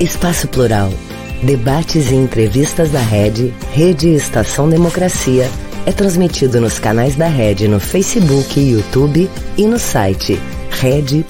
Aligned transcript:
Espaço 0.00 0.48
Plural. 0.48 0.88
Debates 1.44 2.10
e 2.10 2.14
entrevistas 2.14 2.90
da 2.90 3.00
Rede, 3.00 3.48
Rede 3.70 4.08
Estação 4.08 4.66
Democracia, 4.66 5.44
é 5.86 5.92
transmitido 5.92 6.58
nos 6.58 6.78
canais 6.78 7.16
da 7.16 7.28
Rede 7.28 7.68
no 7.68 7.78
Facebook, 7.78 8.58
YouTube 8.58 9.28
e 9.58 9.66
no 9.66 9.78
site 9.78 10.36
rede.org.br. 10.70 11.20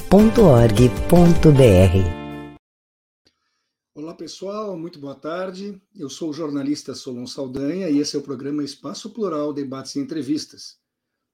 Olá 3.92 4.14
pessoal, 4.14 4.78
muito 4.78 5.00
boa 5.00 5.16
tarde. 5.16 5.82
Eu 5.92 6.08
sou 6.08 6.30
o 6.30 6.32
jornalista 6.32 6.94
Solon 6.94 7.26
Saldanha 7.26 7.90
e 7.90 7.98
esse 7.98 8.14
é 8.14 8.20
o 8.20 8.22
programa 8.22 8.62
Espaço 8.62 9.10
Plural 9.10 9.52
Debates 9.52 9.96
e 9.96 9.98
Entrevistas. 9.98 10.78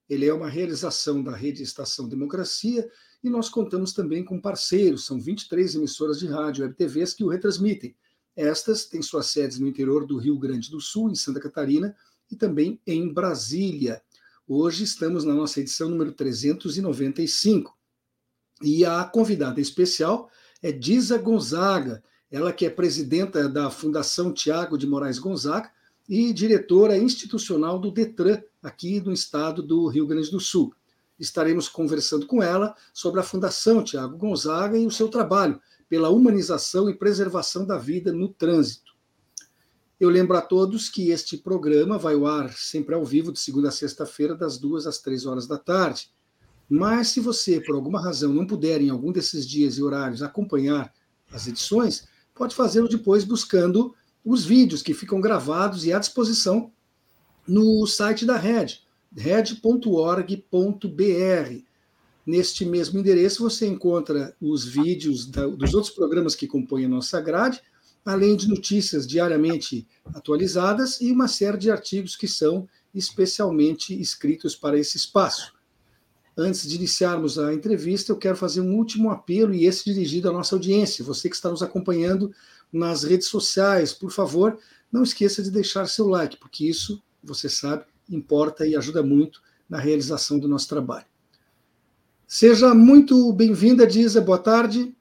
Ele 0.09 0.24
é 0.24 0.32
uma 0.32 0.48
realização 0.48 1.23
da 1.23 1.37
Rede 1.37 1.62
Estação 1.62 2.09
Democracia 2.09 2.88
e 3.26 3.28
nós 3.28 3.48
contamos 3.48 3.92
também 3.92 4.24
com 4.24 4.40
parceiros, 4.40 5.04
são 5.04 5.18
23 5.18 5.74
emissoras 5.74 6.20
de 6.20 6.28
rádio 6.28 6.64
e 6.64 6.72
TVs 6.72 7.12
que 7.12 7.24
o 7.24 7.28
retransmitem. 7.28 7.92
Estas 8.36 8.84
têm 8.84 9.02
suas 9.02 9.26
sedes 9.26 9.58
no 9.58 9.66
interior 9.66 10.06
do 10.06 10.16
Rio 10.16 10.38
Grande 10.38 10.70
do 10.70 10.80
Sul, 10.80 11.10
em 11.10 11.16
Santa 11.16 11.40
Catarina, 11.40 11.96
e 12.30 12.36
também 12.36 12.80
em 12.86 13.12
Brasília. 13.12 14.01
Hoje 14.46 14.84
estamos 14.84 15.24
na 15.24 15.34
nossa 15.34 15.60
edição 15.60 15.88
número 15.88 16.12
395. 16.12 17.76
E 18.62 18.84
a 18.84 19.04
convidada 19.04 19.60
especial 19.60 20.30
é 20.62 20.70
Disa 20.70 21.18
Gonzaga, 21.18 22.04
ela 22.30 22.52
que 22.52 22.64
é 22.64 22.70
presidenta 22.70 23.48
da 23.48 23.70
Fundação 23.70 24.32
Tiago 24.32 24.79
de 24.79 24.86
Moraes 24.86 25.18
Gonzaga 25.18 25.68
e 26.08 26.32
diretora 26.32 26.96
institucional 26.96 27.76
do 27.80 27.90
Detran, 27.90 28.40
aqui 28.62 29.01
no 29.01 29.12
estado 29.12 29.64
do 29.64 29.88
Rio 29.88 30.06
Grande 30.06 30.30
do 30.30 30.38
Sul 30.38 30.73
estaremos 31.18 31.68
conversando 31.68 32.26
com 32.26 32.42
ela 32.42 32.74
sobre 32.92 33.20
a 33.20 33.22
Fundação 33.22 33.82
Tiago 33.82 34.16
Gonzaga 34.16 34.78
e 34.78 34.86
o 34.86 34.90
seu 34.90 35.09
trabalho 35.09 35.60
pela 35.88 36.10
humanização 36.10 36.90
e 36.90 36.95
preservação 36.95 37.64
da 37.64 37.78
vida 37.78 38.12
no 38.12 38.28
trânsito. 38.28 38.95
Eu 39.98 40.10
lembro 40.10 40.36
a 40.36 40.42
todos 40.42 40.90
que 40.90 41.10
este 41.10 41.38
programa 41.38 41.96
vai 41.96 42.14
ao 42.14 42.26
ar 42.26 42.52
sempre 42.52 42.95
ao 42.95 43.04
vivo, 43.04 43.32
de 43.32 43.40
segunda 43.40 43.68
a 43.68 43.73
sexta-feira, 43.73 44.34
das 44.34 44.58
duas 44.58 44.86
às 44.86 44.98
três 44.98 45.24
horas 45.24 45.46
da 45.46 45.56
tarde. 45.56 46.10
Mas 46.68 47.08
se 47.08 47.20
você, 47.20 47.60
por 47.60 47.74
alguma 47.74 48.01
razão, 48.01 48.32
não 48.32 48.46
puder 48.46 48.82
em 48.82 48.90
algum 48.90 49.10
desses 49.10 49.46
dias 49.46 49.78
e 49.78 49.82
horários 49.82 50.23
acompanhar 50.23 50.92
as 51.32 51.46
edições, 51.46 52.06
pode 52.34 52.54
fazê-lo 52.54 52.88
depois 52.88 53.24
buscando 53.24 53.95
os 54.23 54.45
vídeos 54.45 54.82
que 54.82 54.92
ficam 54.92 55.20
gravados 55.20 55.86
e 55.86 55.92
à 55.92 55.98
disposição 55.98 56.70
no 57.46 57.86
site 57.86 58.26
da 58.26 58.36
Rede 58.36 58.85
red.org.br. 59.16 60.36
Neste 62.26 62.64
mesmo 62.64 62.98
endereço 62.98 63.42
você 63.42 63.66
encontra 63.66 64.36
os 64.41 64.64
vídeos 64.64 65.26
da, 65.26 65.47
dos 65.47 65.75
outros 65.75 65.94
programas 65.94 66.34
que 66.34 66.47
compõem 66.47 66.84
a 66.84 66.88
nossa 66.88 67.20
grade, 67.20 67.60
além 68.04 68.36
de 68.36 68.48
notícias 68.48 69.06
diariamente 69.06 69.86
atualizadas 70.14 71.00
e 71.00 71.10
uma 71.10 71.28
série 71.28 71.56
de 71.56 71.70
artigos 71.70 72.16
que 72.16 72.28
são 72.28 72.69
especialmente 72.94 73.98
escritos 73.98 74.54
para 74.54 74.78
esse 74.78 74.97
espaço. 74.97 75.54
Antes 76.36 76.68
de 76.68 76.76
iniciarmos 76.76 77.38
a 77.38 77.54
entrevista, 77.54 78.12
eu 78.12 78.16
quero 78.16 78.36
fazer 78.36 78.60
um 78.60 78.74
último 78.74 79.10
apelo, 79.10 79.54
e 79.54 79.64
esse 79.64 79.84
dirigido 79.84 80.28
à 80.28 80.32
nossa 80.32 80.54
audiência. 80.54 81.04
Você 81.04 81.30
que 81.30 81.34
está 81.34 81.50
nos 81.50 81.62
acompanhando 81.62 82.30
nas 82.70 83.04
redes 83.04 83.28
sociais, 83.28 83.92
por 83.92 84.10
favor, 84.10 84.58
não 84.92 85.02
esqueça 85.02 85.42
de 85.42 85.50
deixar 85.50 85.86
seu 85.86 86.06
like, 86.06 86.36
porque 86.36 86.66
isso, 86.66 87.02
você 87.22 87.48
sabe, 87.48 87.84
importa 88.08 88.66
e 88.66 88.76
ajuda 88.76 89.02
muito 89.02 89.40
na 89.68 89.78
realização 89.78 90.38
do 90.38 90.48
nosso 90.48 90.68
trabalho. 90.68 91.06
Seja 92.26 92.74
muito 92.74 93.32
bem-vinda, 93.32 93.86
Disa. 93.86 94.20
Boa 94.20 94.38
tarde. 94.38 94.94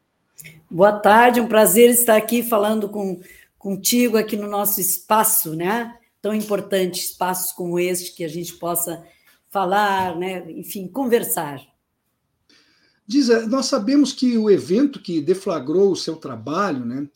Boa 0.70 0.94
tarde, 0.94 1.40
um 1.40 1.48
prazer 1.48 1.90
estar 1.90 2.16
aqui 2.16 2.44
falando 2.44 2.90
com, 2.90 3.20
contigo 3.58 4.18
aqui 4.18 4.36
no 4.36 4.48
nosso 4.48 4.82
espaço, 4.82 5.56
né? 5.56 5.98
Tão 6.22 6.34
importante, 6.34 7.00
espaços 7.02 7.52
como 7.52 7.80
este, 7.80 8.16
que 8.16 8.24
a 8.24 8.28
gente 8.28 8.54
possa 8.54 9.04
falar, 9.50 10.18
né? 10.18 10.52
enfim, 10.52 10.88
conversar. 10.88 11.62
Disa, 13.08 13.48
nós 13.48 13.68
sabemos 13.68 14.12
que 14.12 14.38
o 14.38 14.50
evento 14.50 15.00
que 15.00 15.22
deflagrou 15.22 15.92
o 15.92 15.96
seu 15.96 16.16
trabalho, 16.16 16.84
né, 16.84 17.08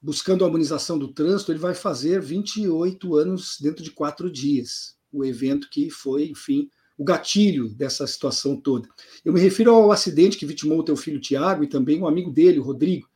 buscando 0.00 0.44
a 0.44 0.46
harmonização 0.46 0.96
do 0.96 1.08
trânsito, 1.08 1.50
ele 1.50 1.58
vai 1.58 1.74
fazer 1.74 2.20
28 2.20 3.16
anos 3.16 3.58
dentro 3.60 3.82
de 3.82 3.90
quatro 3.90 4.30
dias 4.30 4.96
o 5.12 5.24
evento 5.24 5.68
que 5.68 5.90
foi, 5.90 6.30
enfim, 6.30 6.70
o 6.96 7.04
gatilho 7.04 7.68
dessa 7.70 8.06
situação 8.06 8.56
toda. 8.56 8.88
Eu 9.24 9.32
me 9.32 9.40
refiro 9.40 9.74
ao 9.74 9.92
acidente 9.92 10.36
que 10.36 10.46
vitimou 10.46 10.78
o 10.78 10.84
teu 10.84 10.96
filho 10.96 11.20
Tiago 11.20 11.64
e 11.64 11.68
também 11.68 12.00
um 12.00 12.06
amigo 12.06 12.30
dele, 12.30 12.58
o 12.58 12.62
Rodrigo, 12.62 13.08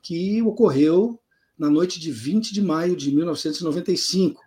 que 0.00 0.40
ocorreu 0.42 1.20
na 1.58 1.68
noite 1.68 2.00
de 2.00 2.10
20 2.10 2.52
de 2.52 2.62
maio 2.62 2.96
de 2.96 3.14
1995. 3.14 4.40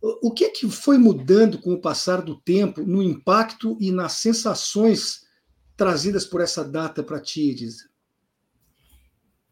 O 0.00 0.32
que 0.32 0.44
é 0.44 0.50
que 0.50 0.68
foi 0.70 0.96
mudando 0.96 1.58
com 1.58 1.72
o 1.74 1.80
passar 1.80 2.22
do 2.22 2.40
tempo 2.40 2.82
no 2.82 3.02
impacto 3.02 3.76
e 3.80 3.90
nas 3.90 4.12
sensações 4.12 5.26
trazidas 5.76 6.24
por 6.24 6.40
essa 6.40 6.64
data 6.64 7.02
para 7.02 7.20
ti, 7.20 7.50
Edisa? 7.50 7.88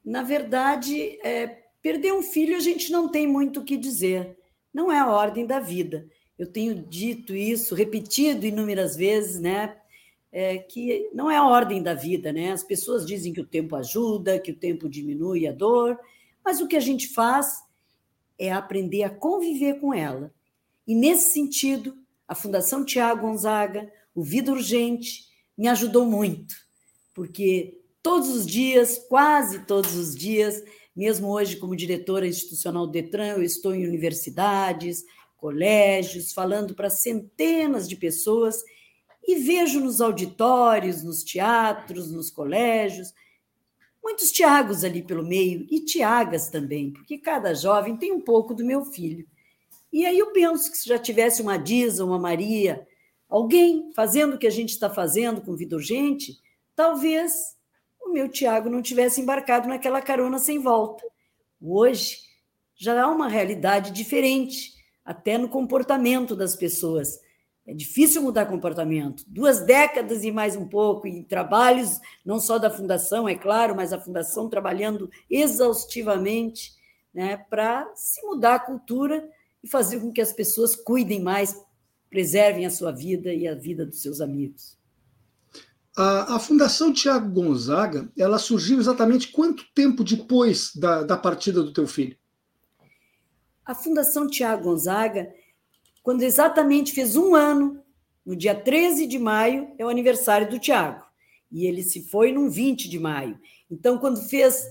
Na 0.04 0.22
verdade, 0.22 1.18
é, 1.24 1.64
perder 1.82 2.12
um 2.12 2.22
filho 2.22 2.56
a 2.56 2.60
gente 2.60 2.92
não 2.92 3.08
tem 3.08 3.26
muito 3.26 3.60
o 3.60 3.64
que 3.64 3.76
dizer. 3.76 4.36
Não 4.72 4.92
é 4.92 5.00
a 5.00 5.08
ordem 5.08 5.46
da 5.46 5.58
vida 5.58 6.08
eu 6.38 6.46
tenho 6.46 6.74
dito 6.74 7.34
isso, 7.34 7.74
repetido 7.74 8.46
inúmeras 8.46 8.96
vezes, 8.96 9.40
né? 9.40 9.76
É, 10.30 10.58
que 10.58 11.08
não 11.14 11.30
é 11.30 11.36
a 11.36 11.46
ordem 11.46 11.82
da 11.82 11.94
vida, 11.94 12.32
né? 12.32 12.52
As 12.52 12.62
pessoas 12.62 13.06
dizem 13.06 13.32
que 13.32 13.40
o 13.40 13.46
tempo 13.46 13.74
ajuda, 13.74 14.38
que 14.38 14.50
o 14.50 14.56
tempo 14.56 14.88
diminui 14.88 15.46
a 15.46 15.52
dor, 15.52 15.98
mas 16.44 16.60
o 16.60 16.68
que 16.68 16.76
a 16.76 16.80
gente 16.80 17.08
faz 17.08 17.62
é 18.38 18.52
aprender 18.52 19.02
a 19.02 19.10
conviver 19.10 19.80
com 19.80 19.94
ela. 19.94 20.32
E 20.86 20.94
nesse 20.94 21.32
sentido, 21.32 21.96
a 22.28 22.34
Fundação 22.34 22.84
Tiago 22.84 23.22
Gonzaga, 23.22 23.90
o 24.14 24.22
Vida 24.22 24.52
Urgente, 24.52 25.24
me 25.56 25.68
ajudou 25.68 26.04
muito, 26.04 26.54
porque 27.14 27.80
todos 28.02 28.28
os 28.28 28.46
dias, 28.46 28.98
quase 29.08 29.60
todos 29.60 29.94
os 29.94 30.14
dias, 30.14 30.62
mesmo 30.94 31.28
hoje 31.28 31.56
como 31.56 31.74
diretora 31.74 32.26
institucional 32.26 32.86
do 32.86 32.92
Detran, 32.92 33.28
eu 33.28 33.42
estou 33.42 33.74
em 33.74 33.86
universidades, 33.86 35.04
colégios, 35.46 36.32
falando 36.32 36.74
para 36.74 36.90
centenas 36.90 37.88
de 37.88 37.94
pessoas 37.94 38.64
e 39.24 39.36
vejo 39.36 39.78
nos 39.78 40.00
auditórios, 40.00 41.04
nos 41.04 41.22
teatros, 41.22 42.10
nos 42.10 42.30
colégios, 42.30 43.14
muitos 44.02 44.32
Tiagos 44.32 44.82
ali 44.82 45.04
pelo 45.04 45.24
meio 45.24 45.64
e 45.70 45.84
Tiagas 45.84 46.48
também, 46.48 46.92
porque 46.92 47.16
cada 47.16 47.54
jovem 47.54 47.96
tem 47.96 48.10
um 48.10 48.20
pouco 48.20 48.52
do 48.52 48.64
meu 48.64 48.86
filho. 48.86 49.24
E 49.92 50.04
aí 50.04 50.18
eu 50.18 50.32
penso 50.32 50.68
que 50.68 50.78
se 50.78 50.88
já 50.88 50.98
tivesse 50.98 51.40
uma 51.42 51.56
Disa, 51.56 52.04
uma 52.04 52.18
Maria, 52.18 52.84
alguém 53.28 53.92
fazendo 53.94 54.34
o 54.34 54.38
que 54.38 54.48
a 54.48 54.50
gente 54.50 54.70
está 54.70 54.90
fazendo 54.90 55.40
com 55.40 55.54
vida 55.54 55.76
urgente, 55.76 56.40
talvez 56.74 57.54
o 58.04 58.12
meu 58.12 58.28
Tiago 58.28 58.68
não 58.68 58.82
tivesse 58.82 59.20
embarcado 59.20 59.68
naquela 59.68 60.02
carona 60.02 60.40
sem 60.40 60.58
volta. 60.58 61.04
Hoje 61.62 62.18
já 62.74 63.00
há 63.00 63.06
uma 63.06 63.28
realidade 63.28 63.92
diferente 63.92 64.75
até 65.06 65.38
no 65.38 65.48
comportamento 65.48 66.34
das 66.34 66.56
pessoas. 66.56 67.20
É 67.64 67.72
difícil 67.72 68.22
mudar 68.22 68.46
comportamento. 68.46 69.24
Duas 69.26 69.64
décadas 69.64 70.24
e 70.24 70.32
mais 70.32 70.56
um 70.56 70.68
pouco, 70.68 71.06
em 71.06 71.22
trabalhos, 71.22 72.00
não 72.24 72.40
só 72.40 72.58
da 72.58 72.70
Fundação, 72.70 73.28
é 73.28 73.36
claro, 73.36 73.74
mas 73.74 73.92
a 73.92 74.00
Fundação 74.00 74.48
trabalhando 74.48 75.08
exaustivamente 75.30 76.72
né, 77.14 77.36
para 77.36 77.90
se 77.94 78.20
mudar 78.26 78.56
a 78.56 78.60
cultura 78.60 79.28
e 79.62 79.68
fazer 79.68 80.00
com 80.00 80.12
que 80.12 80.20
as 80.20 80.32
pessoas 80.32 80.76
cuidem 80.76 81.22
mais, 81.22 81.56
preservem 82.10 82.66
a 82.66 82.70
sua 82.70 82.92
vida 82.92 83.32
e 83.32 83.48
a 83.48 83.54
vida 83.54 83.86
dos 83.86 84.02
seus 84.02 84.20
amigos. 84.20 84.76
A, 85.96 86.36
a 86.36 86.38
Fundação 86.38 86.92
Tiago 86.92 87.30
Gonzaga, 87.30 88.08
ela 88.18 88.38
surgiu 88.38 88.78
exatamente 88.78 89.32
quanto 89.32 89.64
tempo 89.74 90.04
depois 90.04 90.70
da, 90.74 91.02
da 91.02 91.16
partida 91.16 91.62
do 91.62 91.72
teu 91.72 91.86
filho? 91.86 92.16
A 93.66 93.74
Fundação 93.74 94.28
Tiago 94.28 94.62
Gonzaga, 94.62 95.34
quando 96.02 96.22
exatamente 96.22 96.92
fez 96.92 97.16
um 97.16 97.34
ano, 97.34 97.82
no 98.24 98.36
dia 98.36 98.54
13 98.54 99.06
de 99.06 99.18
maio, 99.18 99.74
é 99.76 99.84
o 99.84 99.88
aniversário 99.88 100.48
do 100.48 100.58
Tiago. 100.58 101.04
E 101.50 101.66
ele 101.66 101.82
se 101.82 102.08
foi 102.08 102.32
num 102.32 102.48
20 102.48 102.88
de 102.88 102.98
maio. 102.98 103.38
Então, 103.68 103.98
quando 103.98 104.22
fez 104.28 104.64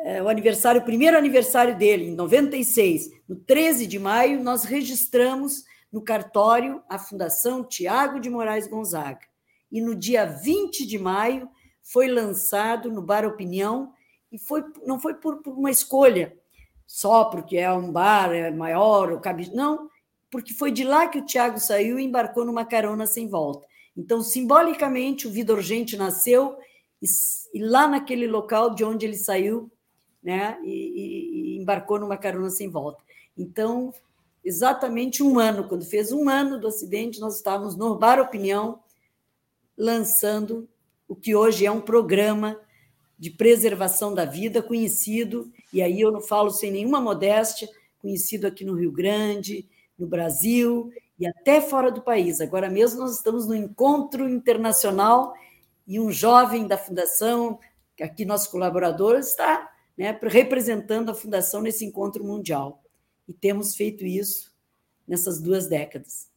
é, 0.00 0.20
o 0.20 0.28
aniversário, 0.28 0.80
o 0.80 0.84
primeiro 0.84 1.16
aniversário 1.16 1.76
dele, 1.78 2.06
em 2.06 2.14
96, 2.14 3.10
no 3.28 3.36
13 3.36 3.86
de 3.86 3.98
maio, 4.00 4.42
nós 4.42 4.64
registramos 4.64 5.64
no 5.92 6.02
cartório 6.02 6.82
a 6.88 6.98
Fundação 6.98 7.62
Tiago 7.62 8.18
de 8.18 8.28
Moraes 8.28 8.66
Gonzaga. 8.66 9.26
E 9.70 9.80
no 9.80 9.94
dia 9.94 10.24
20 10.24 10.84
de 10.84 10.98
maio 10.98 11.48
foi 11.80 12.08
lançado 12.08 12.90
no 12.90 13.02
Bar 13.02 13.24
Opinião, 13.24 13.92
e 14.30 14.38
foi, 14.38 14.64
não 14.84 14.98
foi 14.98 15.14
por, 15.14 15.42
por 15.42 15.52
uma 15.52 15.70
escolha, 15.70 16.36
só 16.86 17.24
porque 17.26 17.56
é 17.56 17.72
um 17.72 17.90
bar 17.90 18.32
é 18.32 18.50
maior, 18.50 19.12
o 19.12 19.20
cabe. 19.20 19.50
Não, 19.54 19.88
porque 20.30 20.52
foi 20.52 20.70
de 20.70 20.84
lá 20.84 21.08
que 21.08 21.18
o 21.18 21.24
Tiago 21.24 21.58
saiu 21.58 21.98
e 21.98 22.04
embarcou 22.04 22.44
numa 22.44 22.64
carona 22.64 23.06
sem 23.06 23.28
volta. 23.28 23.66
Então, 23.96 24.22
simbolicamente, 24.22 25.26
o 25.26 25.30
Vida 25.30 25.52
Urgente 25.52 25.96
nasceu 25.96 26.56
e, 27.00 27.06
e 27.54 27.62
lá 27.62 27.86
naquele 27.86 28.26
local 28.26 28.74
de 28.74 28.84
onde 28.84 29.04
ele 29.04 29.16
saiu 29.16 29.70
né? 30.22 30.58
E, 30.62 31.56
e 31.56 31.58
embarcou 31.58 31.98
numa 31.98 32.16
carona 32.16 32.48
sem 32.50 32.68
volta. 32.68 33.02
Então, 33.36 33.92
exatamente 34.44 35.22
um 35.22 35.38
ano, 35.38 35.66
quando 35.68 35.84
fez 35.84 36.12
um 36.12 36.28
ano 36.28 36.58
do 36.58 36.68
acidente, 36.68 37.20
nós 37.20 37.36
estávamos 37.36 37.76
no 37.76 37.96
Bar 37.96 38.20
Opinião 38.20 38.80
lançando 39.76 40.68
o 41.08 41.16
que 41.16 41.34
hoje 41.34 41.66
é 41.66 41.70
um 41.70 41.80
programa 41.80 42.58
de 43.18 43.30
preservação 43.30 44.14
da 44.14 44.24
vida 44.24 44.62
conhecido, 44.62 45.52
e 45.72 45.80
aí 45.80 46.00
eu 46.00 46.10
não 46.10 46.20
falo 46.20 46.50
sem 46.50 46.72
nenhuma 46.72 47.00
modéstia, 47.00 47.68
conhecido 48.00 48.46
aqui 48.46 48.64
no 48.64 48.74
Rio 48.74 48.90
Grande, 48.90 49.68
no 49.98 50.06
Brasil 50.06 50.92
e 51.18 51.26
até 51.26 51.60
fora 51.60 51.90
do 51.90 52.02
país. 52.02 52.40
Agora 52.40 52.68
mesmo 52.68 53.00
nós 53.00 53.16
estamos 53.16 53.46
no 53.46 53.54
encontro 53.54 54.28
internacional 54.28 55.32
e 55.86 56.00
um 56.00 56.10
jovem 56.10 56.66
da 56.66 56.76
fundação, 56.76 57.58
aqui 58.00 58.24
nosso 58.24 58.50
colaborador, 58.50 59.16
está 59.18 59.70
né, 59.96 60.18
representando 60.22 61.10
a 61.10 61.14
fundação 61.14 61.62
nesse 61.62 61.84
encontro 61.84 62.24
mundial. 62.24 62.82
E 63.28 63.32
temos 63.32 63.76
feito 63.76 64.04
isso 64.04 64.52
nessas 65.06 65.40
duas 65.40 65.68
décadas. 65.68 66.31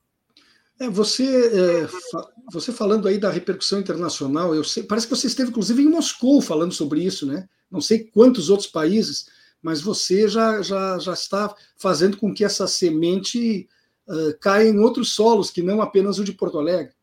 É, 0.79 0.89
você, 0.89 1.23
é, 1.23 1.87
fa 1.87 2.31
você 2.51 2.71
falando 2.71 3.07
aí 3.07 3.17
da 3.17 3.29
repercussão 3.29 3.79
internacional, 3.79 4.53
eu 4.53 4.63
sei, 4.63 4.83
parece 4.83 5.07
que 5.07 5.15
você 5.15 5.27
esteve 5.27 5.49
inclusive 5.49 5.81
em 5.81 5.89
Moscou 5.89 6.41
falando 6.41 6.73
sobre 6.73 7.01
isso, 7.01 7.25
né? 7.25 7.47
Não 7.71 7.81
sei 7.81 8.03
quantos 8.03 8.49
outros 8.49 8.69
países, 8.69 9.27
mas 9.61 9.81
você 9.81 10.27
já, 10.27 10.61
já, 10.61 10.99
já 10.99 11.13
está 11.13 11.55
fazendo 11.77 12.17
com 12.17 12.33
que 12.33 12.43
essa 12.43 12.67
semente 12.67 13.67
uh, 14.07 14.37
caia 14.39 14.69
em 14.69 14.77
outros 14.77 15.13
solos 15.15 15.49
que 15.49 15.63
não 15.63 15.81
apenas 15.81 16.19
o 16.19 16.23
de 16.23 16.33
Porto 16.33 16.59
Alegre. 16.59 16.93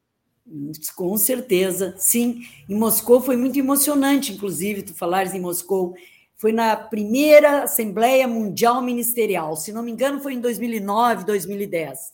Com 0.94 1.16
certeza, 1.16 1.94
sim. 1.96 2.42
Em 2.68 2.76
Moscou 2.76 3.20
foi 3.20 3.36
muito 3.36 3.58
emocionante, 3.58 4.32
inclusive, 4.32 4.82
tu 4.82 4.94
falares 4.94 5.34
em 5.34 5.40
Moscou. 5.40 5.94
Foi 6.36 6.52
na 6.52 6.76
primeira 6.76 7.62
Assembleia 7.62 8.26
Mundial 8.26 8.82
Ministerial, 8.82 9.56
se 9.56 9.72
não 9.72 9.82
me 9.82 9.92
engano, 9.92 10.20
foi 10.20 10.34
em 10.34 10.40
2009, 10.40 11.25
2010. 11.25 12.12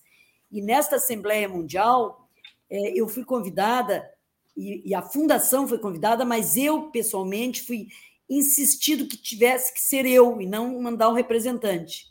E 0.50 0.62
nesta 0.62 0.97
Assembleia 0.97 1.49
Mundial, 1.49 2.29
é, 2.71 2.99
eu 2.99 3.09
fui 3.09 3.25
convidada, 3.25 4.09
e, 4.56 4.93
a 4.93 5.03
fundação 5.03 5.69
foi 5.69 5.79
convidada, 5.79 6.25
mas 6.25 6.56
eu, 6.56 6.91
pessoalmente, 6.91 7.62
fui 7.62 7.87
insistido 8.29 9.06
que 9.06 9.17
tivesse 9.17 9.73
que 9.73 9.81
ser 9.81 10.05
eu 10.05 10.41
e 10.41 10.47
não 10.47 10.81
mandar 10.83 11.09
um 11.09 11.15
representante. 11.15 12.06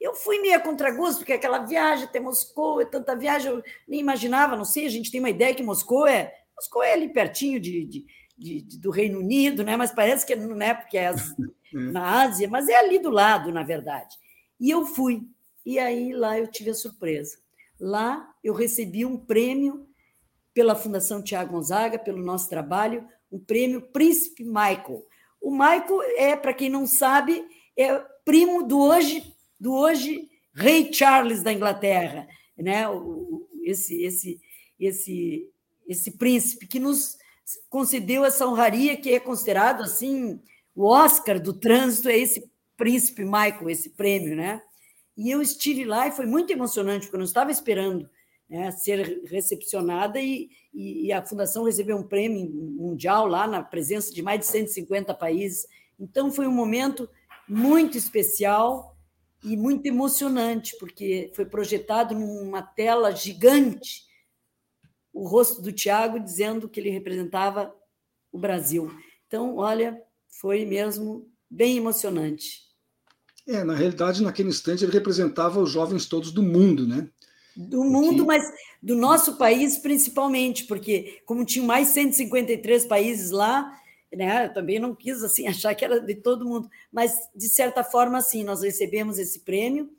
Eu 0.00 0.14
fui 0.14 0.38
meio 0.38 0.56
a 0.56 0.60
contragosto, 0.60 1.18
porque 1.18 1.32
aquela 1.32 1.58
viagem 1.58 2.04
até 2.04 2.20
Moscou, 2.20 2.80
é 2.80 2.84
tanta 2.84 3.16
viagem, 3.16 3.50
eu 3.50 3.62
nem 3.88 4.00
imaginava, 4.00 4.56
não 4.56 4.64
sei, 4.64 4.86
a 4.86 4.90
gente 4.90 5.10
tem 5.10 5.18
uma 5.18 5.30
ideia 5.30 5.54
que 5.54 5.62
Moscou 5.62 6.06
é. 6.06 6.32
Moscou 6.54 6.82
é 6.82 6.92
ali 6.92 7.08
pertinho 7.08 7.58
de, 7.58 7.84
de, 7.84 8.06
de, 8.38 8.78
do 8.78 8.90
Reino 8.90 9.18
Unido, 9.18 9.64
né? 9.64 9.76
mas 9.76 9.90
parece 9.90 10.24
que 10.24 10.36
não 10.36 10.60
é 10.62 10.72
porque 10.72 10.96
é, 10.96 11.08
as, 11.08 11.30
é 11.30 11.34
na 11.72 12.22
Ásia, 12.22 12.48
mas 12.48 12.68
é 12.68 12.76
ali 12.76 12.98
do 12.98 13.10
lado, 13.10 13.50
na 13.52 13.62
verdade. 13.62 14.16
E 14.60 14.70
eu 14.70 14.86
fui. 14.86 15.22
E 15.64 15.78
aí 15.78 16.12
lá 16.12 16.38
eu 16.38 16.46
tive 16.46 16.70
a 16.70 16.74
surpresa. 16.74 17.38
Lá 17.78 18.34
eu 18.42 18.54
recebi 18.54 19.04
um 19.04 19.16
prêmio 19.16 19.86
pela 20.54 20.74
Fundação 20.74 21.22
Tiago 21.22 21.52
Gonzaga, 21.52 21.98
pelo 21.98 22.22
nosso 22.22 22.48
trabalho, 22.48 23.06
um 23.30 23.38
prêmio 23.38 23.82
Príncipe 23.92 24.44
Michael. 24.44 25.04
O 25.40 25.50
Michael 25.50 26.02
é, 26.16 26.34
para 26.34 26.54
quem 26.54 26.70
não 26.70 26.86
sabe, 26.86 27.44
é 27.76 27.98
primo 28.24 28.62
do 28.62 28.78
hoje 28.80 29.34
do 29.58 29.74
hoje 29.74 30.28
rei 30.54 30.92
Charles 30.92 31.42
da 31.42 31.52
Inglaterra, 31.52 32.26
né? 32.56 32.84
Esse 33.62 34.02
esse 34.02 34.40
esse 34.80 35.50
esse 35.86 36.10
príncipe 36.12 36.66
que 36.66 36.80
nos 36.80 37.16
concedeu 37.68 38.24
essa 38.24 38.46
honraria 38.46 38.96
que 38.96 39.12
é 39.12 39.20
considerado 39.20 39.82
assim 39.82 40.40
o 40.74 40.84
Oscar 40.84 41.40
do 41.40 41.52
trânsito 41.52 42.08
é 42.08 42.18
esse 42.18 42.50
príncipe 42.76 43.24
Michael, 43.24 43.70
esse 43.70 43.90
prêmio, 43.90 44.36
né? 44.36 44.62
E 45.16 45.30
eu 45.30 45.40
estive 45.40 45.84
lá 45.84 46.06
e 46.06 46.12
foi 46.12 46.26
muito 46.26 46.52
emocionante, 46.52 47.06
porque 47.06 47.16
eu 47.16 47.20
não 47.20 47.24
estava 47.24 47.50
esperando 47.50 48.08
né, 48.48 48.70
ser 48.70 49.22
recepcionada 49.24 50.20
e, 50.20 50.50
e, 50.72 51.12
a 51.12 51.24
Fundação 51.24 51.64
recebeu 51.64 51.96
um 51.96 52.06
prêmio 52.06 52.48
mundial 52.48 53.26
lá, 53.26 53.46
na 53.46 53.62
presença 53.62 54.12
de 54.12 54.22
mais 54.22 54.40
de 54.40 54.46
150 54.46 55.14
países. 55.14 55.66
Então, 55.98 56.30
foi 56.30 56.46
um 56.46 56.52
momento 56.52 57.08
muito 57.48 57.96
especial 57.96 58.96
e 59.42 59.56
muito 59.56 59.86
emocionante, 59.86 60.76
porque 60.78 61.30
foi 61.34 61.46
projetado 61.46 62.14
numa 62.14 62.62
tela 62.62 63.10
gigante 63.10 64.04
o 65.12 65.26
rosto 65.26 65.62
do 65.62 65.72
Tiago 65.72 66.20
dizendo 66.20 66.68
que 66.68 66.78
ele 66.78 66.90
representava 66.90 67.74
o 68.30 68.38
Brasil. 68.38 68.90
Então, 69.26 69.56
olha, 69.56 70.00
foi 70.28 70.66
mesmo 70.66 71.30
bem 71.50 71.78
emocionante. 71.78 72.65
É, 73.46 73.62
na 73.62 73.74
realidade, 73.74 74.22
naquele 74.22 74.48
instante, 74.48 74.84
ele 74.84 74.92
representava 74.92 75.60
os 75.60 75.70
jovens 75.70 76.06
todos 76.06 76.32
do 76.32 76.42
mundo, 76.42 76.86
né? 76.86 77.08
Do 77.56 77.84
mundo, 77.84 78.26
mas 78.26 78.44
do 78.82 78.94
nosso 78.94 79.36
país 79.36 79.78
principalmente, 79.78 80.64
porque 80.64 81.22
como 81.24 81.44
tinha 81.44 81.64
mais 81.64 81.88
153 81.88 82.84
países 82.84 83.30
lá, 83.30 83.72
né, 84.12 84.46
eu 84.46 84.52
também 84.52 84.78
não 84.78 84.94
quis 84.94 85.22
assim 85.22 85.46
achar 85.48 85.74
que 85.74 85.84
era 85.84 86.00
de 86.00 86.14
todo 86.16 86.44
mundo, 86.44 86.68
mas 86.92 87.28
de 87.34 87.48
certa 87.48 87.82
forma 87.82 88.18
assim, 88.18 88.44
nós 88.44 88.62
recebemos 88.62 89.18
esse 89.18 89.40
prêmio. 89.40 89.90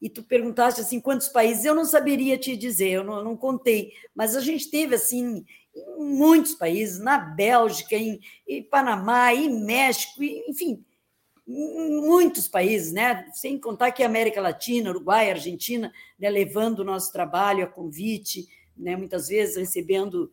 E 0.00 0.10
tu 0.10 0.22
perguntaste 0.22 0.80
assim 0.80 1.00
quantos 1.00 1.28
países, 1.28 1.64
eu 1.64 1.76
não 1.76 1.84
saberia 1.84 2.36
te 2.36 2.56
dizer, 2.56 2.90
eu 2.90 3.04
não, 3.04 3.22
não 3.22 3.36
contei, 3.36 3.92
mas 4.12 4.34
a 4.34 4.40
gente 4.40 4.68
teve 4.68 4.96
assim 4.96 5.44
em 5.74 6.04
muitos 6.04 6.54
países, 6.54 6.98
na 6.98 7.16
Bélgica, 7.16 7.96
em, 7.96 8.20
em 8.46 8.62
Panamá, 8.62 9.32
em 9.32 9.64
México, 9.64 10.22
enfim, 10.22 10.84
muitos 11.46 12.46
países, 12.46 12.92
né? 12.92 13.26
sem 13.32 13.58
contar 13.58 13.92
que 13.92 14.02
América 14.02 14.40
Latina, 14.40 14.90
Uruguai, 14.90 15.30
Argentina, 15.30 15.92
né? 16.18 16.30
levando 16.30 16.80
o 16.80 16.84
nosso 16.84 17.12
trabalho 17.12 17.64
a 17.64 17.68
convite, 17.68 18.48
né? 18.76 18.96
muitas 18.96 19.28
vezes 19.28 19.56
recebendo 19.56 20.30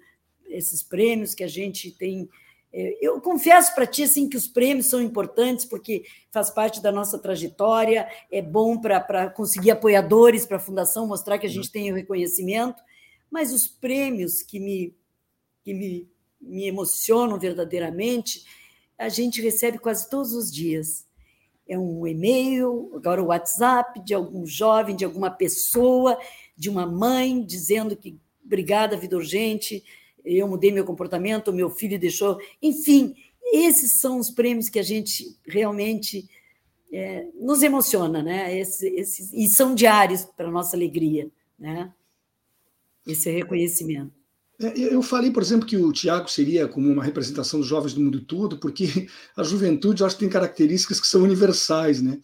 esses 0.47 0.83
prêmios 0.83 1.33
que 1.33 1.43
a 1.43 1.47
gente 1.47 1.91
tem. 1.91 2.29
É, 2.71 2.97
eu 3.01 3.19
confesso 3.19 3.73
para 3.73 3.87
ti 3.87 4.03
assim, 4.03 4.29
que 4.29 4.37
os 4.37 4.47
prêmios 4.47 4.89
são 4.89 5.01
importantes 5.01 5.65
porque 5.65 6.03
faz 6.31 6.51
parte 6.51 6.81
da 6.81 6.91
nossa 6.91 7.17
trajetória, 7.17 8.07
é 8.31 8.41
bom 8.41 8.79
para 8.79 9.29
conseguir 9.31 9.71
apoiadores 9.71 10.45
para 10.45 10.57
a 10.57 10.61
Fundação, 10.61 11.07
mostrar 11.07 11.39
que 11.39 11.47
a 11.47 11.49
gente 11.49 11.71
tem 11.71 11.91
o 11.91 11.95
reconhecimento, 11.95 12.81
mas 13.31 13.51
os 13.51 13.67
prêmios 13.67 14.43
que 14.43 14.59
me, 14.59 14.95
que 15.63 15.73
me, 15.73 16.07
me 16.39 16.67
emocionam 16.67 17.39
verdadeiramente 17.39 18.43
a 18.99 19.07
gente 19.07 19.41
recebe 19.41 19.79
quase 19.79 20.09
todos 20.09 20.33
os 20.33 20.51
dias. 20.51 21.07
É 21.65 21.79
um 21.79 22.05
e-mail, 22.05 22.91
agora 22.93 23.23
o 23.23 23.27
WhatsApp 23.27 24.03
de 24.03 24.13
algum 24.13 24.45
jovem, 24.45 24.95
de 24.95 25.05
alguma 25.05 25.31
pessoa, 25.31 26.19
de 26.57 26.69
uma 26.69 26.85
mãe 26.85 27.41
dizendo 27.41 27.95
que 27.95 28.19
obrigada, 28.43 28.97
vida 28.97 29.15
urgente, 29.15 29.83
eu 30.25 30.47
mudei 30.47 30.71
meu 30.71 30.83
comportamento, 30.83 31.53
meu 31.53 31.69
filho 31.69 31.97
deixou. 31.97 32.39
Enfim, 32.61 33.15
esses 33.53 34.01
são 34.01 34.19
os 34.19 34.29
prêmios 34.29 34.69
que 34.69 34.79
a 34.79 34.83
gente 34.83 35.37
realmente 35.47 36.27
é, 36.91 37.27
nos 37.35 37.63
emociona, 37.63 38.21
né? 38.21 38.57
Esse, 38.57 38.87
esses, 38.89 39.31
e 39.31 39.47
são 39.47 39.73
diários 39.73 40.25
para 40.25 40.51
nossa 40.51 40.75
alegria, 40.75 41.29
né? 41.57 41.93
Esse 43.07 43.31
reconhecimento. 43.31 44.18
É, 44.61 44.77
eu 44.77 45.01
falei, 45.01 45.31
por 45.31 45.41
exemplo, 45.41 45.65
que 45.65 45.77
o 45.77 45.91
Tiago 45.91 46.29
seria 46.29 46.67
como 46.67 46.91
uma 46.91 47.03
representação 47.03 47.59
dos 47.59 47.69
jovens 47.69 47.93
do 47.93 48.01
mundo 48.01 48.19
todo, 48.19 48.57
porque 48.57 49.07
a 49.35 49.43
juventude, 49.43 50.01
eu 50.01 50.07
acho 50.07 50.15
que 50.15 50.21
tem 50.21 50.29
características 50.29 50.99
que 50.99 51.07
são 51.07 51.23
universais, 51.23 52.01
né? 52.01 52.19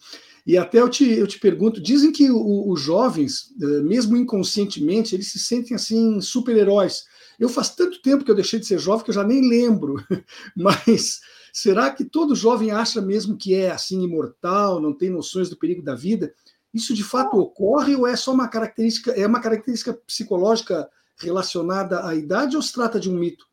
E 0.46 0.56
até 0.56 0.80
eu 0.80 0.88
te, 0.88 1.10
eu 1.10 1.26
te 1.26 1.40
pergunto, 1.40 1.80
dizem 1.80 2.12
que 2.12 2.30
o, 2.30 2.70
os 2.70 2.80
jovens, 2.80 3.52
eh, 3.60 3.80
mesmo 3.82 4.16
inconscientemente, 4.16 5.12
eles 5.12 5.32
se 5.32 5.40
sentem 5.40 5.74
assim 5.74 6.20
super-heróis. 6.20 7.04
Eu 7.38 7.48
faz 7.48 7.74
tanto 7.74 8.00
tempo 8.00 8.24
que 8.24 8.30
eu 8.30 8.34
deixei 8.34 8.60
de 8.60 8.66
ser 8.66 8.78
jovem 8.78 9.04
que 9.04 9.10
eu 9.10 9.14
já 9.14 9.24
nem 9.24 9.48
lembro, 9.48 9.96
mas 10.54 11.20
será 11.52 11.90
que 11.90 12.04
todo 12.04 12.36
jovem 12.36 12.70
acha 12.70 13.00
mesmo 13.00 13.36
que 13.36 13.54
é 13.54 13.70
assim 13.72 14.00
imortal, 14.02 14.80
não 14.80 14.92
tem 14.92 15.10
noções 15.10 15.48
do 15.50 15.56
perigo 15.56 15.82
da 15.82 15.96
vida? 15.96 16.32
Isso 16.72 16.94
de 16.94 17.02
fato 17.02 17.38
ocorre 17.38 17.96
ou 17.96 18.06
é 18.06 18.14
só 18.14 18.32
uma 18.32 18.46
característica, 18.46 19.10
é 19.12 19.26
uma 19.26 19.40
característica 19.40 19.94
psicológica 19.94 20.88
relacionada 21.18 22.06
à 22.06 22.14
idade 22.14 22.56
ou 22.56 22.62
se 22.62 22.72
trata 22.72 23.00
de 23.00 23.10
um 23.10 23.14
mito? 23.14 23.46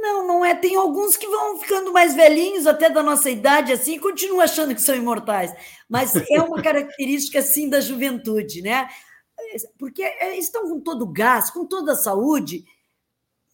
Não, 0.00 0.26
não 0.26 0.44
é. 0.44 0.54
Tem 0.54 0.76
alguns 0.76 1.16
que 1.16 1.26
vão 1.26 1.58
ficando 1.58 1.92
mais 1.92 2.14
velhinhos, 2.14 2.66
até 2.66 2.88
da 2.88 3.02
nossa 3.02 3.30
idade, 3.30 3.72
assim, 3.72 3.94
e 3.94 4.00
continuam 4.00 4.40
achando 4.40 4.74
que 4.74 4.82
são 4.82 4.94
imortais. 4.94 5.54
Mas 5.88 6.14
é 6.30 6.40
uma 6.40 6.60
característica, 6.62 7.42
sim, 7.42 7.68
da 7.68 7.80
juventude, 7.80 8.62
né? 8.62 8.88
Porque 9.78 10.02
é, 10.02 10.38
estão 10.38 10.62
com 10.68 10.80
todo 10.80 11.02
o 11.02 11.12
gás, 11.12 11.50
com 11.50 11.66
toda 11.66 11.92
a 11.92 11.96
saúde, 11.96 12.64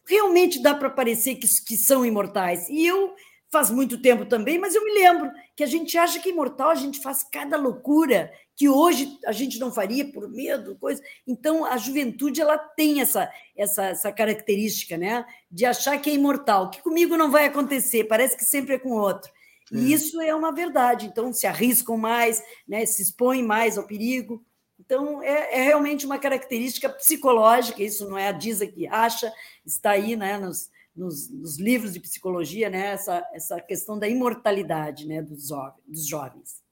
realmente 0.07 0.63
dá 0.63 0.75
para 0.75 0.89
parecer 0.89 1.35
que, 1.35 1.49
que 1.67 1.77
são 1.77 2.05
imortais. 2.05 2.69
E 2.69 2.87
eu 2.87 3.15
faz 3.51 3.71
muito 3.71 4.01
tempo 4.01 4.25
também, 4.25 4.59
mas 4.59 4.75
eu 4.75 4.85
me 4.85 4.93
lembro 4.93 5.31
que 5.55 5.65
a 5.65 5.67
gente 5.67 5.97
acha 5.99 6.21
que 6.21 6.29
é 6.29 6.33
imortal, 6.33 6.71
a 6.71 6.75
gente 6.75 7.01
faz 7.01 7.23
cada 7.23 7.57
loucura 7.57 8.31
que 8.57 8.69
hoje 8.69 9.19
a 9.27 9.33
gente 9.33 9.59
não 9.59 9.71
faria 9.71 10.11
por 10.11 10.29
medo, 10.29 10.77
coisa. 10.77 11.03
Então 11.27 11.65
a 11.65 11.77
juventude 11.77 12.41
ela 12.41 12.57
tem 12.57 13.01
essa 13.01 13.31
essa, 13.57 13.85
essa 13.85 14.13
característica, 14.13 14.97
né, 14.97 15.25
de 15.51 15.65
achar 15.65 15.99
que 16.01 16.11
é 16.11 16.15
imortal, 16.15 16.71
que 16.71 16.83
comigo 16.83 17.17
não 17.17 17.31
vai 17.31 17.47
acontecer, 17.47 18.05
parece 18.05 18.37
que 18.37 18.45
sempre 18.45 18.75
é 18.75 18.79
com 18.79 18.91
outro. 18.91 19.31
E 19.73 19.93
isso 19.93 20.21
é 20.21 20.35
uma 20.35 20.53
verdade. 20.53 21.07
Então, 21.07 21.33
se 21.33 21.47
arriscam 21.47 21.97
mais, 21.97 22.43
né, 22.69 22.87
se 22.87 23.03
expõem 23.03 23.43
mais 23.43 23.77
ao 23.77 23.87
perigo. 23.87 24.45
Então, 24.79 25.23
é, 25.23 25.59
é, 25.59 25.63
realmente 25.63 26.07
uma 26.07 26.19
característica 26.19 26.89
psicológica, 26.89 27.83
isso 27.83 28.09
não 28.09 28.17
é 28.17 28.29
a 28.29 28.33
Disa 28.33 28.67
que 28.67 28.87
acha, 28.87 29.33
está 29.65 29.93
aí 29.93 30.15
né, 30.15 30.39
nos, 30.39 30.71
nos, 30.95 31.29
nos 31.31 31.59
livros 31.59 31.95
de 31.95 32.01
psicologia, 32.01 32.71
né, 32.71 32.93
essa, 32.93 33.27
essa 33.33 33.61
questão 33.61 33.99
da 33.99 34.07
imortalidade 34.07 35.07
né, 35.07 35.23
dos, 35.23 35.49
jovens, 35.49 35.83
dos 35.87 36.07
jovens. 36.07 36.66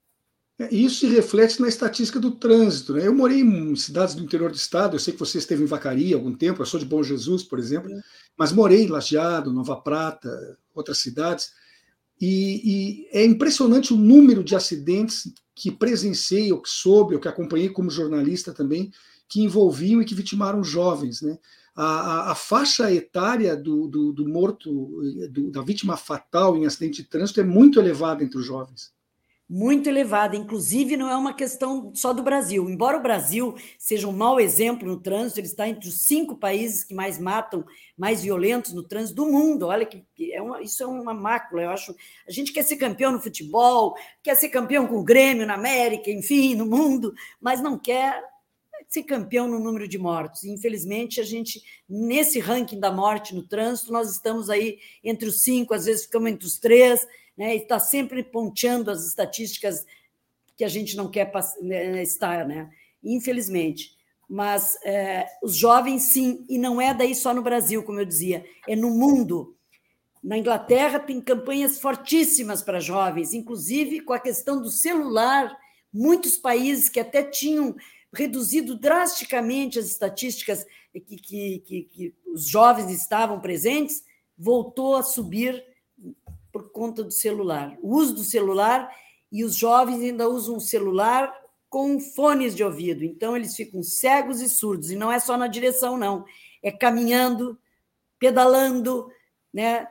Isso 0.70 1.00
se 1.00 1.06
reflete 1.08 1.60
na 1.60 1.68
estatística 1.68 2.20
do 2.20 2.30
trânsito. 2.30 2.94
Né? 2.94 3.06
Eu 3.06 3.14
morei 3.14 3.40
em 3.40 3.74
cidades 3.74 4.14
do 4.14 4.22
interior 4.22 4.50
do 4.50 4.56
estado, 4.56 4.94
eu 4.94 5.00
sei 5.00 5.12
que 5.12 5.18
você 5.18 5.38
esteve 5.38 5.64
em 5.64 5.66
Vacaria 5.66 6.14
há 6.14 6.18
algum 6.18 6.32
tempo, 6.32 6.62
eu 6.62 6.66
sou 6.66 6.78
de 6.78 6.86
Bom 6.86 7.02
Jesus, 7.02 7.42
por 7.42 7.58
exemplo, 7.58 7.90
Sim. 7.90 8.00
mas 8.36 8.52
morei 8.52 8.84
em 8.84 8.88
Lajeado, 8.88 9.52
Nova 9.52 9.76
Prata, 9.76 10.56
outras 10.72 10.98
cidades, 10.98 11.52
e, 12.20 13.08
e, 13.08 13.08
é 13.12 13.24
impressionante 13.24 13.92
o 13.92 13.96
número 13.96 14.44
de 14.44 14.54
acidentes 14.54 15.32
que 15.54 15.72
presenciei, 15.72 16.52
ou 16.52 16.62
que 16.62 16.70
soube, 16.70 17.14
ou 17.14 17.20
que 17.20 17.28
acompanhei 17.28 17.68
como 17.68 17.90
jornalista 17.90 18.52
também, 18.52 18.92
que 19.28 19.42
envolviam 19.42 20.00
e 20.00 20.04
que 20.04 20.14
vitimaram 20.14 20.62
jovens. 20.62 21.20
Né? 21.20 21.36
A, 21.74 21.84
a, 21.84 22.30
a 22.30 22.34
faixa 22.36 22.92
etária 22.92 23.56
do, 23.56 23.88
do, 23.88 24.12
do 24.12 24.28
morto, 24.28 25.02
do, 25.30 25.50
da 25.50 25.60
vítima 25.60 25.96
fatal 25.96 26.56
em 26.56 26.66
acidente 26.66 27.02
de 27.02 27.08
trânsito 27.08 27.40
é 27.40 27.44
muito 27.44 27.80
elevada 27.80 28.22
entre 28.22 28.38
os 28.38 28.46
jovens 28.46 28.94
muito 29.48 29.88
elevada. 29.88 30.36
Inclusive, 30.36 30.96
não 30.96 31.08
é 31.08 31.16
uma 31.16 31.34
questão 31.34 31.92
só 31.94 32.12
do 32.12 32.22
Brasil. 32.22 32.68
Embora 32.68 32.96
o 32.96 33.02
Brasil 33.02 33.54
seja 33.78 34.08
um 34.08 34.12
mau 34.12 34.40
exemplo 34.40 34.88
no 34.88 35.00
trânsito, 35.00 35.40
ele 35.40 35.46
está 35.46 35.68
entre 35.68 35.88
os 35.88 36.02
cinco 36.02 36.36
países 36.36 36.82
que 36.82 36.94
mais 36.94 37.18
matam, 37.18 37.64
mais 37.96 38.22
violentos 38.22 38.72
no 38.72 38.82
trânsito 38.82 39.16
do 39.16 39.30
mundo. 39.30 39.66
Olha 39.66 39.84
que, 39.84 40.04
é 40.32 40.40
uma, 40.40 40.62
isso 40.62 40.82
é 40.82 40.86
uma 40.86 41.14
mácula. 41.14 41.62
Eu 41.62 41.70
acho. 41.70 41.94
A 42.26 42.30
gente 42.30 42.52
quer 42.52 42.62
ser 42.62 42.76
campeão 42.76 43.12
no 43.12 43.20
futebol, 43.20 43.94
quer 44.22 44.34
ser 44.34 44.48
campeão 44.48 44.86
com 44.86 44.96
o 44.96 45.04
Grêmio 45.04 45.46
na 45.46 45.54
América, 45.54 46.10
enfim, 46.10 46.54
no 46.54 46.66
mundo, 46.66 47.14
mas 47.40 47.60
não 47.60 47.78
quer 47.78 48.22
ser 48.88 49.02
campeão 49.02 49.48
no 49.48 49.58
número 49.58 49.88
de 49.88 49.98
mortos. 49.98 50.44
infelizmente, 50.44 51.20
a 51.20 51.24
gente, 51.24 51.62
nesse 51.88 52.38
ranking 52.38 52.78
da 52.78 52.92
morte 52.92 53.34
no 53.34 53.42
trânsito, 53.42 53.92
nós 53.92 54.10
estamos 54.10 54.48
aí 54.48 54.78
entre 55.02 55.28
os 55.28 55.40
cinco, 55.40 55.74
às 55.74 55.86
vezes 55.86 56.04
ficamos 56.04 56.30
entre 56.30 56.46
os 56.46 56.58
três 56.58 57.04
né, 57.36 57.54
está 57.56 57.78
sempre 57.78 58.22
ponteando 58.22 58.90
as 58.90 59.06
estatísticas 59.06 59.84
que 60.56 60.64
a 60.64 60.68
gente 60.68 60.96
não 60.96 61.10
quer 61.10 61.32
né, 61.62 62.02
estar, 62.02 62.46
né? 62.46 62.70
infelizmente. 63.04 63.94
Mas 64.28 64.76
é, 64.84 65.26
os 65.42 65.54
jovens, 65.54 66.04
sim, 66.04 66.44
e 66.48 66.56
não 66.56 66.80
é 66.80 66.94
daí 66.94 67.14
só 67.14 67.34
no 67.34 67.42
Brasil, 67.42 67.82
como 67.82 68.00
eu 68.00 68.06
dizia, 68.06 68.44
é 68.66 68.74
no 68.74 68.90
mundo. 68.90 69.54
Na 70.22 70.38
Inglaterra 70.38 70.98
tem 70.98 71.20
campanhas 71.20 71.78
fortíssimas 71.78 72.62
para 72.62 72.80
jovens, 72.80 73.34
inclusive 73.34 74.00
com 74.00 74.14
a 74.14 74.18
questão 74.18 74.62
do 74.62 74.70
celular. 74.70 75.54
Muitos 75.92 76.38
países 76.38 76.88
que 76.88 76.98
até 76.98 77.22
tinham 77.22 77.76
reduzido 78.12 78.78
drasticamente 78.78 79.78
as 79.78 79.86
estatísticas 79.86 80.64
que, 80.92 81.00
que, 81.00 81.58
que, 81.58 81.82
que 81.82 82.14
os 82.26 82.46
jovens 82.48 82.90
estavam 82.90 83.40
presentes, 83.40 84.04
voltou 84.38 84.96
a 84.96 85.02
subir 85.02 85.62
por 86.54 86.70
conta 86.70 87.02
do 87.02 87.10
celular. 87.10 87.76
O 87.82 87.96
uso 87.96 88.14
do 88.14 88.22
celular 88.22 88.88
e 89.32 89.42
os 89.42 89.56
jovens 89.56 90.00
ainda 90.00 90.28
usam 90.28 90.56
o 90.56 90.60
celular 90.60 91.34
com 91.68 91.98
fones 91.98 92.54
de 92.54 92.62
ouvido. 92.62 93.02
Então 93.02 93.36
eles 93.36 93.56
ficam 93.56 93.82
cegos 93.82 94.40
e 94.40 94.48
surdos 94.48 94.92
e 94.92 94.94
não 94.94 95.10
é 95.10 95.18
só 95.18 95.36
na 95.36 95.48
direção 95.48 95.98
não, 95.98 96.24
é 96.62 96.70
caminhando, 96.70 97.58
pedalando, 98.20 99.10
né, 99.52 99.88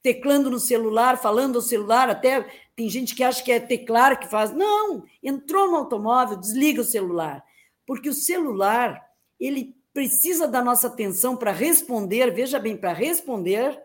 teclando 0.00 0.48
no 0.48 0.60
celular, 0.60 1.18
falando 1.18 1.56
ao 1.56 1.62
celular, 1.62 2.08
até 2.08 2.46
tem 2.76 2.88
gente 2.88 3.12
que 3.12 3.24
acha 3.24 3.42
que 3.42 3.50
é 3.50 3.58
teclar 3.58 4.20
que 4.20 4.28
faz. 4.28 4.52
Não, 4.52 5.02
entrou 5.20 5.68
no 5.68 5.78
automóvel, 5.78 6.36
desliga 6.36 6.82
o 6.82 6.84
celular, 6.84 7.44
porque 7.84 8.08
o 8.08 8.14
celular, 8.14 9.04
ele 9.40 9.74
precisa 9.92 10.46
da 10.46 10.62
nossa 10.62 10.86
atenção 10.86 11.36
para 11.36 11.50
responder, 11.50 12.30
veja 12.30 12.60
bem, 12.60 12.76
para 12.76 12.92
responder 12.92 13.76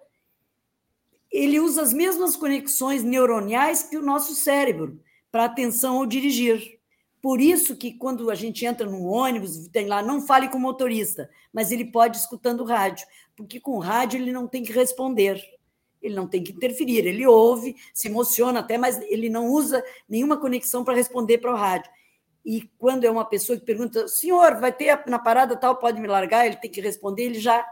ele 1.31 1.59
usa 1.59 1.81
as 1.81 1.93
mesmas 1.93 2.35
conexões 2.35 3.03
neuroniais 3.03 3.83
que 3.83 3.97
o 3.97 4.01
nosso 4.01 4.35
cérebro 4.35 4.99
para 5.31 5.45
atenção 5.45 5.97
ao 5.97 6.05
dirigir. 6.05 6.79
Por 7.21 7.39
isso 7.39 7.75
que 7.77 7.93
quando 7.93 8.29
a 8.29 8.35
gente 8.35 8.65
entra 8.65 8.85
num 8.85 9.05
ônibus, 9.05 9.67
tem 9.67 9.85
lá, 9.85 10.01
não 10.01 10.21
fale 10.21 10.49
com 10.49 10.57
o 10.57 10.61
motorista, 10.61 11.29
mas 11.53 11.71
ele 11.71 11.85
pode 11.85 12.17
escutando 12.17 12.61
o 12.61 12.65
rádio, 12.65 13.07
porque 13.35 13.59
com 13.59 13.73
o 13.73 13.79
rádio 13.79 14.19
ele 14.19 14.31
não 14.31 14.47
tem 14.47 14.63
que 14.63 14.73
responder, 14.73 15.39
ele 16.01 16.15
não 16.15 16.27
tem 16.27 16.43
que 16.43 16.51
interferir, 16.51 17.05
ele 17.05 17.25
ouve, 17.27 17.75
se 17.93 18.07
emociona 18.07 18.59
até, 18.59 18.77
mas 18.77 18.99
ele 19.03 19.29
não 19.29 19.47
usa 19.47 19.83
nenhuma 20.09 20.35
conexão 20.35 20.83
para 20.83 20.95
responder 20.95 21.37
para 21.37 21.53
o 21.53 21.55
rádio. 21.55 21.91
E 22.43 22.67
quando 22.79 23.03
é 23.03 23.11
uma 23.11 23.23
pessoa 23.23 23.57
que 23.57 23.63
pergunta, 23.63 24.07
senhor, 24.07 24.59
vai 24.59 24.71
ter 24.71 25.03
na 25.05 25.19
parada 25.19 25.55
tal, 25.55 25.77
pode 25.77 26.01
me 26.01 26.07
largar, 26.07 26.47
ele 26.47 26.55
tem 26.55 26.71
que 26.71 26.81
responder, 26.81 27.25
ele 27.25 27.39
já 27.39 27.63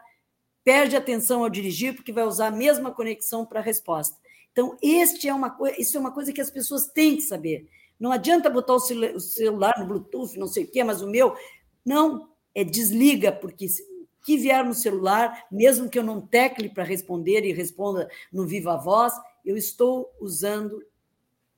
perde 0.70 0.96
atenção 0.96 1.42
ao 1.42 1.50
dirigir 1.50 1.96
porque 1.96 2.12
vai 2.12 2.24
usar 2.24 2.50
a 2.50 2.52
mesma 2.52 2.92
conexão 2.92 3.44
para 3.44 3.60
a 3.60 3.64
resposta. 3.64 4.16
Então, 4.52 4.78
este 4.84 5.28
é 5.28 5.34
uma 5.34 5.58
isso 5.80 5.98
é 5.98 6.00
uma 6.00 6.12
coisa 6.12 6.32
que 6.32 6.40
as 6.40 6.52
pessoas 6.52 6.86
têm 6.86 7.16
que 7.16 7.24
saber. 7.24 7.68
Não 8.00 8.12
adianta 8.12 8.52
botar 8.52 8.76
o 8.76 8.80
celular 8.80 9.80
no 9.80 9.88
Bluetooth, 9.88 10.38
não 10.38 10.46
sei 10.46 10.66
o 10.66 10.68
quê, 10.68 10.84
mas 10.84 11.02
o 11.02 11.10
meu. 11.10 11.36
Não, 11.84 12.30
é 12.54 12.64
desliga, 12.64 13.32
porque 13.32 13.66
o 13.66 14.24
que 14.24 14.38
vier 14.38 14.64
no 14.64 14.76
celular, 14.76 15.44
mesmo 15.52 15.90
que 15.90 15.98
eu 15.98 16.04
não 16.04 16.22
tecle 16.22 16.70
para 16.70 16.84
responder 16.84 17.44
e 17.46 17.52
responda 17.52 18.08
no 18.32 18.46
viva 18.46 18.78
voz, 18.78 19.14
eu 19.44 19.58
estou 19.58 20.14
usando 20.22 20.86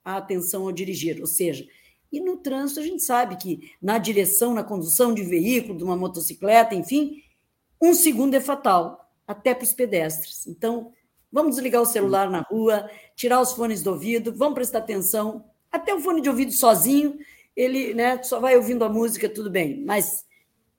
a 0.05 0.15
atenção 0.15 0.63
ao 0.63 0.71
dirigir. 0.71 1.19
Ou 1.19 1.27
seja, 1.27 1.67
e 2.09 2.21
no 2.21 2.37
trânsito 2.37 2.79
a 2.79 2.83
gente 2.83 3.03
sabe 3.03 3.35
que 3.35 3.73
na 3.81 3.97
direção, 3.97 4.53
na 4.53 4.63
condução 4.63 5.13
de 5.13 5.23
veículo, 5.23 5.77
de 5.77 5.83
uma 5.83 5.97
motocicleta, 5.97 6.73
enfim, 6.73 7.21
um 7.81 7.93
segundo 7.93 8.35
é 8.35 8.39
fatal 8.39 9.00
até 9.31 9.53
para 9.53 9.63
os 9.63 9.73
pedestres. 9.73 10.45
Então, 10.47 10.91
vamos 11.31 11.55
desligar 11.55 11.81
o 11.81 11.85
celular 11.85 12.29
na 12.29 12.41
rua, 12.41 12.89
tirar 13.15 13.41
os 13.41 13.53
fones 13.53 13.81
do 13.81 13.91
ouvido, 13.91 14.33
vamos 14.35 14.55
prestar 14.55 14.79
atenção. 14.79 15.45
Até 15.71 15.93
o 15.93 15.99
fone 15.99 16.21
de 16.21 16.29
ouvido 16.29 16.51
sozinho, 16.51 17.17
ele 17.55 17.93
né, 17.93 18.21
só 18.23 18.39
vai 18.39 18.55
ouvindo 18.55 18.83
a 18.83 18.89
música, 18.89 19.29
tudo 19.29 19.49
bem, 19.49 19.83
mas 19.85 20.25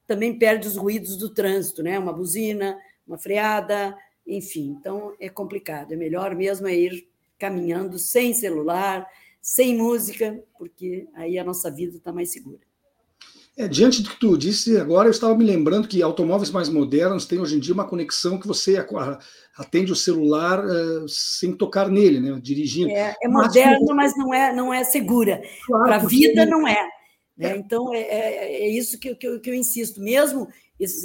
também 0.07 0.39
perde 0.39 0.69
os 0.69 0.77
ruídos 0.77 1.17
do 1.17 1.33
trânsito, 1.33 1.83
né? 1.83 1.99
Uma 1.99 2.13
buzina, 2.13 2.79
uma 3.07 3.19
freada, 3.19 3.97
enfim. 4.27 4.77
Então 4.79 5.15
é 5.19 5.29
complicado. 5.29 5.93
É 5.93 5.97
melhor 5.97 6.35
mesmo 6.35 6.67
é 6.67 6.75
ir 6.75 7.09
caminhando 7.39 7.99
sem 7.99 8.35
celular, 8.35 9.07
sem 9.41 9.77
música, 9.77 10.43
porque 10.59 11.09
aí 11.15 11.39
a 11.39 11.45
nossa 11.45 11.71
vida 11.71 11.97
está 11.97 12.13
mais 12.13 12.31
segura. 12.31 12.61
É, 13.57 13.69
diante 13.69 14.03
do 14.03 14.09
que 14.09 14.19
tu 14.19 14.39
disse 14.39 14.79
agora, 14.79 15.09
eu 15.09 15.11
estava 15.11 15.37
me 15.37 15.45
lembrando 15.45 15.87
que 15.87 16.03
automóveis 16.03 16.51
mais 16.51 16.71
modernos 16.71 17.27
têm 17.27 17.39
hoje 17.39 17.57
em 17.57 17.61
dia 17.61 17.75
uma 17.75 17.87
conexão 17.87 18.39
que 18.39 18.47
você 18.47 18.83
atende 19.59 19.93
o 19.93 19.97
celular 19.97 20.65
uh, 20.65 21.07
sem 21.07 21.55
tocar 21.55 21.91
nele, 21.91 22.19
né, 22.19 22.41
dirigindo. 22.43 22.91
É, 22.91 23.15
é 23.23 23.29
moderno, 23.29 23.95
mas, 23.95 24.15
mas 24.15 24.17
não 24.17 24.33
é, 24.33 24.55
não 24.55 24.73
é 24.73 24.85
segura. 24.85 25.43
Claro, 25.67 25.85
Para 25.85 25.97
a 25.97 26.07
vida 26.07 26.47
não 26.47 26.67
é. 26.67 26.83
Né? 27.37 27.53
É. 27.53 27.57
Então, 27.59 27.93
é, 27.93 28.01
é, 28.01 28.63
é 28.63 28.69
isso 28.71 28.99
que, 28.99 29.15
que, 29.15 29.29
eu, 29.29 29.39
que 29.39 29.51
eu 29.51 29.55
insisto. 29.55 30.01
Mesmo, 30.01 30.49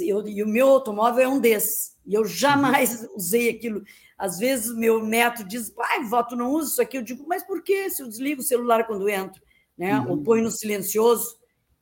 eu, 0.00 0.26
e 0.26 0.42
o 0.42 0.48
meu 0.48 0.68
automóvel 0.68 1.24
é 1.24 1.28
um 1.28 1.38
desses, 1.38 1.96
e 2.06 2.14
eu 2.14 2.24
jamais 2.24 3.02
uhum. 3.02 3.08
usei 3.16 3.50
aquilo. 3.50 3.82
Às 4.16 4.38
vezes, 4.38 4.74
meu 4.74 5.04
neto 5.04 5.44
diz, 5.44 5.68
pai, 5.68 6.02
voto 6.04 6.34
não 6.34 6.50
usa 6.52 6.72
isso 6.72 6.82
aqui. 6.82 6.96
Eu 6.96 7.02
digo, 7.02 7.26
mas 7.28 7.46
por 7.46 7.62
que 7.62 7.90
se 7.90 8.02
eu 8.02 8.08
desligo 8.08 8.40
o 8.40 8.44
celular 8.44 8.86
quando 8.86 9.06
entro? 9.06 9.40
Né? 9.76 10.00
Uhum. 10.00 10.10
Ou 10.12 10.22
ponho 10.22 10.44
no 10.44 10.50
silencioso 10.50 11.37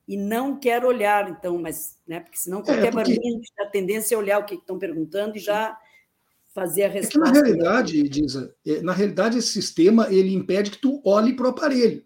e 0.07 0.15
não 0.15 0.57
quer 0.57 0.85
olhar, 0.85 1.29
então, 1.29 1.57
mas, 1.57 1.97
né, 2.07 2.21
porque 2.21 2.37
senão 2.37 2.59
é, 2.59 2.63
qualquer 2.63 2.87
é, 2.87 2.91
porque... 2.91 3.15
barulho 3.15 3.41
a 3.59 3.65
tendência 3.65 4.15
é 4.15 4.17
olhar 4.17 4.39
o 4.39 4.45
que 4.45 4.55
estão 4.55 4.79
perguntando 4.79 5.35
e 5.35 5.39
já 5.39 5.77
fazer 6.53 6.85
a 6.85 6.89
resposta. 6.89 7.19
É 7.19 7.31
que 7.31 7.39
na 7.39 7.45
realidade, 7.45 8.09
Disa, 8.09 8.55
é, 8.65 8.81
na 8.81 8.93
realidade 8.93 9.37
esse 9.37 9.49
sistema 9.49 10.07
ele 10.09 10.33
impede 10.33 10.71
que 10.71 10.77
tu 10.77 11.01
olhe 11.05 11.35
para 11.35 11.47
o 11.47 11.49
aparelho. 11.49 12.03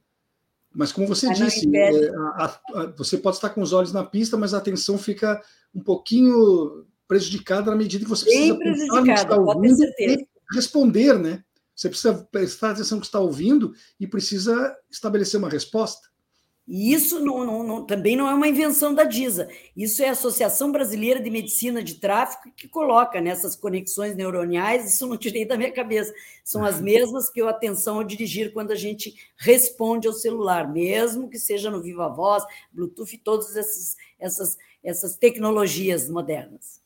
Mas 0.73 0.91
como 0.91 1.07
você 1.07 1.27
mas 1.27 1.37
disse, 1.37 1.69
é, 1.75 2.09
a, 2.15 2.59
a, 2.73 2.85
você 2.97 3.17
pode 3.17 3.35
estar 3.35 3.49
com 3.49 3.61
os 3.61 3.73
olhos 3.73 3.93
na 3.93 4.03
pista, 4.03 4.37
mas 4.37 4.53
a 4.53 4.57
atenção 4.57 4.97
fica 4.97 5.41
um 5.75 5.81
pouquinho 5.81 6.85
prejudicada 7.07 7.69
na 7.69 7.77
medida 7.77 8.05
que 8.05 8.09
você 8.09 8.25
Bem 8.25 8.57
precisa 8.57 8.87
prejudicada, 8.87 9.43
pode 9.43 9.61
ter 9.61 9.75
certeza. 9.75 10.27
responder, 10.53 11.19
né? 11.19 11.43
Você 11.75 11.89
precisa 11.89 12.13
prestar 12.31 12.71
atenção 12.71 12.97
no 12.97 13.01
que 13.01 13.07
está 13.07 13.19
ouvindo 13.19 13.73
e 13.99 14.07
precisa 14.07 14.75
estabelecer 14.89 15.37
uma 15.39 15.49
resposta. 15.49 16.10
E 16.67 16.93
isso 16.93 17.19
não, 17.19 17.43
não, 17.43 17.63
não, 17.63 17.85
também 17.85 18.15
não 18.15 18.29
é 18.29 18.33
uma 18.33 18.47
invenção 18.47 18.93
da 18.93 19.03
DISA. 19.03 19.49
Isso 19.75 20.01
é 20.03 20.09
a 20.09 20.11
Associação 20.11 20.71
Brasileira 20.71 21.19
de 21.19 21.29
Medicina 21.29 21.83
de 21.83 21.95
Tráfico 21.95 22.51
que 22.55 22.67
coloca 22.67 23.19
nessas 23.19 23.55
conexões 23.55 24.15
neuroniais. 24.15 24.93
Isso 24.93 25.07
não 25.07 25.17
tirei 25.17 25.45
da 25.45 25.57
minha 25.57 25.71
cabeça. 25.71 26.13
São 26.43 26.63
as 26.63 26.79
mesmas 26.79 27.29
que 27.29 27.41
eu 27.41 27.49
atenção 27.49 27.97
ao 27.97 28.03
dirigir 28.03 28.53
quando 28.53 28.71
a 28.71 28.75
gente 28.75 29.15
responde 29.35 30.07
ao 30.07 30.13
celular, 30.13 30.71
mesmo 30.71 31.29
que 31.29 31.39
seja 31.39 31.69
no 31.71 31.81
Viva 31.81 32.07
Voz, 32.07 32.43
Bluetooth, 32.71 33.17
todas 33.17 33.55
essas, 33.55 33.97
essas, 34.19 34.57
essas 34.83 35.17
tecnologias 35.17 36.09
modernas. 36.09 36.80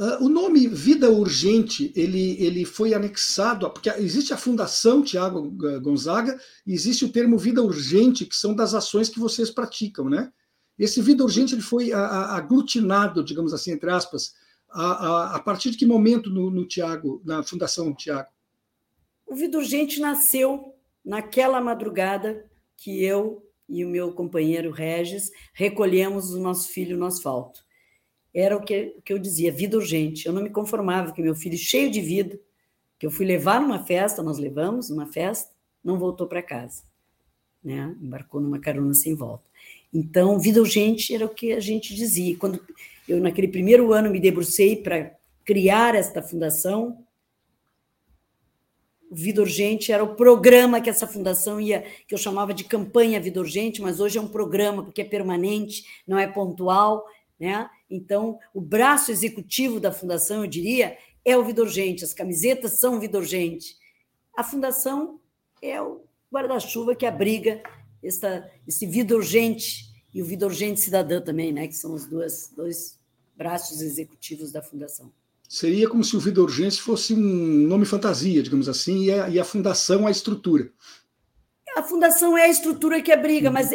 Uh, 0.00 0.24
o 0.24 0.30
nome 0.30 0.66
Vida 0.66 1.10
Urgente, 1.10 1.92
ele, 1.94 2.42
ele 2.42 2.64
foi 2.64 2.94
anexado, 2.94 3.70
porque 3.70 3.90
existe 3.90 4.32
a 4.32 4.36
Fundação 4.38 5.02
Tiago 5.02 5.50
Gonzaga 5.82 6.40
e 6.66 6.72
existe 6.72 7.04
o 7.04 7.12
termo 7.12 7.36
Vida 7.36 7.62
Urgente, 7.62 8.24
que 8.24 8.34
são 8.34 8.54
das 8.54 8.72
ações 8.72 9.10
que 9.10 9.20
vocês 9.20 9.50
praticam, 9.50 10.08
né? 10.08 10.32
Esse 10.78 11.02
Vida 11.02 11.22
Urgente 11.22 11.54
ele 11.54 11.60
foi 11.60 11.92
a, 11.92 11.98
a, 11.98 12.36
aglutinado, 12.38 13.22
digamos 13.22 13.52
assim, 13.52 13.72
entre 13.72 13.90
aspas, 13.90 14.34
a, 14.70 15.38
partir 15.44 15.70
de 15.70 15.76
que 15.76 15.84
momento 15.84 16.30
no, 16.30 16.50
no 16.50 16.66
Tiago, 16.66 17.20
na 17.22 17.42
Fundação 17.42 17.94
Tiago? 17.94 18.30
O 19.26 19.34
Vida 19.34 19.58
Urgente 19.58 20.00
nasceu 20.00 20.74
naquela 21.04 21.60
madrugada 21.60 22.42
que 22.74 23.04
eu 23.04 23.46
e 23.68 23.84
o 23.84 23.88
meu 23.90 24.14
companheiro 24.14 24.70
Regis 24.70 25.30
recolhemos 25.52 26.30
o 26.30 26.40
nosso 26.40 26.70
filho 26.70 26.96
no 26.96 27.04
asfalto 27.04 27.60
era 28.34 28.56
o 28.56 28.60
que, 28.60 28.94
o 28.98 29.02
que 29.02 29.12
eu 29.12 29.18
dizia, 29.18 29.50
vida 29.50 29.76
urgente. 29.76 30.26
Eu 30.26 30.32
não 30.32 30.42
me 30.42 30.50
conformava 30.50 31.12
que 31.12 31.22
meu 31.22 31.34
filho, 31.34 31.58
cheio 31.58 31.90
de 31.90 32.00
vida, 32.00 32.38
que 32.98 33.06
eu 33.06 33.10
fui 33.10 33.26
levar 33.26 33.60
numa 33.60 33.82
festa, 33.84 34.22
nós 34.22 34.38
levamos 34.38 34.90
numa 34.90 35.06
festa, 35.06 35.52
não 35.82 35.98
voltou 35.98 36.26
para 36.26 36.42
casa. 36.42 36.82
Né? 37.62 37.96
Embarcou 38.00 38.40
numa 38.40 38.58
carona 38.58 38.94
sem 38.94 39.14
volta. 39.14 39.44
Então, 39.92 40.38
vida 40.38 40.60
urgente 40.60 41.14
era 41.14 41.26
o 41.26 41.28
que 41.28 41.52
a 41.52 41.60
gente 41.60 41.94
dizia. 41.94 42.36
Quando 42.36 42.60
eu, 43.08 43.20
naquele 43.20 43.48
primeiro 43.48 43.92
ano, 43.92 44.10
me 44.10 44.20
debrucei 44.20 44.76
para 44.76 45.16
criar 45.44 45.94
esta 45.94 46.22
fundação, 46.22 47.04
Vida 49.10 49.40
Urgente 49.40 49.90
era 49.90 50.04
o 50.04 50.14
programa 50.14 50.80
que 50.80 50.88
essa 50.88 51.06
fundação 51.06 51.60
ia, 51.60 51.84
que 52.06 52.14
eu 52.14 52.18
chamava 52.18 52.54
de 52.54 52.62
campanha 52.62 53.20
Vida 53.20 53.40
Urgente, 53.40 53.82
mas 53.82 53.98
hoje 53.98 54.18
é 54.18 54.20
um 54.20 54.28
programa 54.28 54.84
porque 54.84 55.00
é 55.00 55.04
permanente, 55.04 55.84
não 56.06 56.16
é 56.16 56.28
pontual, 56.28 57.04
né? 57.38 57.68
Então, 57.90 58.38
o 58.54 58.60
braço 58.60 59.10
executivo 59.10 59.80
da 59.80 59.90
fundação, 59.90 60.44
eu 60.44 60.50
diria, 60.50 60.96
é 61.24 61.36
o 61.36 61.44
Vida 61.44 61.62
Urgente, 61.62 62.04
as 62.04 62.14
camisetas 62.14 62.78
são 62.78 63.00
Vida 63.00 63.18
Urgente. 63.18 63.76
A 64.36 64.44
fundação 64.44 65.20
é 65.60 65.82
o 65.82 66.02
guarda-chuva 66.32 66.94
que 66.94 67.04
abriga 67.04 67.60
esta, 68.02 68.48
esse 68.66 68.86
Vida 68.86 69.14
Urgente 69.14 69.90
e 70.14 70.22
o 70.22 70.24
Vida 70.24 70.46
Urgente 70.46 70.80
Cidadã 70.80 71.20
também, 71.20 71.52
né? 71.52 71.66
que 71.66 71.74
são 71.74 71.92
os 71.92 72.06
dois, 72.06 72.52
dois 72.56 72.98
braços 73.36 73.82
executivos 73.82 74.52
da 74.52 74.62
fundação. 74.62 75.12
Seria 75.48 75.88
como 75.88 76.04
se 76.04 76.16
o 76.16 76.20
Vida 76.20 76.40
Urgente 76.40 76.80
fosse 76.80 77.12
um 77.12 77.66
nome 77.66 77.84
fantasia, 77.84 78.40
digamos 78.40 78.68
assim, 78.68 79.06
e 79.06 79.12
a, 79.12 79.28
e 79.28 79.40
a 79.40 79.44
fundação 79.44 80.06
a 80.06 80.10
estrutura. 80.10 80.70
A 81.76 81.82
fundação 81.82 82.38
é 82.38 82.44
a 82.44 82.48
estrutura 82.48 83.02
que 83.02 83.10
abriga, 83.10 83.50
mas 83.50 83.70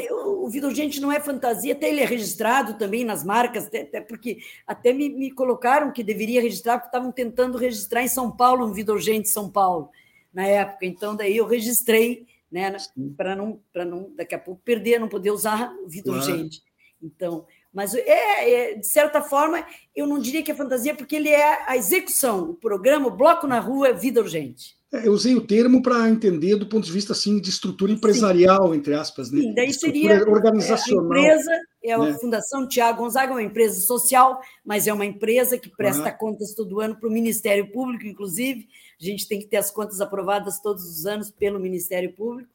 o 0.46 0.50
Vida 0.50 0.68
Urgente 0.68 1.02
não 1.02 1.12
é 1.12 1.20
fantasia, 1.20 1.74
até 1.74 1.90
ele 1.90 2.02
é 2.02 2.06
registrado 2.06 2.76
também 2.76 3.04
nas 3.04 3.24
marcas, 3.24 3.66
até, 3.66 3.82
até 3.82 4.00
porque 4.00 4.38
até 4.68 4.94
me, 4.94 5.10
me, 5.10 5.32
colocaram 5.32 5.92
que 5.92 6.04
deveria 6.04 6.40
registrar, 6.40 6.78
porque 6.78 6.90
estavam 6.90 7.12
tentando 7.12 7.58
registrar 7.58 8.04
em 8.04 8.08
São 8.08 8.30
Paulo 8.30 8.64
um 8.64 8.72
Vida 8.72 8.94
Urgente 8.94 9.28
São 9.28 9.50
Paulo, 9.50 9.90
na 10.32 10.46
época. 10.46 10.86
Então, 10.86 11.16
daí 11.16 11.36
eu 11.36 11.48
registrei, 11.48 12.28
né, 12.52 12.78
para 13.18 13.36
não, 13.36 13.60
não, 13.74 14.12
daqui 14.16 14.36
a 14.36 14.40
pouco, 14.40 14.62
perder, 14.64 15.00
não 15.00 15.10
poder 15.10 15.32
usar 15.32 15.74
o 15.84 15.90
Vida 15.90 16.12
claro. 16.12 16.20
Urgente. 16.20 16.62
Então, 17.02 17.48
mas 17.74 17.96
é, 17.96 18.04
é, 18.52 18.76
de 18.76 18.88
certa 18.88 19.24
forma, 19.24 19.66
eu 19.96 20.06
não 20.06 20.20
diria 20.20 20.44
que 20.44 20.52
é 20.52 20.56
fantasia, 20.56 20.94
porque 20.94 21.16
ele 21.16 21.30
é 21.30 21.68
a 21.68 21.76
execução, 21.76 22.52
o 22.52 22.54
programa, 22.54 23.08
o 23.08 23.18
bloco 23.18 23.48
na 23.48 23.60
rua 23.60 23.88
é 23.88 23.94
Vida 23.94 24.22
Urgente. 24.22 24.75
É, 24.94 25.08
eu 25.08 25.12
usei 25.12 25.36
o 25.36 25.46
termo 25.46 25.82
para 25.82 26.10
entender 26.10 26.56
do 26.56 26.68
ponto 26.68 26.86
de 26.86 26.92
vista 26.92 27.14
assim 27.14 27.40
de 27.40 27.50
estrutura 27.50 27.92
empresarial, 27.92 28.72
Sim. 28.72 28.78
entre 28.78 28.94
aspas, 28.94 29.32
né? 29.32 29.42
Sim, 29.42 29.54
daí 29.54 29.74
seria 29.74 30.24
organizacional. 30.30 31.04
A 31.04 31.06
empresa 31.06 31.52
é 31.84 31.92
a 31.92 31.98
né? 31.98 32.18
Fundação 32.20 32.68
Tiago 32.68 33.00
Gonzaga, 33.00 33.32
é 33.32 33.36
uma 33.36 33.44
empresa 33.44 33.80
social, 33.82 34.40
mas 34.64 34.88
é 34.88 34.94
uma 34.94 35.06
empresa 35.06 35.58
que 35.58 35.70
presta 35.70 36.10
ah. 36.10 36.14
contas 36.14 36.54
todo 36.54 36.80
ano 36.80 36.96
para 36.96 37.10
o 37.10 37.12
Ministério 37.12 37.72
Público, 37.72 38.06
inclusive. 38.06 38.68
A 39.00 39.04
gente 39.04 39.28
tem 39.28 39.40
que 39.40 39.48
ter 39.48 39.58
as 39.58 39.72
contas 39.72 40.00
aprovadas 40.00 40.60
todos 40.60 40.84
os 40.84 41.06
anos 41.06 41.32
pelo 41.32 41.60
Ministério 41.60 42.14
Público. 42.14 42.50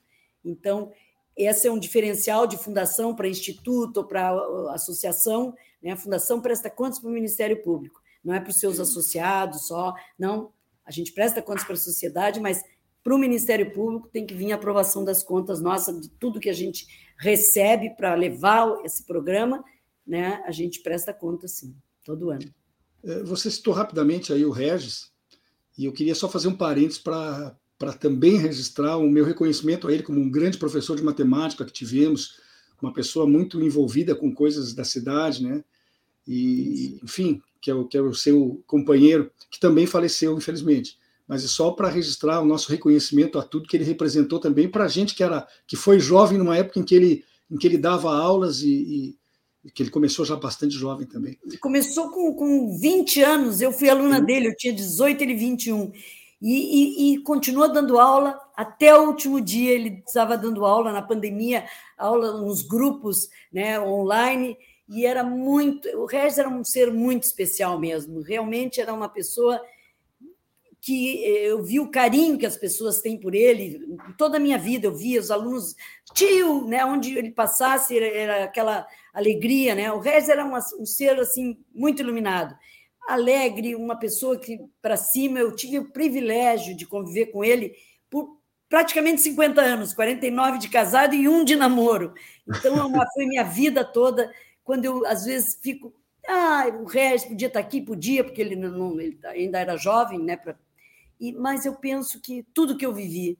Então, 0.44 0.90
esse 1.36 1.66
é 1.66 1.72
um 1.72 1.78
diferencial 1.78 2.46
de 2.46 2.56
fundação 2.56 3.14
para 3.14 3.28
instituto 3.28 3.98
ou 3.98 4.04
para 4.04 4.30
associação. 4.72 5.54
Né? 5.82 5.92
A 5.92 5.96
fundação 5.96 6.40
presta 6.40 6.70
contas 6.70 6.98
para 6.98 7.10
o 7.10 7.12
Ministério 7.12 7.62
Público, 7.62 8.00
não 8.24 8.34
é 8.34 8.40
para 8.40 8.50
os 8.50 8.58
seus 8.58 8.78
associados 8.78 9.66
só, 9.66 9.94
não 10.18 10.50
a 10.90 10.92
gente 10.92 11.12
presta 11.12 11.40
contas 11.40 11.62
para 11.62 11.74
a 11.74 11.78
sociedade, 11.78 12.40
mas 12.40 12.64
para 13.02 13.14
o 13.14 13.18
Ministério 13.18 13.72
Público 13.72 14.08
tem 14.08 14.26
que 14.26 14.34
vir 14.34 14.50
a 14.50 14.56
aprovação 14.56 15.04
das 15.04 15.22
contas 15.22 15.60
nossas, 15.60 16.00
de 16.00 16.08
tudo 16.10 16.40
que 16.40 16.50
a 16.50 16.52
gente 16.52 16.84
recebe 17.16 17.90
para 17.90 18.12
levar 18.16 18.84
esse 18.84 19.06
programa, 19.06 19.62
né? 20.04 20.42
A 20.44 20.50
gente 20.50 20.80
presta 20.82 21.14
conta, 21.14 21.46
sim, 21.46 21.76
todo 22.04 22.30
ano. 22.30 22.52
É, 23.04 23.22
você 23.22 23.48
citou 23.48 23.72
rapidamente 23.72 24.32
aí 24.32 24.44
o 24.44 24.50
Regis, 24.50 25.12
e 25.78 25.84
eu 25.84 25.92
queria 25.92 26.14
só 26.16 26.28
fazer 26.28 26.48
um 26.48 26.56
parênteses 26.56 26.98
para 26.98 27.56
para 27.78 27.94
também 27.94 28.36
registrar 28.36 28.98
o 28.98 29.08
meu 29.08 29.24
reconhecimento 29.24 29.88
a 29.88 29.92
ele 29.92 30.02
como 30.02 30.20
um 30.20 30.30
grande 30.30 30.58
professor 30.58 30.94
de 30.98 31.02
matemática 31.02 31.64
que 31.64 31.72
tivemos, 31.72 32.38
uma 32.82 32.92
pessoa 32.92 33.26
muito 33.26 33.58
envolvida 33.58 34.14
com 34.14 34.34
coisas 34.34 34.74
da 34.74 34.84
cidade, 34.84 35.42
né? 35.42 35.64
E, 36.28 37.00
enfim, 37.02 37.40
que 37.60 37.70
é, 37.70 37.74
o, 37.74 37.84
que 37.84 37.96
é 37.96 38.00
o 38.00 38.14
seu 38.14 38.62
companheiro, 38.66 39.30
que 39.50 39.60
também 39.60 39.86
faleceu, 39.86 40.36
infelizmente. 40.36 40.98
Mas 41.28 41.44
é 41.44 41.48
só 41.48 41.70
para 41.70 41.88
registrar 41.88 42.40
o 42.40 42.44
nosso 42.44 42.70
reconhecimento 42.70 43.38
a 43.38 43.42
tudo 43.42 43.68
que 43.68 43.76
ele 43.76 43.84
representou 43.84 44.40
também 44.40 44.68
para 44.68 44.84
a 44.84 44.88
gente 44.88 45.14
que 45.14 45.22
era 45.22 45.46
que 45.66 45.76
foi 45.76 46.00
jovem 46.00 46.38
numa 46.38 46.56
época 46.56 46.80
em 46.80 46.82
que 46.82 46.94
ele, 46.94 47.24
em 47.50 47.56
que 47.56 47.66
ele 47.66 47.78
dava 47.78 48.12
aulas 48.12 48.62
e, 48.62 49.16
e 49.64 49.70
que 49.70 49.82
ele 49.82 49.90
começou 49.90 50.24
já 50.24 50.36
bastante 50.36 50.74
jovem 50.74 51.06
também. 51.06 51.38
Começou 51.60 52.10
com, 52.10 52.34
com 52.34 52.78
20 52.78 53.22
anos, 53.22 53.60
eu 53.60 53.72
fui 53.72 53.88
aluna 53.88 54.18
Sim. 54.18 54.24
dele, 54.24 54.48
eu 54.48 54.56
tinha 54.56 54.72
18, 54.72 55.22
ele 55.22 55.34
21. 55.34 55.92
E, 56.42 57.12
e, 57.12 57.14
e 57.14 57.22
continua 57.22 57.68
dando 57.68 57.98
aula 57.98 58.40
até 58.56 58.98
o 58.98 59.08
último 59.08 59.40
dia. 59.40 59.72
Ele 59.72 60.02
estava 60.06 60.38
dando 60.38 60.64
aula 60.64 60.90
na 60.92 61.02
pandemia, 61.02 61.66
aula 61.98 62.40
nos 62.40 62.62
grupos 62.62 63.28
né, 63.52 63.78
online, 63.78 64.56
e 64.90 65.06
era 65.06 65.22
muito. 65.22 65.88
O 65.96 66.04
Regis 66.04 66.38
era 66.38 66.48
um 66.48 66.64
ser 66.64 66.92
muito 66.92 67.22
especial 67.22 67.78
mesmo, 67.78 68.20
realmente 68.20 68.80
era 68.80 68.92
uma 68.92 69.08
pessoa 69.08 69.62
que 70.82 71.22
eu 71.24 71.62
vi 71.62 71.78
o 71.78 71.90
carinho 71.90 72.38
que 72.38 72.46
as 72.46 72.56
pessoas 72.56 73.00
têm 73.00 73.18
por 73.18 73.34
ele, 73.34 73.98
toda 74.16 74.38
a 74.38 74.40
minha 74.40 74.58
vida 74.58 74.86
eu 74.86 74.94
via 74.94 75.20
os 75.20 75.30
alunos, 75.30 75.76
tio, 76.14 76.66
né, 76.66 76.82
onde 76.86 77.16
ele 77.18 77.30
passasse 77.30 77.98
era, 77.98 78.44
aquela 78.44 78.86
alegria, 79.12 79.74
né? 79.74 79.92
O 79.92 80.00
Regis 80.00 80.30
era 80.30 80.44
uma, 80.44 80.58
um 80.78 80.86
ser 80.86 81.20
assim 81.20 81.58
muito 81.72 82.00
iluminado, 82.00 82.56
alegre, 83.06 83.76
uma 83.76 83.96
pessoa 83.96 84.38
que 84.38 84.58
para 84.80 84.96
cima 84.96 85.38
eu 85.38 85.54
tive 85.54 85.78
o 85.78 85.90
privilégio 85.92 86.74
de 86.74 86.86
conviver 86.86 87.26
com 87.26 87.44
ele 87.44 87.74
por 88.08 88.40
praticamente 88.68 89.20
50 89.20 89.60
anos, 89.60 89.92
49 89.92 90.58
de 90.58 90.68
casado 90.68 91.14
e 91.14 91.28
um 91.28 91.44
de 91.44 91.56
namoro. 91.56 92.14
Então 92.48 92.74
é 92.74 93.06
foi 93.12 93.26
minha 93.26 93.44
vida 93.44 93.84
toda 93.84 94.32
quando 94.70 94.84
eu, 94.84 95.04
às 95.04 95.24
vezes, 95.24 95.58
fico. 95.60 95.92
Ah, 96.28 96.66
o 96.80 96.84
Regis 96.84 97.24
podia 97.26 97.48
estar 97.48 97.58
aqui, 97.58 97.80
podia, 97.80 98.22
porque 98.22 98.40
ele, 98.40 98.54
não, 98.54 99.00
ele 99.00 99.18
ainda 99.24 99.58
era 99.58 99.76
jovem, 99.76 100.20
né? 100.20 100.36
Pra, 100.36 100.54
e, 101.18 101.32
mas 101.32 101.66
eu 101.66 101.74
penso 101.74 102.20
que 102.20 102.44
tudo 102.54 102.76
que 102.76 102.86
eu 102.86 102.94
vivi, 102.94 103.36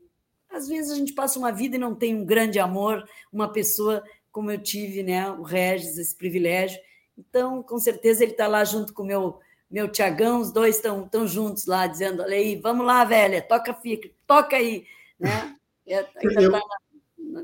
às 0.51 0.67
vezes 0.67 0.91
a 0.91 0.97
gente 0.97 1.13
passa 1.13 1.39
uma 1.39 1.53
vida 1.53 1.77
e 1.77 1.79
não 1.79 1.95
tem 1.95 2.17
um 2.17 2.25
grande 2.25 2.59
amor, 2.59 3.09
uma 3.33 3.49
pessoa 3.53 4.03
como 4.33 4.51
eu 4.51 4.61
tive, 4.61 5.05
né? 5.05 5.31
O 5.31 5.43
Regis, 5.43 5.99
esse 5.99 6.17
privilégio. 6.17 6.81
Então, 7.17 7.63
com 7.63 7.79
certeza, 7.79 8.25
ele 8.25 8.33
está 8.33 8.49
lá 8.49 8.65
junto 8.65 8.93
com 8.93 9.05
o 9.05 9.07
meu, 9.07 9.39
meu 9.71 9.87
Tiagão, 9.87 10.41
os 10.41 10.51
dois 10.51 10.75
estão 10.75 11.07
tão 11.07 11.29
juntos 11.29 11.67
lá, 11.67 11.87
dizendo: 11.87 12.25
olha 12.25 12.35
aí, 12.35 12.57
vamos 12.57 12.85
lá, 12.85 13.05
velha, 13.05 13.41
toca, 13.41 13.73
fica, 13.73 14.11
toca 14.27 14.57
aí. 14.57 14.85
Né? 15.17 15.57
É, 15.87 16.07
eu... 16.23 16.53
Tá, 16.53 16.61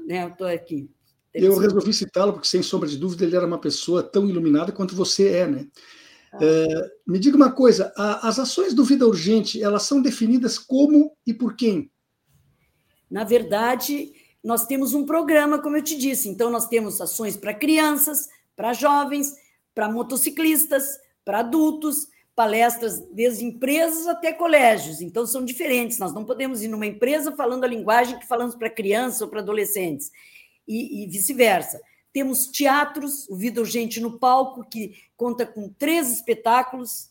né? 0.06 0.22
Eu 0.22 0.28
estou 0.28 0.46
aqui. 0.46 0.88
Eu 1.44 1.58
resolvi 1.58 1.92
citá-lo 1.92 2.32
porque, 2.32 2.48
sem 2.48 2.62
sombra 2.62 2.88
de 2.88 2.96
dúvida, 2.96 3.24
ele 3.24 3.36
era 3.36 3.46
uma 3.46 3.58
pessoa 3.58 4.02
tão 4.02 4.28
iluminada 4.28 4.72
quanto 4.72 4.94
você 4.94 5.28
é, 5.28 5.46
né? 5.46 5.66
Ah. 6.32 6.38
É, 6.40 6.66
me 7.06 7.18
diga 7.18 7.36
uma 7.36 7.52
coisa, 7.52 7.92
a, 7.96 8.28
as 8.28 8.38
ações 8.38 8.74
do 8.74 8.84
Vida 8.84 9.06
Urgente, 9.06 9.62
elas 9.62 9.82
são 9.82 10.00
definidas 10.00 10.58
como 10.58 11.12
e 11.26 11.32
por 11.32 11.56
quem? 11.56 11.90
Na 13.10 13.24
verdade, 13.24 14.12
nós 14.42 14.66
temos 14.66 14.94
um 14.94 15.04
programa, 15.04 15.60
como 15.60 15.76
eu 15.76 15.82
te 15.82 15.96
disse, 15.96 16.28
então 16.28 16.50
nós 16.50 16.68
temos 16.68 17.00
ações 17.00 17.36
para 17.36 17.54
crianças, 17.54 18.28
para 18.54 18.72
jovens, 18.72 19.32
para 19.74 19.90
motociclistas, 19.90 20.84
para 21.24 21.40
adultos, 21.40 22.08
palestras 22.34 22.98
desde 23.12 23.44
empresas 23.44 24.06
até 24.06 24.32
colégios, 24.32 25.00
então 25.00 25.26
são 25.26 25.44
diferentes. 25.44 25.98
Nós 25.98 26.12
não 26.12 26.24
podemos 26.24 26.62
ir 26.62 26.68
numa 26.68 26.86
empresa 26.86 27.32
falando 27.32 27.64
a 27.64 27.68
linguagem 27.68 28.18
que 28.18 28.26
falamos 28.26 28.54
para 28.54 28.68
crianças 28.68 29.22
ou 29.22 29.28
para 29.28 29.40
adolescentes 29.40 30.10
e, 30.66 31.04
e 31.04 31.06
vice-versa. 31.06 31.80
Temos 32.12 32.46
teatros, 32.46 33.28
o 33.28 33.36
Vida 33.36 33.60
Urgente 33.60 34.00
no 34.00 34.18
Palco, 34.18 34.64
que 34.64 34.96
conta 35.16 35.44
com 35.44 35.68
três 35.68 36.10
espetáculos, 36.10 37.10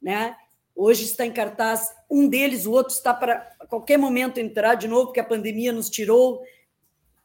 né? 0.00 0.36
Hoje 0.76 1.04
está 1.04 1.24
em 1.24 1.32
cartaz 1.32 1.94
um 2.10 2.28
deles, 2.28 2.66
o 2.66 2.72
outro 2.72 2.92
está 2.92 3.14
para 3.14 3.48
a 3.60 3.66
qualquer 3.66 3.96
momento 3.96 4.38
entrar 4.38 4.74
de 4.74 4.88
novo, 4.88 5.06
porque 5.06 5.20
a 5.20 5.24
pandemia 5.24 5.72
nos 5.72 5.88
tirou 5.88 6.42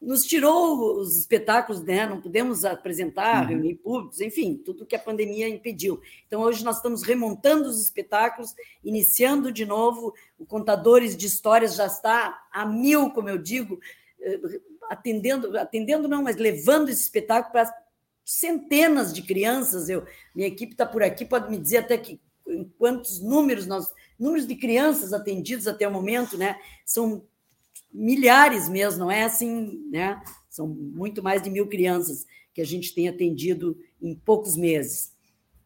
nos 0.02 0.24
tirou 0.24 0.98
os 0.98 1.18
espetáculos, 1.18 1.84
né? 1.84 2.06
não 2.06 2.22
pudemos 2.22 2.64
apresentar, 2.64 3.44
uhum. 3.44 3.50
reunir 3.50 3.76
públicos, 3.76 4.22
enfim, 4.22 4.56
tudo 4.56 4.86
que 4.86 4.96
a 4.96 5.00
pandemia 5.00 5.50
impediu. 5.50 6.00
Então, 6.26 6.42
hoje 6.42 6.64
nós 6.64 6.78
estamos 6.78 7.04
remontando 7.04 7.68
os 7.68 7.84
espetáculos, 7.84 8.56
iniciando 8.84 9.52
de 9.52 9.66
novo. 9.66 10.14
O 10.38 10.46
Contadores 10.46 11.18
de 11.18 11.28
Histórias 11.28 11.76
já 11.76 11.86
está 11.86 12.42
a 12.52 12.66
mil, 12.66 13.10
como 13.12 13.28
eu 13.28 13.38
digo, 13.38 13.78
eh, 14.22 14.40
atendendo, 14.90 15.58
atendendo 15.58 16.08
não, 16.08 16.24
mas 16.24 16.38
levando 16.38 16.90
esse 16.90 17.04
espetáculo 17.04 17.52
para 17.52 17.74
centenas 18.26 19.14
de 19.14 19.22
crianças. 19.22 19.90
Eu, 19.90 20.06
minha 20.36 20.48
equipe 20.48 20.74
está 20.74 20.86
por 20.86 21.02
aqui, 21.04 21.26
pode 21.26 21.50
me 21.50 21.58
dizer 21.58 21.78
até 21.78 21.98
que 21.98 22.20
quantos 22.78 23.22
números 23.22 23.66
nós 23.68 23.94
números 24.20 24.46
de 24.46 24.56
crianças 24.56 25.14
atendidos 25.14 25.68
até 25.68 25.88
o 25.88 25.92
momento, 25.92 26.38
né? 26.38 26.60
São 26.86 27.24
milhares 27.92 28.68
mesmo, 28.68 29.00
não 29.00 29.12
é 29.12 29.24
assim, 29.24 29.88
né? 29.90 30.22
São 30.50 30.68
muito 30.68 31.24
mais 31.24 31.42
de 31.42 31.50
mil 31.50 31.68
crianças 31.68 32.26
que 32.54 32.62
a 32.62 32.66
gente 32.66 32.94
tem 32.94 33.08
atendido 33.08 33.80
em 34.02 34.14
poucos 34.14 34.58
meses. 34.58 35.14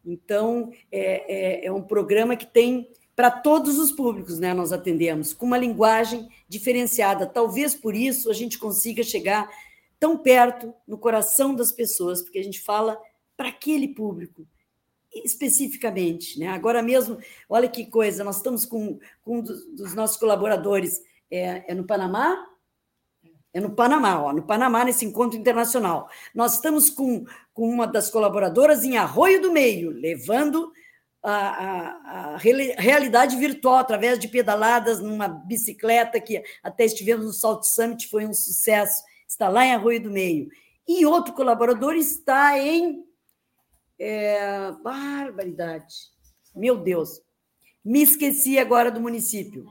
Então, 0.06 0.70
é, 0.92 1.62
é, 1.62 1.66
é 1.66 1.72
um 1.72 1.82
programa 1.82 2.36
que 2.36 2.46
tem 2.46 2.88
para 3.16 3.30
todos 3.30 3.78
os 3.78 3.92
públicos, 3.92 4.38
né? 4.38 4.52
Nós 4.52 4.72
atendemos 4.72 5.32
com 5.32 5.46
uma 5.46 5.58
linguagem 5.58 6.28
diferenciada. 6.48 7.26
Talvez 7.26 7.74
por 7.74 7.94
isso 7.94 8.30
a 8.30 8.34
gente 8.34 8.58
consiga 8.58 9.02
chegar 9.02 9.48
tão 9.98 10.18
perto 10.18 10.74
no 10.86 10.98
coração 10.98 11.54
das 11.54 11.70
pessoas, 11.70 12.22
porque 12.22 12.38
a 12.38 12.44
gente 12.44 12.60
fala 12.60 13.00
para 13.36 13.48
aquele 13.48 13.88
público 13.88 14.46
especificamente, 15.14 16.38
né? 16.40 16.48
Agora 16.48 16.82
mesmo, 16.82 17.18
olha 17.48 17.68
que 17.68 17.86
coisa, 17.86 18.24
nós 18.24 18.36
estamos 18.36 18.66
com, 18.66 18.98
com 19.22 19.38
um 19.38 19.42
dos, 19.42 19.64
dos 19.66 19.94
nossos 19.94 20.16
colaboradores 20.16 21.00
é, 21.30 21.64
é 21.68 21.74
no 21.74 21.84
Panamá? 21.84 22.48
É 23.52 23.60
no 23.60 23.70
Panamá, 23.70 24.20
ó, 24.20 24.32
no 24.32 24.42
Panamá, 24.42 24.84
nesse 24.84 25.04
encontro 25.04 25.38
internacional. 25.38 26.10
Nós 26.34 26.54
estamos 26.54 26.90
com, 26.90 27.24
com 27.52 27.68
uma 27.68 27.86
das 27.86 28.10
colaboradoras 28.10 28.82
em 28.82 28.96
Arroio 28.96 29.40
do 29.40 29.52
Meio, 29.52 29.90
levando 29.90 30.72
a, 31.24 31.32
a, 31.32 32.34
a, 32.34 32.36
realidade 32.36 33.34
virtual 33.36 33.76
através 33.76 34.18
de 34.18 34.28
pedaladas 34.28 35.00
numa 35.00 35.26
bicicleta 35.26 36.20
que 36.20 36.42
até 36.62 36.84
estivemos 36.84 37.24
no 37.24 37.32
Salt 37.32 37.64
Summit, 37.64 38.08
foi 38.08 38.26
um 38.26 38.34
sucesso. 38.34 39.02
Está 39.26 39.48
lá 39.48 39.64
em 39.64 39.72
Arroio 39.72 40.02
do 40.02 40.10
Meio. 40.10 40.50
E 40.86 41.06
outro 41.06 41.32
colaborador 41.32 41.94
está 41.94 42.58
em. 42.58 43.02
É, 43.98 44.70
barbaridade. 44.82 45.94
Meu 46.54 46.76
Deus. 46.76 47.22
Me 47.82 48.02
esqueci 48.02 48.58
agora 48.58 48.90
do 48.90 49.00
município. 49.00 49.64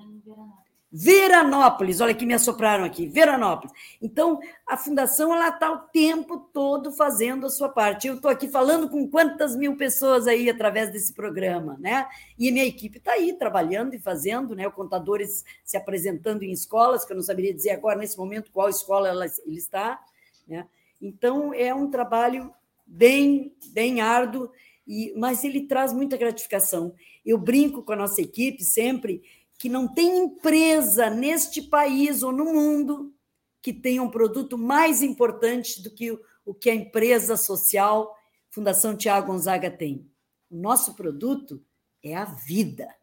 Veranópolis, 0.96 2.02
olha 2.02 2.14
que 2.14 2.24
me 2.24 2.36
assopraram 2.36 2.84
aqui, 2.84 3.08
Veranópolis. 3.08 3.74
Então, 4.00 4.40
a 4.68 4.78
fundação 4.78 5.34
ela 5.34 5.50
está 5.50 5.72
o 5.72 5.80
tempo 5.80 6.38
todo 6.54 6.92
fazendo 6.92 7.48
a 7.48 7.50
sua 7.50 7.68
parte. 7.68 8.08
Eu 8.08 8.18
estou 8.18 8.30
aqui 8.30 8.48
falando 8.48 8.88
com 8.88 9.10
quantas 9.10 9.56
mil 9.56 9.76
pessoas 9.76 10.28
aí 10.28 10.48
através 10.52 10.92
desse 10.92 11.12
programa, 11.12 11.76
né? 11.80 12.08
E 12.38 12.52
minha 12.52 12.64
equipe 12.64 13.00
está 13.00 13.14
aí 13.14 13.34
trabalhando 13.34 13.96
e 13.96 14.00
fazendo, 14.00 14.56
né? 14.56 14.68
O 14.68 14.72
contadores 14.72 15.44
se 15.66 15.76
apresentando 15.76 16.44
em 16.44 16.52
escolas, 16.52 17.04
que 17.04 17.12
eu 17.12 17.18
não 17.18 17.24
saberia 17.24 17.56
dizer 17.56 17.72
agora 17.72 17.98
nesse 17.98 18.16
momento 18.16 18.52
qual 18.52 18.70
escola 18.70 19.10
ela, 19.10 19.26
ele 19.26 19.58
está, 19.58 20.00
né? 20.48 20.68
Então, 21.02 21.52
é 21.56 21.74
um 21.74 21.90
trabalho 21.90 22.54
bem, 22.86 23.52
bem 23.72 24.00
árduo, 24.00 24.48
e, 24.88 25.12
mas 25.18 25.44
ele 25.44 25.62
traz 25.62 25.92
muita 25.92 26.18
gratificação. 26.18 26.94
Eu 27.26 27.40
brinco 27.40 27.82
com 27.82 27.94
a 27.94 27.96
nossa 27.96 28.22
equipe 28.22 28.64
sempre 28.64 29.24
que 29.64 29.70
não 29.70 29.88
tem 29.88 30.26
empresa 30.26 31.10
neste 31.10 31.62
país 31.62 32.22
ou 32.22 32.34
no 32.34 32.44
mundo 32.44 33.16
que 33.62 33.72
tenha 33.72 34.04
um 34.04 34.10
produto 34.10 34.58
mais 34.58 35.02
importante 35.02 35.82
do 35.82 35.90
que 35.90 36.12
o 36.44 36.54
que 36.54 36.70
a 36.70 36.76
empresa 36.76 37.38
social 37.38 38.14
Fundação 38.50 38.94
Tiago 38.94 39.28
Gonzaga 39.28 39.72
tem. 39.72 40.06
O 40.52 40.58
nosso 40.58 40.96
produto 40.96 41.64
é 42.04 42.14
a 42.14 42.26
vida. 42.26 42.94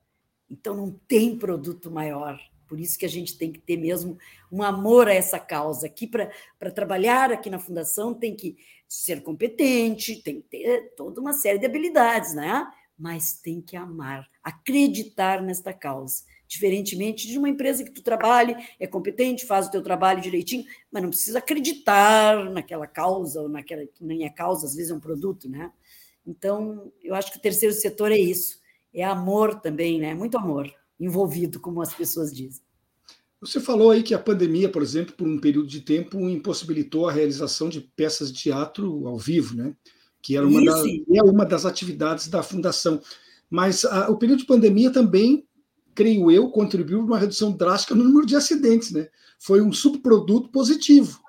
Então 0.51 0.77
não 0.77 0.90
tem 1.09 1.38
produto 1.38 1.90
maior. 1.90 2.38
Por 2.68 2.79
isso 2.79 2.99
que 2.99 3.07
a 3.07 3.11
gente 3.11 3.38
tem 3.38 3.51
que 3.51 3.59
ter 3.59 3.79
mesmo 3.79 4.18
um 4.53 4.62
amor 4.62 5.09
a 5.09 5.14
essa 5.14 5.38
causa. 5.38 5.87
Aqui, 5.87 6.07
para 6.07 6.70
trabalhar 6.70 7.33
aqui 7.33 7.49
na 7.49 7.59
Fundação, 7.59 8.12
tem 8.12 8.37
que 8.37 8.59
ser 8.87 9.23
competente, 9.23 10.23
tem 10.23 10.42
que 10.42 10.49
ter 10.49 10.94
toda 10.94 11.23
uma 11.23 11.33
série 11.33 11.59
de 11.59 11.64
habilidades, 11.64 12.35
né? 12.35 12.70
Mas 12.99 13.33
tem 13.33 13.62
que 13.62 13.79
amar, 13.79 14.29
acreditar 14.44 15.40
nesta 15.40 15.73
causa 15.73 16.23
diferentemente 16.51 17.29
de 17.29 17.39
uma 17.39 17.49
empresa 17.49 17.85
que 17.85 17.93
tu 17.93 18.03
trabalhe, 18.03 18.57
é 18.81 18.85
competente, 18.85 19.47
faz 19.47 19.69
o 19.69 19.71
teu 19.71 19.81
trabalho 19.81 20.21
direitinho, 20.21 20.65
mas 20.91 21.01
não 21.01 21.09
precisa 21.09 21.39
acreditar 21.39 22.51
naquela 22.51 22.89
causa 22.89 23.41
ou 23.41 23.49
naquela 23.49 23.87
que 23.87 24.05
nem 24.05 24.25
é 24.25 24.29
causa, 24.29 24.67
às 24.67 24.75
vezes 24.75 24.91
é 24.91 24.95
um 24.95 24.99
produto, 24.99 25.49
né? 25.49 25.71
Então, 26.27 26.93
eu 27.05 27.15
acho 27.15 27.31
que 27.31 27.39
o 27.39 27.41
terceiro 27.41 27.73
setor 27.73 28.11
é 28.11 28.19
isso, 28.19 28.59
é 28.93 29.05
amor 29.05 29.61
também, 29.61 30.01
né? 30.01 30.13
Muito 30.13 30.37
amor 30.37 30.69
envolvido, 30.99 31.61
como 31.61 31.81
as 31.81 31.95
pessoas 31.95 32.35
dizem. 32.35 32.61
Você 33.41 33.61
falou 33.61 33.93
aí 33.93 34.03
que 34.03 34.13
a 34.13 34.19
pandemia, 34.19 34.69
por 34.69 34.83
exemplo, 34.83 35.15
por 35.15 35.27
um 35.27 35.39
período 35.39 35.69
de 35.69 35.81
tempo, 35.81 36.19
impossibilitou 36.29 37.09
a 37.09 37.13
realização 37.13 37.69
de 37.69 37.81
peças 37.81 38.33
de 38.33 38.43
teatro 38.43 39.07
ao 39.07 39.17
vivo, 39.17 39.55
né? 39.57 39.73
Que 40.21 40.37
era 40.37 40.47
uma, 40.47 40.63
das, 40.63 40.85
é 40.85 41.23
uma 41.23 41.47
das 41.47 41.65
atividades 41.65 42.29
da 42.29 42.43
fundação. 42.43 43.01
Mas 43.49 43.85
a, 43.85 44.11
o 44.11 44.19
período 44.19 44.41
de 44.41 44.47
pandemia 44.47 44.91
também 44.91 45.47
creio 45.94 46.31
eu, 46.31 46.50
contribuiu 46.50 46.98
para 46.98 47.07
uma 47.07 47.18
redução 47.18 47.53
drástica 47.53 47.94
no 47.94 48.05
número 48.05 48.26
de 48.26 48.37
acidentes, 48.37 48.90
né? 48.90 49.09
Foi 49.38 49.61
um 49.61 49.72
subproduto 49.72 50.50
positivo. 50.50 51.20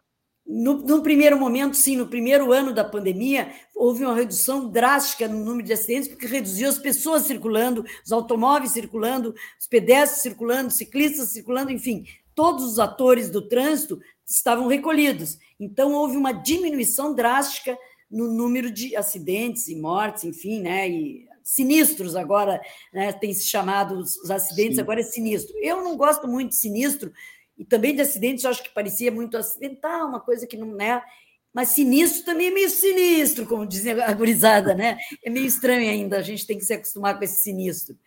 No, 0.45 0.73
no, 0.79 1.01
primeiro 1.01 1.39
momento, 1.39 1.77
sim, 1.77 1.95
no 1.95 2.07
primeiro 2.07 2.51
ano 2.51 2.73
da 2.73 2.83
pandemia, 2.83 3.53
houve 3.73 4.03
uma 4.03 4.15
redução 4.15 4.69
drástica 4.69 5.27
no 5.27 5.45
número 5.45 5.65
de 5.65 5.71
acidentes, 5.71 6.09
porque 6.09 6.27
reduziu 6.27 6.67
as 6.67 6.77
pessoas 6.77 7.23
circulando, 7.23 7.85
os 8.03 8.11
automóveis 8.11 8.73
circulando, 8.73 9.33
os 9.59 9.67
pedestres 9.67 10.21
circulando, 10.21 10.71
ciclistas 10.71 11.29
circulando, 11.29 11.71
enfim, 11.71 12.05
todos 12.35 12.65
os 12.65 12.79
atores 12.79 13.29
do 13.29 13.47
trânsito 13.47 13.99
estavam 14.25 14.67
recolhidos. 14.67 15.37
Então, 15.59 15.93
houve 15.93 16.17
uma 16.17 16.33
diminuição 16.33 17.15
drástica 17.15 17.77
no 18.09 18.33
número 18.33 18.69
de 18.69 18.95
acidentes 18.95 19.69
e 19.69 19.75
mortes, 19.75 20.25
enfim, 20.25 20.59
né? 20.59 20.89
E 20.89 21.25
sinistros 21.51 22.15
agora, 22.15 22.61
né, 22.93 23.11
tem 23.11 23.33
se 23.33 23.45
chamado 23.45 23.97
os 23.97 24.31
acidentes, 24.31 24.75
Sim. 24.75 24.81
agora 24.81 25.01
é 25.01 25.03
sinistro. 25.03 25.53
Eu 25.57 25.83
não 25.83 25.97
gosto 25.97 26.25
muito 26.25 26.51
de 26.51 26.55
sinistro, 26.55 27.11
e 27.57 27.65
também 27.65 27.93
de 27.93 28.01
acidentes, 28.01 28.45
acho 28.45 28.63
que 28.63 28.69
parecia 28.69 29.11
muito 29.11 29.35
acidental, 29.35 30.07
uma 30.07 30.21
coisa 30.21 30.47
que 30.47 30.55
não 30.55 30.79
é. 30.79 31.03
Mas 31.53 31.69
sinistro 31.69 32.23
também 32.23 32.47
é 32.47 32.51
meio 32.51 32.69
sinistro, 32.69 33.45
como 33.45 33.65
dizia 33.65 34.05
a 34.05 34.13
gurizada, 34.13 34.73
né? 34.73 34.97
É 35.21 35.29
meio 35.29 35.45
estranho 35.45 35.89
ainda, 35.89 36.17
a 36.17 36.21
gente 36.21 36.47
tem 36.47 36.57
que 36.57 36.63
se 36.63 36.73
acostumar 36.73 37.17
com 37.17 37.23
esse 37.25 37.41
sinistro. 37.41 37.99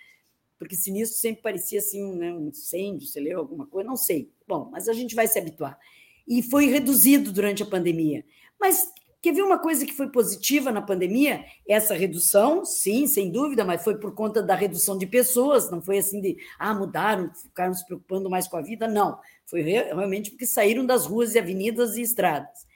Porque 0.58 0.74
sinistro 0.74 1.18
sempre 1.18 1.42
parecia 1.42 1.80
assim, 1.80 2.16
né, 2.16 2.32
um 2.32 2.48
incêndio, 2.48 3.06
você 3.06 3.20
leu 3.20 3.40
alguma 3.40 3.66
coisa, 3.66 3.86
não 3.86 3.96
sei. 3.96 4.30
Bom, 4.48 4.70
mas 4.72 4.88
a 4.88 4.94
gente 4.94 5.14
vai 5.14 5.28
se 5.28 5.38
habituar. 5.38 5.78
E 6.26 6.42
foi 6.42 6.66
reduzido 6.70 7.30
durante 7.30 7.62
a 7.62 7.66
pandemia. 7.66 8.24
Mas 8.58 8.90
Quer 9.24 9.32
ver 9.32 9.42
uma 9.42 9.58
coisa 9.58 9.86
que 9.86 9.94
foi 9.94 10.10
positiva 10.10 10.70
na 10.70 10.82
pandemia? 10.82 11.46
Essa 11.66 11.94
redução, 11.94 12.62
sim, 12.62 13.06
sem 13.06 13.30
dúvida, 13.30 13.64
mas 13.64 13.82
foi 13.82 13.96
por 13.96 14.12
conta 14.14 14.42
da 14.42 14.54
redução 14.54 14.98
de 14.98 15.06
pessoas, 15.06 15.70
não 15.70 15.80
foi 15.80 15.96
assim 15.96 16.20
de, 16.20 16.36
ah, 16.58 16.74
mudaram, 16.74 17.32
ficaram 17.32 17.72
se 17.72 17.86
preocupando 17.86 18.28
mais 18.28 18.46
com 18.46 18.58
a 18.58 18.60
vida, 18.60 18.86
não. 18.86 19.18
Foi 19.46 19.62
realmente 19.62 20.30
porque 20.30 20.46
saíram 20.46 20.84
das 20.84 21.06
ruas 21.06 21.34
e 21.34 21.38
avenidas 21.38 21.96
e 21.96 22.02
estradas. 22.02 22.66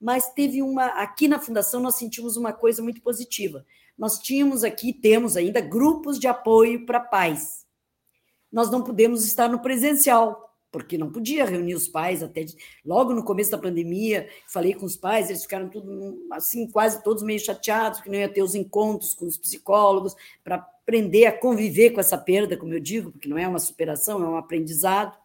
Mas 0.00 0.28
teve 0.30 0.62
uma, 0.62 0.86
aqui 1.00 1.28
na 1.28 1.38
Fundação 1.38 1.80
nós 1.80 1.94
sentimos 1.94 2.36
uma 2.36 2.52
coisa 2.52 2.82
muito 2.82 3.00
positiva. 3.00 3.64
Nós 3.96 4.18
tínhamos 4.18 4.64
aqui, 4.64 4.92
temos 4.92 5.36
ainda, 5.36 5.60
grupos 5.60 6.18
de 6.18 6.26
apoio 6.26 6.84
para 6.84 6.98
pais. 6.98 7.64
Nós 8.50 8.68
não 8.68 8.82
podemos 8.82 9.24
estar 9.24 9.48
no 9.48 9.60
presencial, 9.60 10.53
porque 10.74 10.98
não 10.98 11.08
podia 11.08 11.44
reunir 11.44 11.76
os 11.76 11.86
pais 11.86 12.20
até 12.20 12.44
logo 12.84 13.14
no 13.14 13.22
começo 13.22 13.52
da 13.52 13.56
pandemia. 13.56 14.28
Falei 14.48 14.74
com 14.74 14.84
os 14.84 14.96
pais, 14.96 15.30
eles 15.30 15.42
ficaram 15.42 15.68
tudo 15.68 16.26
assim, 16.32 16.68
quase 16.68 17.00
todos 17.04 17.22
meio 17.22 17.38
chateados, 17.38 18.00
que 18.00 18.10
não 18.10 18.18
ia 18.18 18.28
ter 18.28 18.42
os 18.42 18.56
encontros 18.56 19.14
com 19.14 19.24
os 19.24 19.38
psicólogos 19.38 20.16
para 20.42 20.56
aprender 20.56 21.26
a 21.26 21.38
conviver 21.38 21.90
com 21.90 22.00
essa 22.00 22.18
perda, 22.18 22.56
como 22.56 22.74
eu 22.74 22.80
digo, 22.80 23.12
porque 23.12 23.28
não 23.28 23.38
é 23.38 23.46
uma 23.46 23.60
superação, 23.60 24.20
é 24.24 24.28
um 24.28 24.36
aprendizado. 24.36 25.16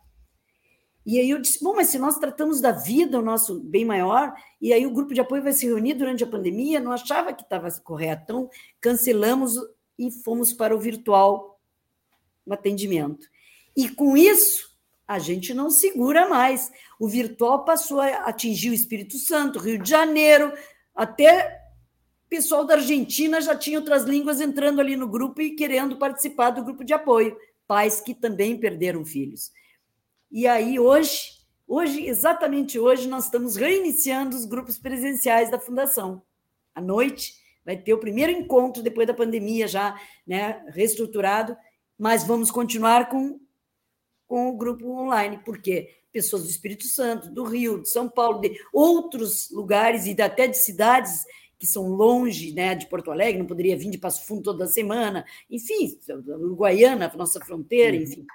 E 1.03 1.19
aí 1.19 1.31
eu 1.31 1.41
disse: 1.41 1.63
bom, 1.63 1.73
mas 1.73 1.87
se 1.87 1.97
nós 1.97 2.19
tratamos 2.19 2.61
da 2.61 2.71
vida, 2.71 3.17
o 3.17 3.23
nosso 3.23 3.59
bem 3.59 3.83
maior, 3.83 4.31
e 4.61 4.71
aí 4.71 4.85
o 4.85 4.93
grupo 4.93 5.15
de 5.15 5.19
apoio 5.19 5.41
vai 5.41 5.53
se 5.53 5.65
reunir 5.65 5.95
durante 5.95 6.23
a 6.23 6.27
pandemia, 6.27 6.79
não 6.79 6.91
achava 6.91 7.33
que 7.33 7.41
estava 7.41 7.67
correto. 7.81 8.21
Então, 8.21 8.49
cancelamos 8.79 9.55
e 9.97 10.11
fomos 10.11 10.53
para 10.53 10.75
o 10.75 10.79
virtual, 10.79 11.59
o 12.45 12.53
atendimento. 12.53 13.27
E 13.75 13.89
com 13.89 14.15
isso, 14.15 14.68
a 15.09 15.17
gente 15.17 15.53
não 15.53 15.71
segura 15.71 16.29
mais. 16.29 16.71
O 16.99 17.07
virtual 17.07 17.65
passou 17.65 17.99
a 17.99 18.25
atingir 18.25 18.69
o 18.69 18.73
Espírito 18.73 19.17
Santo, 19.17 19.57
Rio 19.57 19.79
de 19.79 19.89
Janeiro, 19.89 20.53
até 20.93 21.59
pessoal 22.29 22.63
da 22.63 22.75
Argentina 22.75 23.41
já 23.41 23.55
tinha 23.55 23.79
outras 23.79 24.03
línguas 24.03 24.39
entrando 24.39 24.79
ali 24.79 24.95
no 24.95 25.07
grupo 25.07 25.41
e 25.41 25.55
querendo 25.55 25.97
participar 25.97 26.51
do 26.51 26.63
grupo 26.63 26.83
de 26.83 26.93
apoio, 26.93 27.35
pais 27.65 27.99
que 27.99 28.13
também 28.13 28.55
perderam 28.55 29.03
filhos. 29.03 29.51
E 30.31 30.45
aí 30.45 30.79
hoje 30.79 31.39
Hoje, 31.71 32.07
exatamente 32.07 32.79
hoje, 32.79 33.07
nós 33.07 33.25
estamos 33.25 33.55
reiniciando 33.55 34.35
os 34.35 34.43
grupos 34.43 34.79
presenciais 34.79 35.51
da 35.51 35.59
Fundação. 35.59 36.23
À 36.73 36.81
noite 36.81 37.35
vai 37.63 37.77
ter 37.77 37.93
o 37.93 37.99
primeiro 37.99 38.31
encontro 38.31 38.81
depois 38.81 39.05
da 39.05 39.13
pandemia 39.13 39.67
já, 39.67 39.95
né, 40.25 40.65
reestruturado, 40.69 41.55
mas 41.95 42.23
vamos 42.23 42.49
continuar 42.49 43.07
com, 43.07 43.39
com 44.29 44.47
o 44.47 44.55
grupo 44.55 44.87
online, 44.87 45.39
porque 45.43 45.89
pessoas 46.13 46.43
do 46.43 46.49
Espírito 46.49 46.85
Santo, 46.85 47.31
do 47.31 47.43
Rio, 47.43 47.81
de 47.81 47.89
São 47.89 48.07
Paulo, 48.07 48.39
de 48.39 48.55
outros 48.71 49.49
lugares 49.49 50.05
e 50.05 50.21
até 50.21 50.47
de 50.47 50.55
cidades 50.55 51.25
que 51.57 51.65
são 51.65 51.89
longe 51.89 52.53
né, 52.53 52.75
de 52.75 52.87
Porto 52.87 53.11
Alegre, 53.11 53.39
não 53.39 53.47
poderia 53.47 53.75
vir 53.75 53.89
de 53.89 53.97
Passo 53.97 54.25
Fundo 54.27 54.43
toda 54.43 54.67
semana, 54.67 55.25
enfim, 55.49 55.99
Uruguaiana, 56.07 57.11
nossa 57.17 57.39
fronteira, 57.41 57.97
uhum. 57.97 58.03
enfim. 58.03 58.25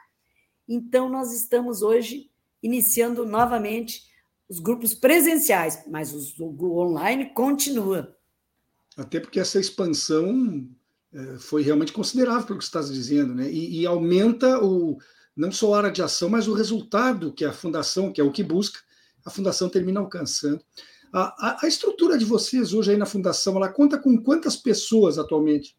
Então, 0.69 1.09
nós 1.09 1.33
estamos 1.33 1.81
hoje 1.81 2.29
iniciando 2.61 3.25
novamente 3.25 4.03
os 4.49 4.59
grupos 4.59 4.93
presenciais, 4.95 5.85
mas 5.89 6.13
o 6.39 6.79
online 6.79 7.31
continua. 7.33 8.17
Até 8.97 9.21
porque 9.21 9.41
essa 9.41 9.61
expansão 9.61 10.69
é, 11.13 11.39
foi 11.39 11.63
realmente 11.63 11.93
considerável 11.93 12.47
pelo 12.47 12.59
que 12.59 12.65
você 12.65 12.69
está 12.69 12.81
dizendo, 12.81 13.35
né? 13.35 13.49
E, 13.51 13.81
e, 13.81 13.87
aumenta 13.87 14.59
o 14.63 14.99
não 15.37 15.51
só 15.51 15.75
a 15.75 15.79
área 15.79 15.91
de 15.91 16.03
ação, 16.03 16.29
mas 16.29 16.47
o 16.47 16.55
resultado 16.55 17.33
que 17.33 17.45
a 17.45 17.53
fundação, 17.53 18.13
que 18.13 18.21
é 18.21 18.25
o 18.25 18.33
que 18.33 18.43
busca, 18.43 18.81
a 19.25 19.31
fundação 19.31 19.69
termina 19.69 20.01
alcançando. 20.01 20.65
A, 21.13 21.49
a, 21.49 21.59
a 21.65 21.69
estrutura 21.69 22.19
de 22.19 22.25
vocês 22.25 22.73
hoje 22.73 22.93
aí 22.93 22.97
na 22.97 23.07
fundação, 23.07 23.57
ela 23.57 23.69
conta 23.69 23.99
com 23.99 24.21
quantas 24.21 24.57
pessoas 24.57 25.19
atualmente? 25.19 25.77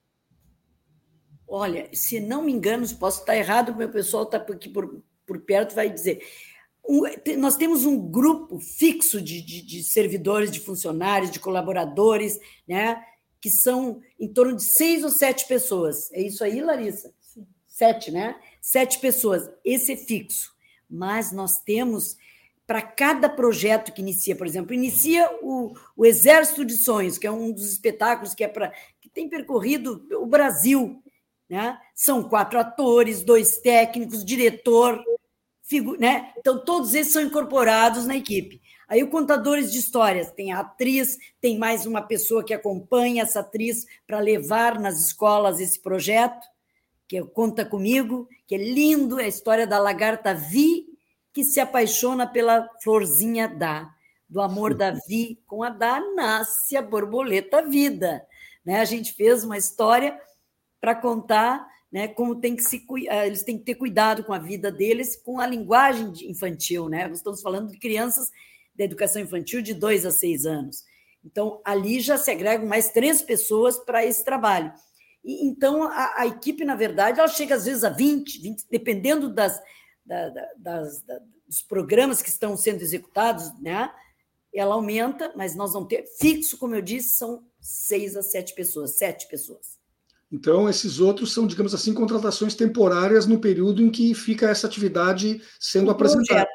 Olha, 1.48 1.90
se 1.94 2.20
não 2.20 2.44
me 2.44 2.52
engano, 2.52 2.88
posso 2.98 3.20
estar 3.20 3.36
errado, 3.36 3.76
meu 3.76 3.90
pessoal 3.90 4.24
está 4.24 4.38
aqui 4.38 4.70
por, 4.70 5.04
por 5.26 5.40
perto 5.42 5.76
vai 5.76 5.90
dizer. 5.90 6.22
Um, 6.88 7.02
nós 7.38 7.56
temos 7.56 7.86
um 7.86 7.98
grupo 7.98 8.60
fixo 8.60 9.22
de, 9.22 9.42
de, 9.42 9.62
de, 9.62 9.84
servidores, 9.84 10.52
de 10.52 10.60
funcionários, 10.60 11.32
de 11.32 11.40
colaboradores, 11.40 12.40
né? 12.68 13.02
Que 13.42 13.50
são 13.50 14.02
em 14.20 14.32
torno 14.32 14.56
de 14.56 14.64
seis 14.64 15.04
ou 15.04 15.10
sete 15.10 15.48
pessoas. 15.48 16.12
É 16.12 16.22
isso 16.22 16.44
aí, 16.44 16.62
Larissa? 16.62 17.14
Sete, 17.76 18.10
né? 18.10 18.38
Sete 18.62 19.00
pessoas. 19.00 19.50
Esse 19.62 19.92
é 19.92 19.98
fixo. 19.98 20.56
Mas 20.90 21.34
nós 21.34 21.58
temos, 21.58 22.16
para 22.66 22.82
cada 22.82 23.28
projeto 23.28 23.92
que 23.92 24.02
inicia, 24.02 24.34
por 24.34 24.48
exemplo, 24.48 24.74
inicia 24.74 25.30
o, 25.42 25.74
o 25.94 26.06
Exército 26.06 26.64
de 26.64 26.78
Sonhos, 26.78 27.18
que 27.18 27.28
é 27.28 27.32
um 27.32 27.52
dos 27.52 27.70
espetáculos 27.70 28.34
que 28.34 28.46
é 28.46 28.48
para 28.48 28.72
que 29.02 29.10
tem 29.10 29.28
percorrido 29.28 30.08
o 30.14 30.26
Brasil. 30.26 31.04
Né? 31.50 31.78
São 31.94 32.24
quatro 32.24 32.58
atores, 32.58 33.26
dois 33.26 33.58
técnicos, 33.58 34.24
diretor, 34.24 34.98
né? 36.00 36.32
Então, 36.38 36.64
todos 36.64 36.94
esses 36.94 37.12
são 37.12 37.24
incorporados 37.24 38.08
na 38.08 38.16
equipe. 38.16 38.62
Aí, 38.88 39.04
o 39.04 39.10
Contadores 39.10 39.70
de 39.70 39.80
Histórias 39.80 40.32
tem 40.32 40.54
a 40.54 40.62
atriz, 40.62 41.18
tem 41.42 41.58
mais 41.58 41.86
uma 41.86 42.02
pessoa 42.02 42.42
que 42.42 42.54
acompanha 42.54 43.24
essa 43.24 43.42
atriz 43.42 43.86
para 44.08 44.22
levar 44.22 44.80
nas 44.80 44.98
escolas 45.08 45.60
esse 45.60 45.78
projeto, 45.78 46.55
que 47.08 47.22
Conta 47.24 47.66
Comigo, 47.66 48.28
que 48.48 48.56
é 48.56 48.58
lindo, 48.58 49.20
é 49.20 49.26
a 49.26 49.28
história 49.28 49.68
da 49.68 49.80
lagarta 49.80 50.34
Vi, 50.34 50.86
que 51.34 51.44
se 51.44 51.60
apaixona 51.60 52.26
pela 52.26 52.70
florzinha 52.82 53.48
Dá. 53.48 53.92
Do 54.28 54.42
amor 54.42 54.74
da 54.74 54.92
Vi 55.08 55.40
com 55.46 55.64
a 55.64 55.70
Dá 55.70 56.00
nasce 56.16 56.76
a 56.76 56.82
borboleta 56.82 57.62
vida. 57.62 58.26
Né? 58.66 58.80
A 58.80 58.86
gente 58.86 59.14
fez 59.14 59.44
uma 59.44 59.58
história 59.58 60.20
para 60.82 60.96
contar 60.96 61.66
né, 61.92 62.08
como 62.08 62.36
tem 62.36 62.56
que 62.56 62.64
se 62.64 62.86
eh, 63.08 63.28
eles 63.28 63.44
têm 63.44 63.58
que 63.58 63.64
ter 63.64 63.76
cuidado 63.76 64.24
com 64.24 64.34
a 64.34 64.40
vida 64.40 64.72
deles, 64.72 65.16
com 65.16 65.40
a 65.40 65.48
linguagem 65.48 66.12
infantil, 66.30 66.90
né? 66.90 67.08
Nós 67.08 67.20
estamos 67.20 67.42
falando 67.42 67.72
de 67.72 67.78
crianças 67.78 68.30
da 68.76 68.84
educação 68.84 69.22
infantil 69.22 69.62
de 69.62 69.74
2 69.74 70.06
a 70.06 70.12
6 70.12 70.46
anos. 70.46 70.84
Então, 71.24 71.62
ali 71.64 72.02
já 72.02 72.18
se 72.18 72.30
agregam 72.30 72.68
mais 72.68 72.90
três 72.90 73.22
pessoas 73.22 73.78
para 73.80 74.06
esse 74.06 74.26
trabalho. 74.26 74.74
E, 75.26 75.48
então, 75.48 75.84
a, 75.84 76.22
a, 76.22 76.28
equipe, 76.28 76.64
na 76.64 76.76
verdade, 76.76 77.20
ela 77.20 77.28
chega 77.28 77.56
às 77.56 77.66
vezes 77.66 77.84
a 77.84 77.90
20, 77.90 78.42
20 78.42 78.66
dependendo 78.70 79.34
das, 79.34 79.60
da, 80.06 80.30
das, 80.56 81.02
da, 81.02 81.20
dos 81.48 81.64
programas 81.64 82.22
que 82.22 82.30
estão 82.30 82.56
sendo 82.56 82.82
executados, 82.82 83.52
né? 83.60 83.92
Ela 84.54 84.76
aumenta, 84.76 85.34
mas 85.36 85.56
nós 85.56 85.74
vamos 85.74 85.90
ter 85.90 86.06
fixo, 86.20 86.58
como 86.58 86.76
eu 86.76 86.82
disse, 86.82 87.18
são 87.18 87.44
seis 87.60 88.16
a 88.16 88.22
sete 88.22 88.54
pessoas, 88.54 88.98
sete 88.98 89.28
pessoas. 89.28 89.78
Então, 90.32 90.70
esses 90.70 91.00
outros 91.00 91.34
são, 91.34 91.48
digamos 91.48 91.74
assim, 91.74 91.94
contratações 91.94 92.56
temporárias 92.56 93.26
no 93.26 93.40
período 93.40 93.82
em 93.82 93.90
que 93.90 94.14
fica 94.14 94.50
essa 94.50 94.68
atividade 94.68 95.42
sendo 95.60 95.92
apresentada. 95.92 96.48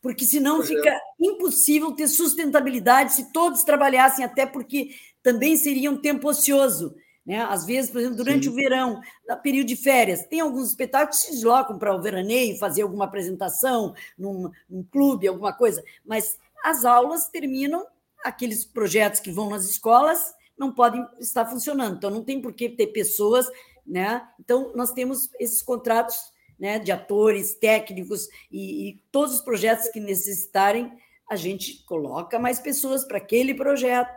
Porque 0.00 0.24
senão 0.24 0.62
fica 0.62 0.98
impossível 1.20 1.92
ter 1.92 2.08
sustentabilidade 2.08 3.14
se 3.14 3.32
todos 3.32 3.62
trabalhassem, 3.62 4.24
até 4.24 4.46
porque 4.46 4.90
também 5.22 5.56
seria 5.56 5.90
um 5.90 5.96
tempo 6.00 6.28
ocioso. 6.28 6.94
Né? 7.24 7.40
Às 7.40 7.64
vezes, 7.64 7.90
por 7.90 8.00
exemplo, 8.00 8.16
durante 8.16 8.44
Sim. 8.44 8.50
o 8.50 8.54
verão, 8.54 9.00
no 9.28 9.36
período 9.36 9.68
de 9.68 9.76
férias, 9.76 10.26
tem 10.26 10.40
alguns 10.40 10.68
espetáculos 10.68 11.20
que 11.20 11.26
se 11.26 11.32
deslocam 11.32 11.78
para 11.78 11.94
o 11.94 12.02
veraneio, 12.02 12.58
fazer 12.58 12.82
alguma 12.82 13.04
apresentação 13.04 13.94
num, 14.18 14.50
num 14.68 14.82
clube, 14.82 15.28
alguma 15.28 15.52
coisa, 15.52 15.82
mas 16.04 16.38
as 16.64 16.84
aulas 16.84 17.28
terminam, 17.28 17.86
aqueles 18.24 18.64
projetos 18.64 19.20
que 19.20 19.30
vão 19.30 19.50
nas 19.50 19.64
escolas 19.64 20.34
não 20.58 20.72
podem 20.72 21.06
estar 21.18 21.46
funcionando. 21.46 21.96
Então, 21.96 22.10
não 22.10 22.24
tem 22.24 22.40
por 22.40 22.52
que 22.52 22.68
ter 22.68 22.88
pessoas, 22.88 23.50
né? 23.86 24.26
Então, 24.38 24.72
nós 24.74 24.92
temos 24.92 25.28
esses 25.40 25.62
contratos 25.62 26.32
né, 26.58 26.78
de 26.78 26.92
atores, 26.92 27.54
técnicos 27.54 28.28
e, 28.50 28.88
e 28.88 29.02
todos 29.10 29.34
os 29.34 29.40
projetos 29.40 29.88
que 29.88 29.98
necessitarem, 29.98 30.92
a 31.28 31.34
gente 31.34 31.84
coloca 31.84 32.38
mais 32.38 32.60
pessoas 32.60 33.04
para 33.04 33.18
aquele 33.18 33.54
projeto, 33.54 34.12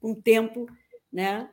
com 0.00 0.14
tempo 0.14 0.66
né, 1.12 1.50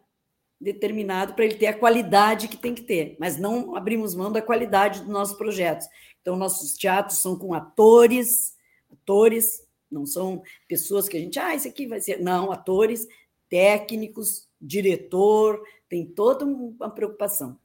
determinado 0.59 1.33
para 1.33 1.45
ele 1.45 1.55
ter 1.55 1.67
a 1.67 1.77
qualidade 1.77 2.47
que 2.47 2.57
tem 2.57 2.73
que 2.73 2.83
ter, 2.83 3.15
mas 3.19 3.37
não 3.37 3.75
abrimos 3.75 4.15
mão 4.15 4.31
da 4.31 4.41
qualidade 4.41 5.01
dos 5.01 5.09
nossos 5.09 5.37
projetos. 5.37 5.87
Então, 6.21 6.35
nossos 6.35 6.73
teatros 6.73 7.19
são 7.19 7.37
com 7.37 7.53
atores, 7.53 8.55
atores, 8.91 9.63
não 9.91 10.05
são 10.05 10.41
pessoas 10.67 11.07
que 11.07 11.17
a 11.17 11.19
gente, 11.19 11.37
ah, 11.37 11.53
isso 11.53 11.67
aqui 11.67 11.85
vai 11.85 12.01
ser. 12.01 12.19
Não, 12.21 12.51
atores 12.51 13.07
técnicos, 13.49 14.47
diretor, 14.59 15.61
tem 15.87 16.05
toda 16.05 16.45
uma 16.45 16.89
preocupação. 16.89 17.57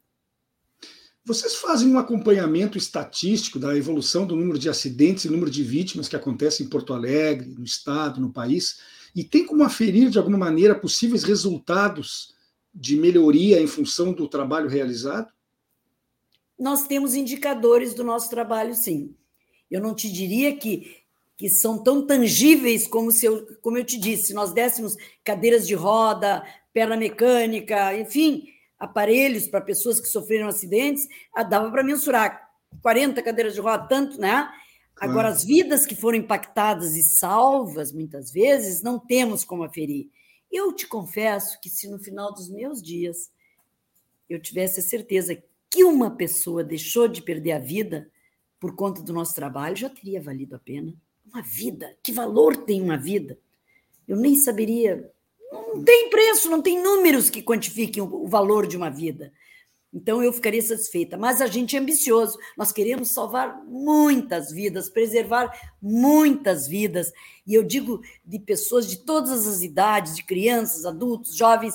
Vocês 1.24 1.54
fazem 1.56 1.88
um 1.88 1.98
acompanhamento 1.98 2.76
estatístico 2.76 3.58
da 3.58 3.76
evolução 3.76 4.26
do 4.26 4.34
número 4.34 4.58
de 4.58 4.68
acidentes 4.68 5.24
e 5.24 5.30
número 5.30 5.50
de 5.50 5.62
vítimas 5.62 6.08
que 6.08 6.16
acontecem 6.16 6.66
em 6.66 6.68
Porto 6.68 6.92
Alegre, 6.92 7.48
no 7.50 7.64
estado, 7.64 8.20
no 8.20 8.32
país, 8.32 8.80
e 9.14 9.22
tem 9.22 9.46
como 9.46 9.62
aferir 9.62 10.10
de 10.10 10.18
alguma 10.18 10.38
maneira 10.38 10.74
possíveis 10.74 11.22
resultados 11.22 12.34
de 12.74 12.96
melhoria 12.96 13.60
em 13.60 13.66
função 13.66 14.12
do 14.12 14.28
trabalho 14.28 14.68
realizado? 14.68 15.32
Nós 16.58 16.86
temos 16.86 17.14
indicadores 17.14 17.94
do 17.94 18.04
nosso 18.04 18.28
trabalho, 18.28 18.74
sim. 18.74 19.14
Eu 19.70 19.80
não 19.80 19.94
te 19.94 20.10
diria 20.10 20.56
que 20.56 21.00
que 21.40 21.48
são 21.48 21.82
tão 21.82 22.06
tangíveis 22.06 22.86
como, 22.86 23.10
se 23.10 23.24
eu, 23.24 23.46
como 23.62 23.78
eu 23.78 23.82
te 23.82 23.98
disse, 23.98 24.24
se 24.24 24.34
nós 24.34 24.52
dessemos 24.52 24.94
cadeiras 25.24 25.66
de 25.66 25.72
roda, 25.72 26.44
perna 26.70 26.98
mecânica, 26.98 27.96
enfim, 27.96 28.44
aparelhos 28.78 29.46
para 29.48 29.62
pessoas 29.62 29.98
que 29.98 30.06
sofreram 30.06 30.48
acidentes, 30.48 31.08
ah, 31.34 31.42
dava 31.42 31.70
para 31.70 31.82
mensurar 31.82 32.46
40 32.82 33.22
cadeiras 33.22 33.54
de 33.54 33.60
roda, 33.60 33.88
tanto, 33.88 34.20
né? 34.20 34.50
Agora, 35.00 35.28
as 35.28 35.42
vidas 35.42 35.86
que 35.86 35.96
foram 35.96 36.18
impactadas 36.18 36.94
e 36.94 37.02
salvas, 37.02 37.90
muitas 37.90 38.30
vezes, 38.30 38.82
não 38.82 38.98
temos 38.98 39.42
como 39.42 39.64
aferir. 39.64 40.10
Eu 40.50 40.72
te 40.72 40.86
confesso 40.86 41.60
que 41.60 41.70
se 41.70 41.88
no 41.88 41.98
final 41.98 42.32
dos 42.32 42.48
meus 42.48 42.82
dias 42.82 43.30
eu 44.28 44.40
tivesse 44.40 44.80
a 44.80 44.82
certeza 44.82 45.40
que 45.68 45.84
uma 45.84 46.10
pessoa 46.10 46.64
deixou 46.64 47.06
de 47.06 47.22
perder 47.22 47.52
a 47.52 47.58
vida 47.58 48.10
por 48.58 48.74
conta 48.74 49.00
do 49.02 49.12
nosso 49.12 49.34
trabalho, 49.34 49.76
já 49.76 49.88
teria 49.88 50.20
valido 50.20 50.54
a 50.56 50.58
pena. 50.58 50.94
Uma 51.24 51.42
vida, 51.42 51.96
que 52.02 52.12
valor 52.12 52.56
tem 52.56 52.82
uma 52.82 52.96
vida? 52.96 53.38
Eu 54.06 54.16
nem 54.16 54.34
saberia. 54.34 55.10
Não 55.52 55.82
tem 55.84 56.10
preço, 56.10 56.50
não 56.50 56.60
tem 56.60 56.82
números 56.82 57.30
que 57.30 57.42
quantifiquem 57.42 58.02
o 58.02 58.26
valor 58.26 58.66
de 58.66 58.76
uma 58.76 58.90
vida. 58.90 59.32
Então 59.92 60.22
eu 60.22 60.32
ficaria 60.32 60.62
satisfeita. 60.62 61.16
Mas 61.16 61.40
a 61.40 61.46
gente 61.46 61.76
é 61.76 61.80
ambicioso, 61.80 62.38
nós 62.56 62.72
queremos 62.72 63.10
salvar 63.10 63.62
muitas 63.66 64.52
vidas, 64.52 64.88
preservar 64.88 65.52
muitas 65.82 66.66
vidas. 66.68 67.12
E 67.46 67.54
eu 67.54 67.62
digo 67.62 68.00
de 68.24 68.38
pessoas 68.38 68.88
de 68.88 68.98
todas 68.98 69.46
as 69.46 69.62
idades, 69.62 70.14
de 70.14 70.24
crianças, 70.24 70.84
adultos, 70.84 71.36
jovens. 71.36 71.74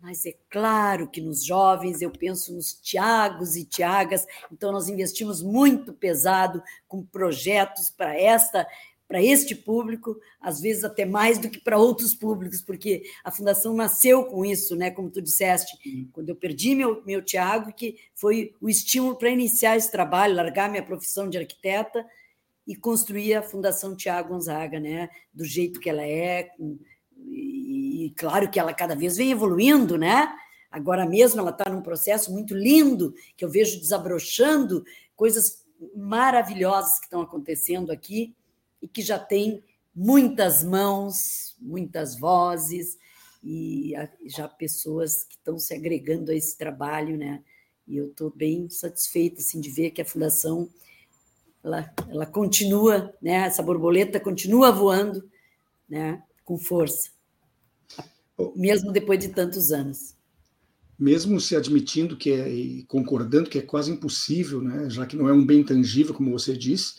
Mas 0.00 0.26
é 0.26 0.34
claro 0.50 1.08
que 1.08 1.20
nos 1.20 1.44
jovens 1.44 2.02
eu 2.02 2.10
penso 2.10 2.52
nos 2.52 2.74
Tiagos 2.74 3.54
e 3.54 3.64
Tiagas, 3.64 4.26
então 4.50 4.72
nós 4.72 4.88
investimos 4.88 5.40
muito 5.40 5.92
pesado 5.92 6.60
com 6.88 7.04
projetos 7.04 7.88
para 7.88 8.18
esta 8.18 8.66
para 9.12 9.22
este 9.22 9.54
público, 9.54 10.18
às 10.40 10.58
vezes 10.58 10.84
até 10.84 11.04
mais 11.04 11.36
do 11.36 11.50
que 11.50 11.60
para 11.60 11.76
outros 11.76 12.14
públicos, 12.14 12.62
porque 12.62 13.02
a 13.22 13.30
fundação 13.30 13.74
nasceu 13.74 14.24
com 14.24 14.42
isso, 14.42 14.74
né? 14.74 14.90
Como 14.90 15.10
tu 15.10 15.20
disseste, 15.20 16.08
quando 16.14 16.30
eu 16.30 16.34
perdi 16.34 16.74
meu 16.74 17.04
meu 17.04 17.20
Tiago, 17.20 17.74
que 17.74 17.98
foi 18.14 18.54
o 18.58 18.70
estímulo 18.70 19.14
para 19.16 19.28
iniciar 19.28 19.76
esse 19.76 19.92
trabalho, 19.92 20.34
largar 20.34 20.70
minha 20.70 20.82
profissão 20.82 21.28
de 21.28 21.36
arquiteta 21.36 22.06
e 22.66 22.74
construir 22.74 23.34
a 23.34 23.42
Fundação 23.42 23.94
Tiago 23.94 24.30
Gonzaga, 24.30 24.80
né? 24.80 25.10
Do 25.30 25.44
jeito 25.44 25.78
que 25.78 25.90
ela 25.90 26.02
é, 26.02 26.48
e, 27.18 28.06
e 28.06 28.10
claro 28.16 28.50
que 28.50 28.58
ela 28.58 28.72
cada 28.72 28.94
vez 28.94 29.18
vem 29.18 29.30
evoluindo, 29.30 29.98
né? 29.98 30.34
Agora 30.70 31.04
mesmo 31.04 31.38
ela 31.38 31.50
está 31.50 31.70
num 31.70 31.82
processo 31.82 32.32
muito 32.32 32.54
lindo, 32.54 33.12
que 33.36 33.44
eu 33.44 33.50
vejo 33.50 33.78
desabrochando 33.78 34.82
coisas 35.14 35.66
maravilhosas 35.94 36.98
que 36.98 37.04
estão 37.04 37.20
acontecendo 37.20 37.92
aqui 37.92 38.34
e 38.82 38.88
que 38.88 39.00
já 39.00 39.18
tem 39.18 39.62
muitas 39.94 40.64
mãos, 40.64 41.54
muitas 41.60 42.18
vozes 42.18 42.98
e 43.42 43.94
já 44.26 44.48
pessoas 44.48 45.24
que 45.24 45.36
estão 45.36 45.58
se 45.58 45.74
agregando 45.74 46.30
a 46.30 46.34
esse 46.34 46.56
trabalho, 46.56 47.16
né? 47.16 47.42
E 47.86 47.96
eu 47.96 48.08
estou 48.08 48.30
bem 48.30 48.68
satisfeita 48.68 49.40
assim, 49.40 49.60
de 49.60 49.70
ver 49.70 49.90
que 49.90 50.02
a 50.02 50.04
fundação 50.04 50.68
ela, 51.62 51.92
ela 52.08 52.26
continua, 52.26 53.14
né? 53.22 53.46
Essa 53.46 53.62
borboleta 53.62 54.20
continua 54.20 54.72
voando, 54.72 55.28
né? 55.88 56.22
Com 56.44 56.58
força, 56.58 57.10
mesmo 58.56 58.92
depois 58.92 59.18
de 59.18 59.28
tantos 59.28 59.70
anos 59.70 60.16
mesmo 60.98 61.40
se 61.40 61.56
admitindo 61.56 62.16
que 62.16 62.30
é 62.30 62.48
e 62.48 62.84
concordando 62.84 63.50
que 63.50 63.58
é 63.58 63.62
quase 63.62 63.90
impossível, 63.90 64.60
né, 64.60 64.88
já 64.88 65.04
que 65.04 65.16
não 65.16 65.28
é 65.28 65.32
um 65.32 65.44
bem 65.44 65.64
tangível, 65.64 66.14
como 66.14 66.30
você 66.30 66.56
disse, 66.56 66.94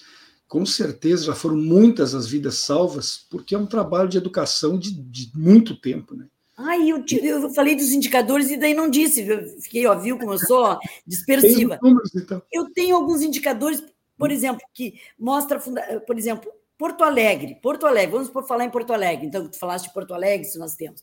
com 0.54 0.68
certeza 0.68 1.26
já 1.26 1.34
foram 1.34 1.58
muitas 1.58 2.14
as 2.14 2.28
vidas 2.28 2.60
salvas, 2.60 3.26
porque 3.28 3.56
é 3.56 3.58
um 3.58 3.66
trabalho 3.66 4.08
de 4.08 4.20
educação 4.20 4.78
de, 4.78 4.92
de 4.92 5.32
muito 5.34 5.76
tempo, 5.76 6.16
né? 6.16 6.28
Ai, 6.56 6.92
eu, 6.92 7.04
eu 7.24 7.50
falei 7.56 7.76
dos 7.76 7.90
indicadores 7.90 8.52
e 8.52 8.58
daí 8.58 8.76
não 8.76 8.88
disse, 8.88 9.28
eu 9.28 9.48
fiquei, 9.60 9.88
ó, 9.88 9.98
viu 9.98 10.16
como 10.16 10.34
eu 10.34 10.38
sou 10.38 10.78
dispersiva. 11.08 11.80
Números, 11.82 12.14
então. 12.14 12.40
Eu 12.52 12.72
tenho 12.72 12.96
alguns 12.96 13.24
indicadores, 13.24 13.84
por 14.16 14.30
exemplo, 14.30 14.62
que 14.72 14.94
mostra, 15.18 15.60
por 16.06 16.20
exemplo, 16.20 16.52
Porto 16.78 17.04
Alegre, 17.04 17.58
Porto 17.60 17.88
Alegre, 17.88 18.12
vamos 18.12 18.30
por 18.30 18.46
falar 18.46 18.66
em 18.66 18.70
Porto 18.70 18.94
Alegre, 18.94 19.26
então 19.26 19.48
tu 19.48 19.58
falaste 19.58 19.88
de 19.88 19.94
Porto 19.96 20.14
Alegre, 20.14 20.46
se 20.46 20.60
nós 20.60 20.76
temos. 20.76 21.02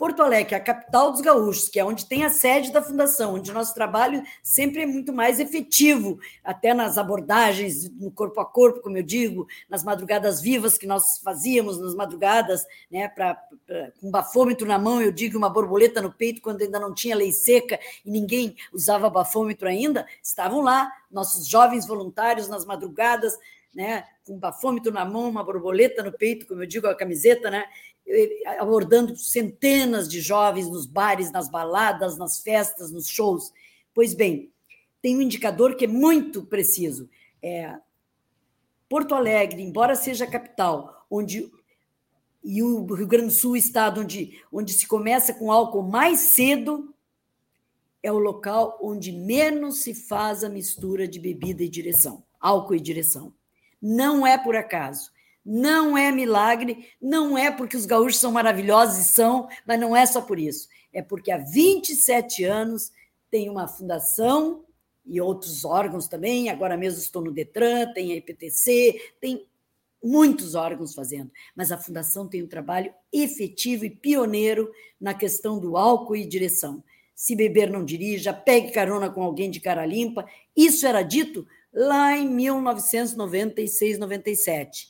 Porto 0.00 0.22
Alegre, 0.22 0.54
a 0.54 0.60
capital 0.60 1.12
dos 1.12 1.20
gaúchos, 1.20 1.68
que 1.68 1.78
é 1.78 1.84
onde 1.84 2.06
tem 2.06 2.24
a 2.24 2.30
sede 2.30 2.72
da 2.72 2.80
fundação, 2.80 3.34
onde 3.34 3.52
nosso 3.52 3.74
trabalho 3.74 4.22
sempre 4.42 4.80
é 4.80 4.86
muito 4.86 5.12
mais 5.12 5.38
efetivo, 5.38 6.18
até 6.42 6.72
nas 6.72 6.96
abordagens 6.96 7.86
no 8.00 8.10
corpo 8.10 8.40
a 8.40 8.46
corpo, 8.46 8.80
como 8.80 8.96
eu 8.96 9.02
digo, 9.02 9.46
nas 9.68 9.84
madrugadas 9.84 10.40
vivas 10.40 10.78
que 10.78 10.86
nós 10.86 11.20
fazíamos, 11.22 11.78
nas 11.78 11.94
madrugadas, 11.94 12.64
né, 12.90 13.08
pra, 13.08 13.34
pra, 13.66 13.92
com 14.00 14.08
um 14.08 14.10
bafômetro 14.10 14.66
na 14.66 14.78
mão, 14.78 15.02
eu 15.02 15.12
digo 15.12 15.36
uma 15.36 15.50
borboleta 15.50 16.00
no 16.00 16.10
peito, 16.10 16.40
quando 16.40 16.62
ainda 16.62 16.80
não 16.80 16.94
tinha 16.94 17.14
lei 17.14 17.30
seca 17.30 17.78
e 18.02 18.10
ninguém 18.10 18.56
usava 18.72 19.10
bafômetro 19.10 19.68
ainda, 19.68 20.06
estavam 20.22 20.62
lá, 20.62 20.90
nossos 21.10 21.46
jovens 21.46 21.86
voluntários 21.86 22.48
nas 22.48 22.64
madrugadas, 22.64 23.36
né, 23.74 24.04
com 24.24 24.38
bafômetro 24.38 24.92
na 24.92 25.04
mão, 25.04 25.28
uma 25.28 25.44
borboleta 25.44 26.02
no 26.02 26.12
peito, 26.12 26.46
como 26.46 26.62
eu 26.62 26.66
digo, 26.66 26.86
a 26.86 26.94
camiseta, 26.94 27.50
né, 27.50 27.66
abordando 28.58 29.16
centenas 29.16 30.08
de 30.08 30.20
jovens 30.20 30.68
nos 30.68 30.86
bares, 30.86 31.30
nas 31.30 31.48
baladas, 31.48 32.16
nas 32.16 32.40
festas, 32.40 32.90
nos 32.90 33.08
shows. 33.08 33.52
Pois 33.94 34.14
bem, 34.14 34.50
tem 35.02 35.16
um 35.16 35.22
indicador 35.22 35.76
que 35.76 35.84
é 35.84 35.88
muito 35.88 36.44
preciso. 36.44 37.08
É, 37.42 37.74
Porto 38.88 39.14
Alegre, 39.14 39.62
embora 39.62 39.94
seja 39.94 40.24
a 40.24 40.30
capital, 40.30 41.06
onde 41.10 41.50
e 42.42 42.62
o 42.62 42.84
Rio 42.94 43.06
Grande 43.06 43.26
do 43.26 43.32
Sul, 43.32 43.56
estado 43.56 44.00
onde, 44.00 44.40
onde 44.50 44.72
se 44.72 44.86
começa 44.86 45.34
com 45.34 45.52
álcool 45.52 45.82
mais 45.82 46.20
cedo, 46.20 46.94
é 48.02 48.10
o 48.10 48.18
local 48.18 48.78
onde 48.80 49.12
menos 49.12 49.82
se 49.82 49.94
faz 49.94 50.42
a 50.42 50.48
mistura 50.48 51.06
de 51.06 51.18
bebida 51.18 51.62
e 51.62 51.68
direção, 51.68 52.24
álcool 52.40 52.74
e 52.74 52.80
direção. 52.80 53.32
Não 53.80 54.26
é 54.26 54.38
por 54.38 54.56
acaso. 54.56 55.12
Não 55.44 55.96
é 55.96 56.12
milagre, 56.12 56.88
não 57.00 57.36
é 57.36 57.50
porque 57.50 57.76
os 57.76 57.86
gaúchos 57.86 58.18
são 58.18 58.32
maravilhosos 58.32 58.98
e 58.98 59.04
são, 59.04 59.48
mas 59.66 59.80
não 59.80 59.96
é 59.96 60.04
só 60.04 60.20
por 60.20 60.38
isso. 60.38 60.68
É 60.92 61.02
porque 61.02 61.30
há 61.30 61.38
27 61.38 62.44
anos 62.44 62.92
tem 63.30 63.48
uma 63.48 63.66
fundação 63.66 64.64
e 65.06 65.20
outros 65.20 65.64
órgãos 65.64 66.06
também, 66.06 66.50
agora 66.50 66.76
mesmo 66.76 67.00
estou 67.00 67.22
no 67.22 67.32
Detran, 67.32 67.92
tem 67.92 68.12
a 68.12 68.16
IPTC, 68.16 69.14
tem 69.20 69.46
muitos 70.02 70.54
órgãos 70.54 70.94
fazendo, 70.94 71.30
mas 71.54 71.70
a 71.70 71.78
fundação 71.78 72.26
tem 72.28 72.42
um 72.42 72.48
trabalho 72.48 72.92
efetivo 73.12 73.84
e 73.84 73.90
pioneiro 73.90 74.70
na 75.00 75.14
questão 75.14 75.58
do 75.58 75.76
álcool 75.76 76.16
e 76.16 76.26
direção. 76.26 76.82
Se 77.14 77.36
beber, 77.36 77.70
não 77.70 77.84
dirija, 77.84 78.32
pegue 78.32 78.72
carona 78.72 79.10
com 79.10 79.22
alguém 79.22 79.50
de 79.50 79.60
cara 79.60 79.84
limpa. 79.84 80.24
Isso 80.56 80.86
era 80.86 81.02
dito 81.02 81.46
lá 81.72 82.16
em 82.16 82.26
1996, 82.28 83.98
97. 83.98 84.88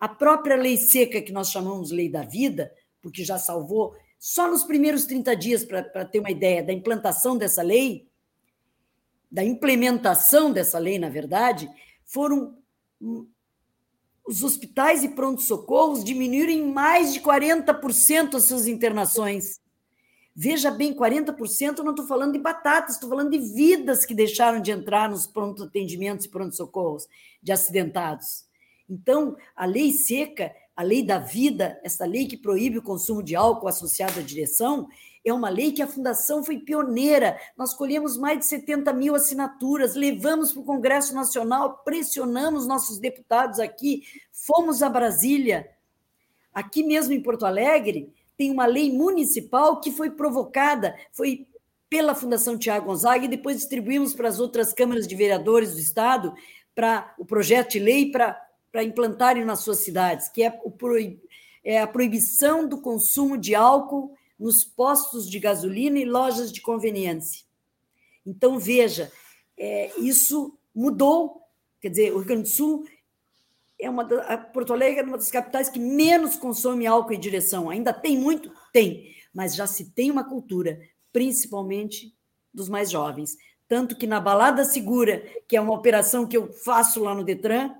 A 0.00 0.08
própria 0.08 0.56
lei 0.56 0.78
seca, 0.78 1.20
que 1.20 1.30
nós 1.30 1.50
chamamos 1.50 1.90
lei 1.90 2.08
da 2.08 2.22
vida, 2.22 2.72
porque 3.02 3.22
já 3.22 3.38
salvou, 3.38 3.94
só 4.18 4.50
nos 4.50 4.64
primeiros 4.64 5.04
30 5.04 5.36
dias, 5.36 5.64
para 5.64 6.04
ter 6.04 6.18
uma 6.18 6.30
ideia 6.30 6.62
da 6.62 6.72
implantação 6.72 7.36
dessa 7.36 7.62
lei, 7.62 8.08
da 9.30 9.44
implementação 9.44 10.52
dessa 10.52 10.78
lei, 10.78 10.98
na 10.98 11.08
verdade, 11.08 11.70
foram 12.04 12.56
os 14.26 14.42
hospitais 14.42 15.04
e 15.04 15.08
pronto-socorros 15.08 16.02
diminuírem 16.02 16.66
mais 16.66 17.12
de 17.12 17.20
40% 17.20 18.34
as 18.34 18.44
suas 18.44 18.66
internações. 18.66 19.60
Veja 20.34 20.70
bem, 20.70 20.94
40% 20.94 21.78
eu 21.78 21.84
não 21.84 21.90
estou 21.90 22.06
falando 22.06 22.32
de 22.32 22.38
batatas, 22.38 22.94
estou 22.94 23.10
falando 23.10 23.30
de 23.30 23.38
vidas 23.38 24.06
que 24.06 24.14
deixaram 24.14 24.60
de 24.60 24.70
entrar 24.70 25.10
nos 25.10 25.26
pronto-atendimentos 25.26 26.26
e 26.26 26.28
pronto-socorros 26.28 27.06
de 27.42 27.52
acidentados. 27.52 28.48
Então, 28.90 29.36
a 29.54 29.64
lei 29.64 29.92
seca, 29.92 30.52
a 30.76 30.82
lei 30.82 31.04
da 31.04 31.18
vida, 31.18 31.80
essa 31.84 32.04
lei 32.04 32.26
que 32.26 32.36
proíbe 32.36 32.78
o 32.78 32.82
consumo 32.82 33.22
de 33.22 33.36
álcool 33.36 33.68
associado 33.68 34.18
à 34.18 34.22
direção, 34.22 34.88
é 35.24 35.32
uma 35.32 35.48
lei 35.48 35.70
que 35.70 35.82
a 35.82 35.86
Fundação 35.86 36.42
foi 36.42 36.58
pioneira. 36.58 37.38
Nós 37.56 37.72
colhemos 37.72 38.16
mais 38.16 38.40
de 38.40 38.46
70 38.46 38.92
mil 38.92 39.14
assinaturas, 39.14 39.94
levamos 39.94 40.52
para 40.52 40.62
o 40.62 40.64
Congresso 40.64 41.14
Nacional, 41.14 41.82
pressionamos 41.84 42.66
nossos 42.66 42.98
deputados 42.98 43.60
aqui, 43.60 44.02
fomos 44.32 44.82
a 44.82 44.88
Brasília. 44.88 45.70
Aqui 46.52 46.82
mesmo 46.82 47.12
em 47.12 47.22
Porto 47.22 47.46
Alegre, 47.46 48.12
tem 48.36 48.50
uma 48.50 48.66
lei 48.66 48.90
municipal 48.90 49.80
que 49.80 49.92
foi 49.92 50.10
provocada, 50.10 50.96
foi 51.12 51.46
pela 51.88 52.14
Fundação 52.14 52.58
Tiago 52.58 52.86
Gonzaga 52.86 53.24
e 53.24 53.28
depois 53.28 53.58
distribuímos 53.58 54.14
para 54.14 54.28
as 54.28 54.40
outras 54.40 54.72
câmaras 54.72 55.06
de 55.06 55.14
vereadores 55.14 55.74
do 55.74 55.78
Estado 55.78 56.32
para 56.74 57.14
o 57.18 57.24
projeto 57.24 57.72
de 57.72 57.78
lei 57.78 58.10
para 58.10 58.40
para 58.70 58.84
implantarem 58.84 59.44
nas 59.44 59.60
suas 59.60 59.84
cidades, 59.84 60.28
que 60.28 60.42
é, 60.42 60.50
proib... 60.50 61.20
é 61.64 61.80
a 61.80 61.86
proibição 61.86 62.68
do 62.68 62.80
consumo 62.80 63.36
de 63.36 63.54
álcool 63.54 64.14
nos 64.38 64.64
postos 64.64 65.28
de 65.28 65.38
gasolina 65.38 65.98
e 65.98 66.04
lojas 66.04 66.52
de 66.52 66.60
conveniência. 66.60 67.44
Então, 68.24 68.58
veja, 68.58 69.10
é, 69.58 69.90
isso 69.98 70.58
mudou. 70.74 71.42
Quer 71.80 71.90
dizer, 71.90 72.12
o 72.12 72.18
Rio 72.18 72.26
Grande 72.26 72.42
do 72.42 72.48
Sul 72.48 72.86
é 73.78 73.88
uma 73.88 74.04
da, 74.04 74.36
Porto 74.36 74.72
Alegre 74.72 75.00
é 75.00 75.02
uma 75.02 75.16
das 75.16 75.30
capitais 75.30 75.68
que 75.68 75.78
menos 75.78 76.36
consome 76.36 76.86
álcool 76.86 77.14
e 77.14 77.18
direção. 77.18 77.70
Ainda 77.70 77.92
tem 77.92 78.16
muito? 78.16 78.52
Tem, 78.72 79.14
mas 79.32 79.54
já 79.54 79.66
se 79.66 79.90
tem 79.90 80.10
uma 80.10 80.24
cultura, 80.24 80.80
principalmente 81.12 82.14
dos 82.52 82.68
mais 82.68 82.90
jovens. 82.90 83.36
Tanto 83.66 83.96
que 83.96 84.06
na 84.06 84.20
Balada 84.20 84.64
Segura, 84.64 85.24
que 85.46 85.56
é 85.56 85.60
uma 85.60 85.74
operação 85.74 86.26
que 86.26 86.36
eu 86.36 86.52
faço 86.52 87.02
lá 87.02 87.14
no 87.14 87.24
Detran, 87.24 87.74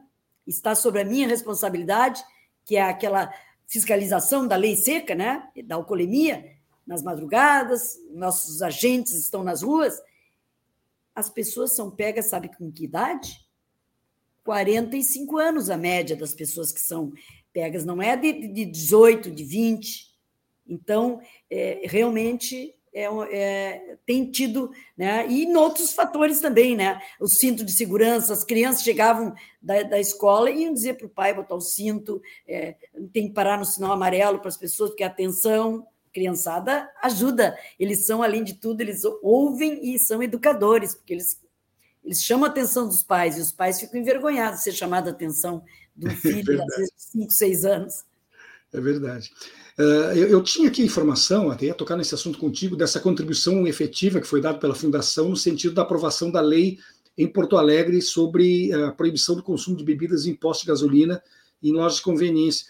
está 0.46 0.74
sobre 0.74 1.00
a 1.00 1.04
minha 1.04 1.28
responsabilidade, 1.28 2.22
que 2.64 2.76
é 2.76 2.82
aquela 2.82 3.32
fiscalização 3.66 4.46
da 4.46 4.56
lei 4.56 4.76
seca, 4.76 5.14
né, 5.14 5.48
da 5.64 5.76
alcoolemia, 5.76 6.56
nas 6.86 7.02
madrugadas, 7.02 7.96
nossos 8.10 8.62
agentes 8.62 9.12
estão 9.14 9.44
nas 9.44 9.62
ruas. 9.62 9.96
As 11.14 11.30
pessoas 11.30 11.72
são 11.72 11.90
pegas, 11.90 12.26
sabe 12.26 12.48
com 12.56 12.72
que 12.72 12.84
idade? 12.84 13.38
45 14.42 15.38
anos 15.38 15.70
a 15.70 15.76
média 15.76 16.16
das 16.16 16.34
pessoas 16.34 16.72
que 16.72 16.80
são 16.80 17.12
pegas, 17.52 17.84
não 17.84 18.02
é 18.02 18.16
de, 18.16 18.48
de 18.48 18.64
18, 18.64 19.30
de 19.30 19.44
20. 19.44 20.10
Então, 20.66 21.20
é, 21.48 21.82
realmente 21.84 22.74
é, 22.92 23.04
é, 23.04 23.96
tem 24.04 24.30
tido, 24.30 24.70
né? 24.96 25.26
E 25.28 25.44
em 25.44 25.56
outros 25.56 25.92
fatores 25.92 26.40
também, 26.40 26.76
né? 26.76 27.00
O 27.20 27.28
cinto 27.28 27.64
de 27.64 27.72
segurança, 27.72 28.32
as 28.32 28.44
crianças 28.44 28.82
chegavam 28.82 29.32
da, 29.62 29.82
da 29.82 30.00
escola 30.00 30.50
e 30.50 30.64
iam 30.64 30.74
dizer 30.74 30.94
para 30.94 31.06
o 31.06 31.10
pai 31.10 31.32
botar 31.32 31.54
o 31.54 31.60
cinto, 31.60 32.20
é, 32.46 32.76
tem 33.12 33.28
que 33.28 33.34
parar 33.34 33.58
no 33.58 33.64
sinal 33.64 33.92
amarelo 33.92 34.38
para 34.38 34.48
as 34.48 34.56
pessoas, 34.56 34.90
porque 34.90 35.04
atenção, 35.04 35.86
criançada 36.12 36.90
ajuda. 37.02 37.56
Eles 37.78 38.04
são, 38.06 38.22
além 38.22 38.42
de 38.42 38.54
tudo, 38.54 38.80
eles 38.80 39.02
ouvem 39.22 39.94
e 39.94 39.98
são 39.98 40.22
educadores, 40.22 40.94
porque 40.94 41.14
eles, 41.14 41.40
eles 42.04 42.22
chamam 42.22 42.46
a 42.46 42.48
atenção 42.48 42.86
dos 42.86 43.02
pais, 43.02 43.36
e 43.36 43.40
os 43.40 43.52
pais 43.52 43.80
ficam 43.80 44.00
envergonhados 44.00 44.58
de 44.58 44.64
ser 44.64 44.72
chamado 44.72 45.08
a 45.08 45.12
atenção 45.12 45.62
do 45.94 46.10
filho, 46.16 46.60
é 46.60 46.62
às 46.62 46.76
vezes, 46.76 46.92
de 46.96 47.02
5, 47.02 47.30
6 47.32 47.64
anos. 47.64 48.09
É 48.72 48.80
verdade. 48.80 49.30
Uh, 49.78 50.14
eu, 50.14 50.42
tinha 50.42 50.68
aqui 50.68 50.82
informação, 50.82 51.50
até 51.50 51.66
ia 51.66 51.74
tocar 51.74 51.96
nesse 51.96 52.14
assunto 52.14 52.38
contigo, 52.38 52.76
dessa 52.76 53.00
contribuição 53.00 53.66
efetiva 53.66 54.20
que 54.20 54.26
foi 54.26 54.40
dada 54.40 54.58
pela 54.58 54.74
Fundação 54.74 55.28
no 55.28 55.36
sentido 55.36 55.74
da 55.74 55.82
aprovação 55.82 56.30
da 56.30 56.40
lei 56.40 56.78
em 57.18 57.26
Porto 57.26 57.56
Alegre 57.56 58.00
sobre 58.00 58.72
a 58.72 58.92
proibição 58.92 59.34
do 59.34 59.42
consumo 59.42 59.76
de 59.76 59.84
bebidas 59.84 60.26
em 60.26 60.34
postos 60.34 60.62
de 60.62 60.68
gasolina 60.68 61.22
em 61.62 61.72
lojas 61.72 61.96
de 61.96 62.02
conveniência. 62.02 62.66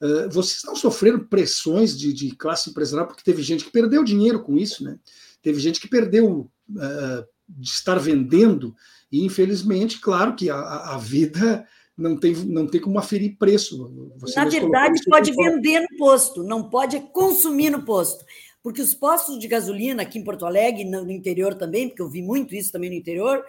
Uh, 0.00 0.30
vocês 0.30 0.62
não 0.64 0.76
sofreram 0.76 1.18
pressões 1.20 1.98
de, 1.98 2.12
de, 2.12 2.30
classe 2.36 2.70
empresarial, 2.70 3.06
porque 3.06 3.24
teve 3.24 3.42
gente 3.42 3.64
que 3.64 3.70
perdeu 3.70 4.04
dinheiro 4.04 4.40
com 4.42 4.56
isso, 4.56 4.84
né? 4.84 4.98
Teve 5.42 5.58
gente 5.60 5.80
que 5.80 5.88
perdeu 5.88 6.50
uh, 6.70 7.26
de 7.48 7.68
estar 7.68 7.98
vendendo, 7.98 8.76
e 9.10 9.24
infelizmente, 9.24 10.00
claro 10.00 10.36
que 10.36 10.50
a, 10.50 10.58
a 10.94 10.98
vida 10.98 11.66
não 11.98 12.16
tem, 12.16 12.32
não 12.46 12.66
tem 12.66 12.80
como 12.80 12.98
aferir 12.98 13.36
preço. 13.36 13.90
Você 14.20 14.38
Na 14.38 14.48
verdade, 14.48 15.00
pode 15.04 15.32
vender 15.32 15.80
no 15.80 15.96
posto, 15.98 16.44
não 16.44 16.70
pode 16.70 17.00
consumir 17.12 17.70
no 17.70 17.82
posto. 17.82 18.24
Porque 18.62 18.80
os 18.80 18.94
postos 18.94 19.38
de 19.38 19.48
gasolina 19.48 20.02
aqui 20.02 20.18
em 20.18 20.24
Porto 20.24 20.46
Alegre, 20.46 20.84
no 20.84 21.10
interior 21.10 21.54
também, 21.54 21.88
porque 21.88 22.02
eu 22.02 22.08
vi 22.08 22.22
muito 22.22 22.54
isso 22.54 22.70
também 22.70 22.90
no 22.90 22.96
interior, 22.96 23.44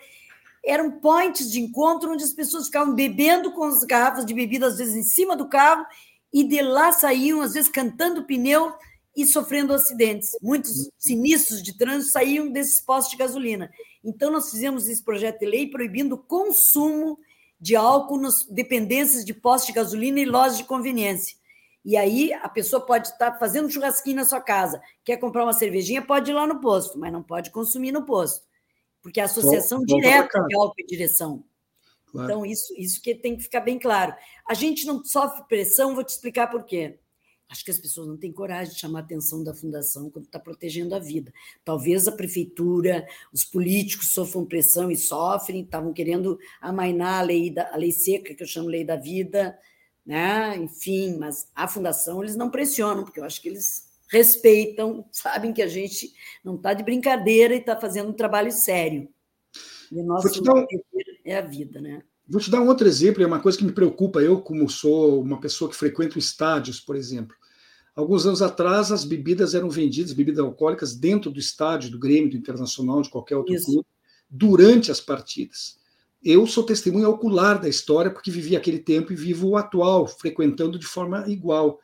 eram 0.66 1.00
points 1.00 1.52
de 1.52 1.60
encontro 1.60 2.12
onde 2.12 2.24
as 2.24 2.34
pessoas 2.34 2.66
ficavam 2.66 2.96
bebendo 2.96 3.52
com 3.54 3.64
as 3.64 3.84
garrafas 3.84 4.26
de 4.26 4.34
bebida, 4.34 4.66
às 4.66 4.78
vezes 4.78 4.96
em 4.96 5.04
cima 5.04 5.36
do 5.36 5.48
carro, 5.48 5.86
e 6.34 6.44
de 6.44 6.62
lá 6.62 6.92
saíam, 6.92 7.42
às 7.42 7.54
vezes 7.54 7.70
cantando 7.70 8.26
pneu 8.26 8.74
e 9.16 9.26
sofrendo 9.26 9.74
acidentes. 9.74 10.30
Muitos 10.42 10.90
sinistros 10.98 11.62
de 11.62 11.78
trânsito 11.78 12.14
saíam 12.14 12.52
desses 12.52 12.82
postos 12.82 13.12
de 13.12 13.18
gasolina. 13.18 13.70
Então, 14.04 14.32
nós 14.32 14.50
fizemos 14.50 14.88
esse 14.88 15.04
projeto 15.04 15.40
de 15.40 15.46
lei 15.46 15.70
proibindo 15.70 16.14
o 16.14 16.18
consumo 16.18 17.18
de 17.60 17.76
álcool 17.76 18.18
nas 18.18 18.46
dependências 18.46 19.26
de 19.26 19.34
postos 19.34 19.68
de 19.68 19.74
gasolina 19.74 20.20
e 20.20 20.26
lojas 20.26 20.58
de 20.58 20.64
conveniência. 20.64 21.38
E 21.84 21.98
aí 21.98 22.34
a 22.34 22.48
pessoa 22.50 22.86
pode 22.86 23.08
estar 23.08 23.38
fazendo 23.40 23.68
um 23.68 23.70
churrasquinho 23.70 24.18
na 24.18 24.26
sua 24.26 24.42
casa, 24.42 24.82
quer 25.04 25.18
comprar 25.18 25.44
uma 25.44 25.54
cervejinha, 25.54 26.02
pode 26.02 26.32
ir 26.32 26.34
lá 26.34 26.46
no 26.46 26.60
posto, 26.60 27.00
mas 27.00 27.12
não 27.12 27.24
pode 27.24 27.52
consumir 27.52 27.92
no 27.92 28.06
posto, 28.06 28.46
porque 29.02 29.20
é 29.20 29.24
a 29.24 29.26
associação 29.26 29.84
direta 29.84 30.44
de 30.48 30.56
álcool 30.56 30.76
e 30.78 30.86
direção. 30.86 31.44
Claro. 32.12 32.30
Então, 32.30 32.46
isso, 32.46 32.74
isso 32.78 33.02
que 33.02 33.16
tem 33.16 33.36
que 33.36 33.44
ficar 33.44 33.62
bem 33.62 33.78
claro. 33.78 34.14
A 34.48 34.54
gente 34.54 34.86
não 34.86 35.04
sofre 35.04 35.44
pressão, 35.48 35.96
vou 35.96 36.04
te 36.04 36.10
explicar 36.10 36.48
por 36.48 36.64
quê. 36.64 37.00
Acho 37.50 37.66
que 37.66 37.72
as 37.72 37.80
pessoas 37.80 38.08
não 38.08 38.16
têm 38.16 38.32
coragem 38.32 38.74
de 38.74 38.80
chamar 38.80 39.00
a 39.00 39.02
atenção 39.02 39.44
da 39.44 39.56
fundação 39.56 40.10
quando 40.12 40.26
está 40.26 40.40
protegendo 40.40 40.94
a 40.94 41.00
vida. 41.00 41.34
Talvez 41.66 42.08
a 42.08 42.12
prefeitura, 42.12 43.08
os 43.34 43.44
políticos 43.44 44.12
sofram 44.12 44.46
pressão 44.46 44.92
e 44.92 44.96
sofrem, 44.96 45.64
estavam 45.64 45.92
querendo 45.92 46.38
amainar 46.62 47.22
a 47.22 47.24
lei, 47.24 47.50
da, 47.50 47.74
a 47.74 47.76
lei 47.76 47.92
seca, 47.92 48.36
que 48.36 48.44
eu 48.44 48.48
chamo 48.48 48.68
lei 48.70 48.86
da 48.86 48.96
vida, 48.96 49.58
né? 50.06 50.56
enfim, 50.58 51.18
mas 51.18 51.50
a 51.56 51.68
fundação 51.68 52.22
eles 52.22 52.36
não 52.36 52.52
pressionam, 52.52 53.04
porque 53.04 53.20
eu 53.20 53.26
acho 53.26 53.42
que 53.42 53.50
eles 53.50 53.90
respeitam, 54.12 55.04
sabem 55.12 55.52
que 55.52 55.64
a 55.64 55.68
gente 55.68 56.14
não 56.44 56.56
está 56.56 56.76
de 56.76 56.84
brincadeira 56.84 57.56
e 57.56 57.60
está 57.60 57.76
fazendo 57.76 58.10
um 58.10 58.14
trabalho 58.14 58.52
sério. 58.52 59.10
E 59.92 60.00
o 60.00 60.04
nosso 60.04 60.40
um... 60.40 60.66
é 61.26 61.36
a 61.36 61.42
vida, 61.42 61.82
né? 61.82 62.04
Vou 62.28 62.40
te 62.40 62.52
dar 62.52 62.62
um 62.62 62.68
outro 62.68 62.88
exemplo, 62.88 63.24
é 63.24 63.26
uma 63.26 63.40
coisa 63.40 63.58
que 63.58 63.66
me 63.66 63.72
preocupa, 63.72 64.20
eu, 64.20 64.40
como 64.40 64.70
sou 64.70 65.20
uma 65.20 65.40
pessoa 65.40 65.68
que 65.68 65.76
frequento 65.76 66.20
estádios, 66.20 66.80
por 66.80 66.96
exemplo. 66.96 67.36
Alguns 68.00 68.26
anos 68.26 68.42
atrás, 68.42 68.94
as 68.94 69.04
bebidas 69.04 69.54
eram 69.54 69.70
vendidas, 69.70 70.14
bebidas 70.14 70.40
alcoólicas, 70.40 70.96
dentro 70.96 71.30
do 71.30 71.38
estádio, 71.38 71.92
do 71.92 72.00
Grêmio, 72.00 72.30
do 72.30 72.38
Internacional, 72.38 73.02
de 73.02 73.10
qualquer 73.10 73.36
outro 73.36 73.54
Isso. 73.54 73.66
clube, 73.66 73.86
durante 74.30 74.90
as 74.90 75.02
partidas. 75.02 75.78
Eu 76.24 76.48
sou 76.48 76.64
testemunha 76.64 77.10
ocular 77.10 77.60
da 77.60 77.68
história, 77.68 78.10
porque 78.10 78.32
vivi 78.32 78.56
aquele 78.56 78.80
tempo 78.80 79.12
e 79.12 79.18
vivo 79.18 79.50
o 79.50 79.58
atual, 79.58 80.08
frequentando 80.08 80.80
de 80.80 80.86
forma 80.86 81.26
igual. 81.28 81.78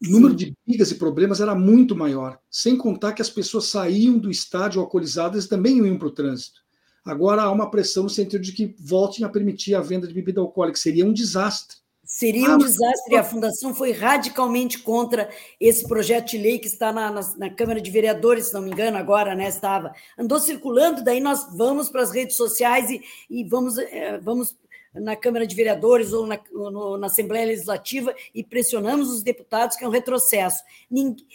O 0.00 0.08
número 0.08 0.32
de 0.32 0.56
brigas 0.64 0.92
e 0.92 0.94
problemas 0.94 1.40
era 1.40 1.56
muito 1.56 1.96
maior, 1.96 2.38
sem 2.48 2.76
contar 2.76 3.12
que 3.12 3.22
as 3.22 3.28
pessoas 3.28 3.64
saíam 3.64 4.16
do 4.16 4.30
estádio 4.30 4.80
alcoolizadas 4.80 5.46
e 5.46 5.48
também 5.48 5.84
iam 5.84 5.98
para 5.98 6.06
o 6.06 6.12
trânsito. 6.12 6.60
Agora 7.04 7.42
há 7.42 7.50
uma 7.50 7.68
pressão 7.68 8.04
no 8.04 8.10
sentido 8.10 8.42
de 8.42 8.52
que 8.52 8.76
voltem 8.78 9.24
a 9.24 9.28
permitir 9.28 9.74
a 9.74 9.80
venda 9.80 10.06
de 10.06 10.14
bebida 10.14 10.40
alcoólica. 10.40 10.78
Seria 10.78 11.04
um 11.04 11.12
desastre. 11.12 11.78
Seria 12.08 12.48
um 12.48 12.54
ah, 12.54 12.56
desastre. 12.56 13.16
A 13.16 13.22
Fundação 13.22 13.74
foi 13.74 13.92
radicalmente 13.92 14.78
contra 14.78 15.28
esse 15.60 15.86
projeto 15.86 16.30
de 16.30 16.38
lei 16.38 16.58
que 16.58 16.66
está 16.66 16.90
na, 16.90 17.10
na, 17.10 17.20
na, 17.36 17.50
Câmara 17.50 17.82
de 17.82 17.90
Vereadores, 17.90 18.46
se 18.46 18.54
não 18.54 18.62
me 18.62 18.70
engano, 18.70 18.96
agora, 18.96 19.34
né? 19.34 19.46
Estava. 19.46 19.92
Andou 20.16 20.40
circulando, 20.40 21.04
daí 21.04 21.20
nós 21.20 21.54
vamos 21.54 21.90
para 21.90 22.00
as 22.00 22.10
redes 22.10 22.34
sociais 22.34 22.88
e, 22.88 23.02
e 23.28 23.44
vamos, 23.44 23.76
é, 23.76 24.16
vamos 24.16 24.56
na 24.94 25.14
Câmara 25.14 25.46
de 25.46 25.54
Vereadores 25.54 26.14
ou 26.14 26.26
na, 26.26 26.40
no, 26.50 26.96
na 26.96 27.08
Assembleia 27.08 27.44
Legislativa 27.44 28.14
e 28.34 28.42
pressionamos 28.42 29.10
os 29.10 29.22
deputados, 29.22 29.76
que 29.76 29.84
é 29.84 29.86
um 29.86 29.92
retrocesso. 29.92 30.62
Ninguém, 30.90 31.26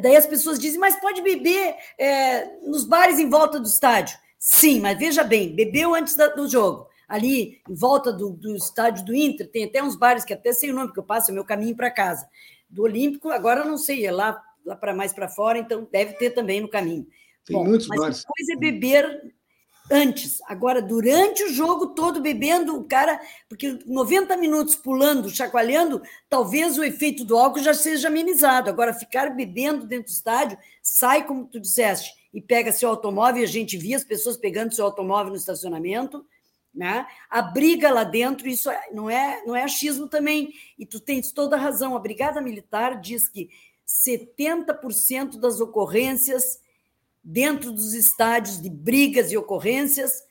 daí 0.00 0.16
as 0.16 0.26
pessoas 0.26 0.58
dizem, 0.58 0.80
mas 0.80 0.98
pode 0.98 1.20
beber 1.20 1.74
é, 1.98 2.56
nos 2.62 2.86
bares 2.86 3.18
em 3.18 3.28
volta 3.28 3.60
do 3.60 3.66
estádio. 3.66 4.16
Sim, 4.38 4.80
mas 4.80 4.98
veja 4.98 5.22
bem, 5.22 5.54
bebeu 5.54 5.94
antes 5.94 6.16
do 6.34 6.48
jogo. 6.48 6.90
Ali, 7.12 7.60
em 7.68 7.74
volta 7.74 8.10
do, 8.10 8.30
do 8.30 8.56
estádio 8.56 9.04
do 9.04 9.14
Inter, 9.14 9.46
tem 9.46 9.64
até 9.64 9.82
uns 9.82 9.96
bares 9.96 10.24
que 10.24 10.32
até 10.32 10.50
sei 10.54 10.70
o 10.70 10.74
nome, 10.74 10.86
porque 10.86 11.00
eu 11.00 11.04
passo 11.04 11.30
o 11.30 11.34
meu 11.34 11.44
caminho 11.44 11.76
para 11.76 11.90
casa. 11.90 12.26
Do 12.70 12.84
Olímpico, 12.84 13.28
agora 13.28 13.66
não 13.66 13.76
sei, 13.76 14.06
é 14.06 14.10
lá, 14.10 14.42
lá 14.64 14.74
para 14.74 14.94
mais 14.94 15.12
para 15.12 15.28
fora, 15.28 15.58
então 15.58 15.86
deve 15.92 16.14
ter 16.14 16.30
também 16.30 16.62
no 16.62 16.70
caminho. 16.70 17.06
Tem 17.44 17.54
Bom, 17.54 17.66
muitos 17.66 17.86
mas 17.86 18.00
bares. 18.00 18.24
a 18.24 18.32
coisa 18.32 18.54
é 18.54 18.56
beber 18.56 19.34
antes. 19.90 20.40
Agora, 20.46 20.80
durante 20.80 21.44
o 21.44 21.52
jogo 21.52 21.88
todo 21.88 22.22
bebendo, 22.22 22.78
o 22.78 22.84
cara, 22.84 23.20
porque 23.46 23.78
90 23.84 24.34
minutos 24.38 24.74
pulando, 24.74 25.28
chacoalhando, 25.28 26.00
talvez 26.30 26.78
o 26.78 26.82
efeito 26.82 27.26
do 27.26 27.36
álcool 27.36 27.62
já 27.62 27.74
seja 27.74 28.08
amenizado. 28.08 28.70
Agora, 28.70 28.94
ficar 28.94 29.36
bebendo 29.36 29.84
dentro 29.84 30.06
do 30.06 30.14
estádio, 30.14 30.56
sai, 30.82 31.26
como 31.26 31.44
tu 31.44 31.60
disseste, 31.60 32.10
e 32.32 32.40
pega 32.40 32.72
seu 32.72 32.88
automóvel, 32.88 33.42
e 33.42 33.44
a 33.44 33.48
gente 33.48 33.76
via 33.76 33.98
as 33.98 34.04
pessoas 34.04 34.38
pegando 34.38 34.74
seu 34.74 34.86
automóvel 34.86 35.32
no 35.32 35.36
estacionamento, 35.36 36.24
né? 36.74 37.06
A 37.28 37.42
briga 37.42 37.90
lá 37.90 38.04
dentro, 38.04 38.48
isso 38.48 38.70
é, 38.70 38.90
não 38.92 39.10
é, 39.10 39.42
não 39.44 39.54
é 39.54 39.62
achismo 39.62 40.08
também, 40.08 40.52
e 40.78 40.86
tu 40.86 40.98
tens 40.98 41.32
toda 41.32 41.56
a 41.56 41.58
razão. 41.58 41.94
A 41.94 42.00
Brigada 42.00 42.40
Militar 42.40 43.00
diz 43.00 43.28
que 43.28 43.50
70% 43.86 45.38
das 45.38 45.60
ocorrências 45.60 46.60
dentro 47.22 47.70
dos 47.72 47.92
estádios 47.94 48.60
de 48.60 48.70
brigas 48.70 49.30
e 49.30 49.36
ocorrências 49.36 50.24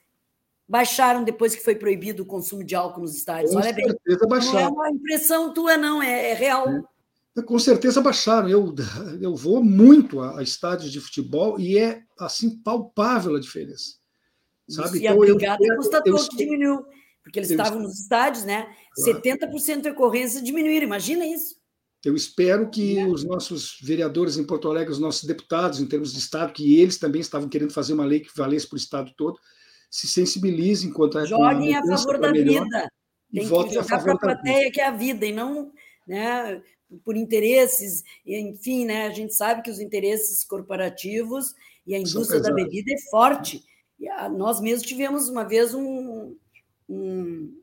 baixaram 0.68 1.24
depois 1.24 1.54
que 1.54 1.64
foi 1.64 1.76
proibido 1.76 2.24
o 2.24 2.26
consumo 2.26 2.64
de 2.64 2.74
álcool 2.76 3.02
nos 3.02 3.16
estádios. 3.16 3.52
Com 3.52 3.58
Olha 3.58 3.74
certeza 3.74 4.20
bem, 4.20 4.30
baixaram. 4.30 4.54
Não 4.54 4.66
é 4.66 4.70
uma 4.70 4.90
impressão 4.90 5.54
tua, 5.54 5.78
não, 5.78 6.02
é, 6.02 6.32
é 6.32 6.34
real. 6.34 6.68
É. 6.70 7.42
Com 7.42 7.60
certeza 7.60 8.02
baixaram. 8.02 8.50
Eu, 8.50 8.74
eu 9.22 9.36
vou 9.36 9.64
muito 9.64 10.20
a, 10.20 10.40
a, 10.40 10.44
estádios 10.44 10.92
de 10.92 11.00
futebol 11.00 11.60
e 11.60 11.78
é 11.78 12.02
assim 12.20 12.58
palpável 12.62 13.36
a 13.36 13.40
diferença. 13.40 14.01
Sabe? 14.72 15.00
E 15.00 15.02
então, 15.02 15.22
a 15.22 15.26
brigada 15.26 15.64
eu, 15.64 15.76
constatou 15.76 16.18
eu, 16.18 16.30
que 16.30 16.36
diminuiu, 16.36 16.86
porque 17.24 17.40
eles 17.40 17.52
estavam 17.52 17.80
nos 17.80 18.00
estádios, 18.00 18.44
né? 18.44 18.68
Claro. 18.96 19.22
70% 19.22 19.82
de 19.82 19.90
ocorrência 19.90 20.42
diminuíram. 20.42 20.86
Imagina 20.86 21.26
isso. 21.26 21.56
Eu 22.04 22.16
espero 22.16 22.70
que 22.70 22.98
é. 22.98 23.06
os 23.06 23.24
nossos 23.24 23.78
vereadores 23.82 24.38
em 24.38 24.44
Porto 24.44 24.68
Alegre, 24.68 24.92
os 24.92 25.00
nossos 25.00 25.24
deputados 25.24 25.80
em 25.80 25.86
termos 25.86 26.12
de 26.12 26.20
Estado, 26.20 26.52
que 26.52 26.80
eles 26.80 26.98
também 26.98 27.22
estavam 27.22 27.48
querendo 27.48 27.72
fazer 27.72 27.94
uma 27.94 28.06
lei 28.06 28.22
que 28.22 28.36
valesse 28.36 28.68
para 28.68 28.76
o 28.76 28.80
Estado 28.80 29.14
todo, 29.16 29.38
se 29.90 30.08
sensibilizem 30.08 30.92
quanto 30.92 31.20
a. 31.20 31.26
Joguem 31.26 31.76
a 31.76 31.86
favor 31.86 32.20
da 32.20 32.32
vida. 32.32 32.92
Tem 33.32 33.44
que 33.44 33.74
jogar 33.74 34.04
para 34.04 34.14
a 34.14 34.18
plateia 34.18 34.58
vida. 34.64 34.72
que 34.72 34.82
é 34.82 34.88
a 34.88 34.92
vida, 34.92 35.26
e 35.26 35.32
não 35.32 35.72
né, 36.08 36.62
por 37.06 37.16
interesses, 37.16 38.04
enfim, 38.26 38.86
né, 38.86 39.08
a 39.08 39.12
gente 39.12 39.34
sabe 39.34 39.62
que 39.62 39.72
os 39.72 39.80
interesses 39.80 40.44
corporativos 40.44 41.54
e 41.86 41.96
a 41.96 42.00
indústria 42.00 42.42
da 42.42 42.52
bebida 42.52 42.92
é 42.92 42.98
forte. 43.10 43.64
Nós 44.30 44.60
mesmos 44.60 44.88
tivemos 44.88 45.30
uma 45.30 45.44
vez 45.44 45.74
um, 45.74 46.36
um, 46.90 47.62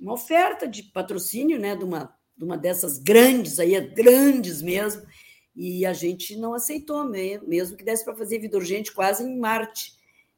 uma 0.00 0.14
oferta 0.14 0.66
de 0.66 0.82
patrocínio 0.82 1.58
né, 1.58 1.76
de, 1.76 1.84
uma, 1.84 2.14
de 2.36 2.44
uma 2.44 2.56
dessas 2.56 2.98
grandes, 2.98 3.58
aí, 3.58 3.78
grandes 3.88 4.62
mesmo, 4.62 5.02
e 5.54 5.86
a 5.86 5.92
gente 5.92 6.36
não 6.36 6.54
aceitou, 6.54 7.04
mesmo 7.04 7.76
que 7.76 7.84
desse 7.84 8.04
para 8.04 8.16
fazer 8.16 8.38
vida 8.38 8.56
urgente 8.56 8.92
quase 8.92 9.24
em 9.24 9.38
Marte, 9.38 9.92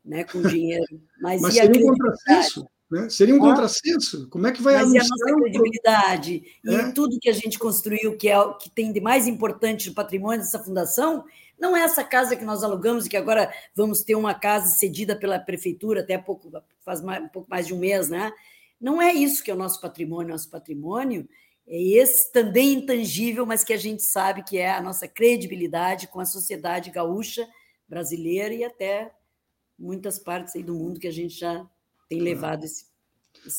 né, 0.05 0.24
com 0.24 0.41
dinheiro. 0.47 1.01
Mas, 1.20 1.41
Mas 1.41 1.55
seria 1.55 1.80
um 1.80 1.89
contrassenso. 1.89 2.68
Né? 2.91 3.09
Seria 3.11 3.34
um 3.34 3.45
ah, 3.45 3.51
contrassenso. 3.51 4.28
Como 4.30 4.47
é 4.47 4.53
que 4.53 4.62
vai 4.62 4.74
Mas 4.74 4.84
anunciar... 4.84 5.05
e 5.05 5.07
a 5.07 5.11
nossa 5.11 5.41
credibilidade? 5.43 6.43
É. 6.66 6.72
E 6.72 6.93
tudo 6.95 7.18
que 7.20 7.28
a 7.28 7.34
gente 7.34 7.59
construiu, 7.59 8.16
que 8.16 8.28
é 8.28 8.39
o 8.39 8.55
que 8.55 8.70
tem 8.70 8.93
de 8.93 9.01
mais 9.01 9.26
importante 9.26 9.89
no 9.89 9.95
patrimônio 9.95 10.41
dessa 10.41 10.59
fundação, 10.59 11.24
não 11.59 11.76
é 11.76 11.82
essa 11.82 12.04
casa 12.04 12.36
que 12.36 12.44
nós 12.44 12.62
alugamos 12.62 13.06
e 13.06 13.09
que 13.09 13.16
agora 13.16 13.52
vamos 13.74 14.02
ter 14.02 14.14
uma 14.14 14.34
casa 14.34 14.68
cedida 14.76 15.16
pela 15.16 15.38
prefeitura 15.38 16.00
até 16.00 16.16
pouco, 16.16 16.50
faz 16.80 17.02
mais, 17.02 17.22
um 17.22 17.28
pouco 17.28 17.50
mais 17.50 17.66
de 17.66 17.74
um 17.74 17.78
mês, 17.78 18.09
né? 18.09 18.32
Não 18.80 19.02
é 19.02 19.12
isso 19.12 19.42
que 19.42 19.50
é 19.50 19.54
o 19.54 19.59
nosso 19.59 19.80
patrimônio. 19.80 20.30
Nosso 20.30 20.48
patrimônio 20.48 21.28
é 21.66 21.80
esse 21.80 22.32
também 22.32 22.74
intangível, 22.74 23.44
mas 23.44 23.64
que 23.64 23.72
a 23.72 23.76
gente 23.76 24.02
sabe 24.02 24.44
que 24.44 24.56
é 24.56 24.70
a 24.70 24.80
nossa 24.80 25.09
credibilidade 25.09 26.06
com 26.09 26.20
a 26.20 26.24
sociedade 26.24 26.90
gaúcha, 26.90 27.46
brasileira 27.88 28.54
e 28.54 28.64
até 28.64 29.11
muitas 29.78 30.18
partes 30.18 30.54
aí 30.54 30.62
do 30.62 30.74
mundo 30.74 31.00
que 31.00 31.09
a 31.09 31.12
gente 31.12 31.38
já 31.38 31.66
tem 32.09 32.20
levado 32.20 32.64
esse. 32.64 32.86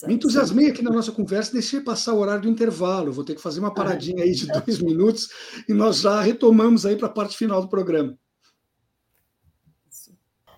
Me 0.07 0.13
entusiasmei 0.13 0.69
aqui 0.69 0.81
na 0.81 0.91
nossa 0.91 1.11
conversa, 1.11 1.53
deixei 1.53 1.81
passar 1.81 2.13
o 2.13 2.19
horário 2.19 2.43
do 2.43 2.49
intervalo. 2.49 3.11
Vou 3.11 3.23
ter 3.23 3.35
que 3.35 3.41
fazer 3.41 3.59
uma 3.59 3.73
paradinha 3.73 4.23
aí 4.23 4.31
de 4.31 4.47
dois 4.47 4.79
minutos 4.79 5.29
e 5.67 5.73
nós 5.73 6.01
já 6.01 6.21
retomamos 6.21 6.85
aí 6.85 6.95
para 6.95 7.07
a 7.07 7.11
parte 7.11 7.37
final 7.37 7.61
do 7.61 7.69
programa. 7.69 8.17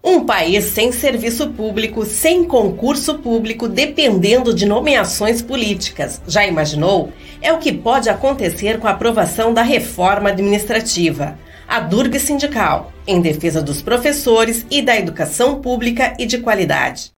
Um 0.03 0.25
país 0.25 0.63
sem 0.65 0.91
serviço 0.91 1.51
público, 1.51 2.03
sem 2.05 2.43
concurso 2.43 3.19
público, 3.19 3.67
dependendo 3.67 4.51
de 4.51 4.65
nomeações 4.65 5.43
políticas. 5.43 6.19
Já 6.27 6.45
imaginou? 6.45 7.13
É 7.39 7.53
o 7.53 7.59
que 7.59 7.71
pode 7.71 8.09
acontecer 8.09 8.79
com 8.79 8.87
a 8.87 8.91
aprovação 8.91 9.53
da 9.53 9.61
reforma 9.61 10.29
administrativa. 10.29 11.37
A 11.67 11.79
Durga 11.79 12.17
Sindical, 12.17 12.91
em 13.05 13.21
defesa 13.21 13.61
dos 13.61 13.81
professores 13.83 14.65
e 14.71 14.81
da 14.81 14.97
educação 14.97 15.61
pública 15.61 16.15
e 16.17 16.25
de 16.25 16.39
qualidade. 16.39 17.11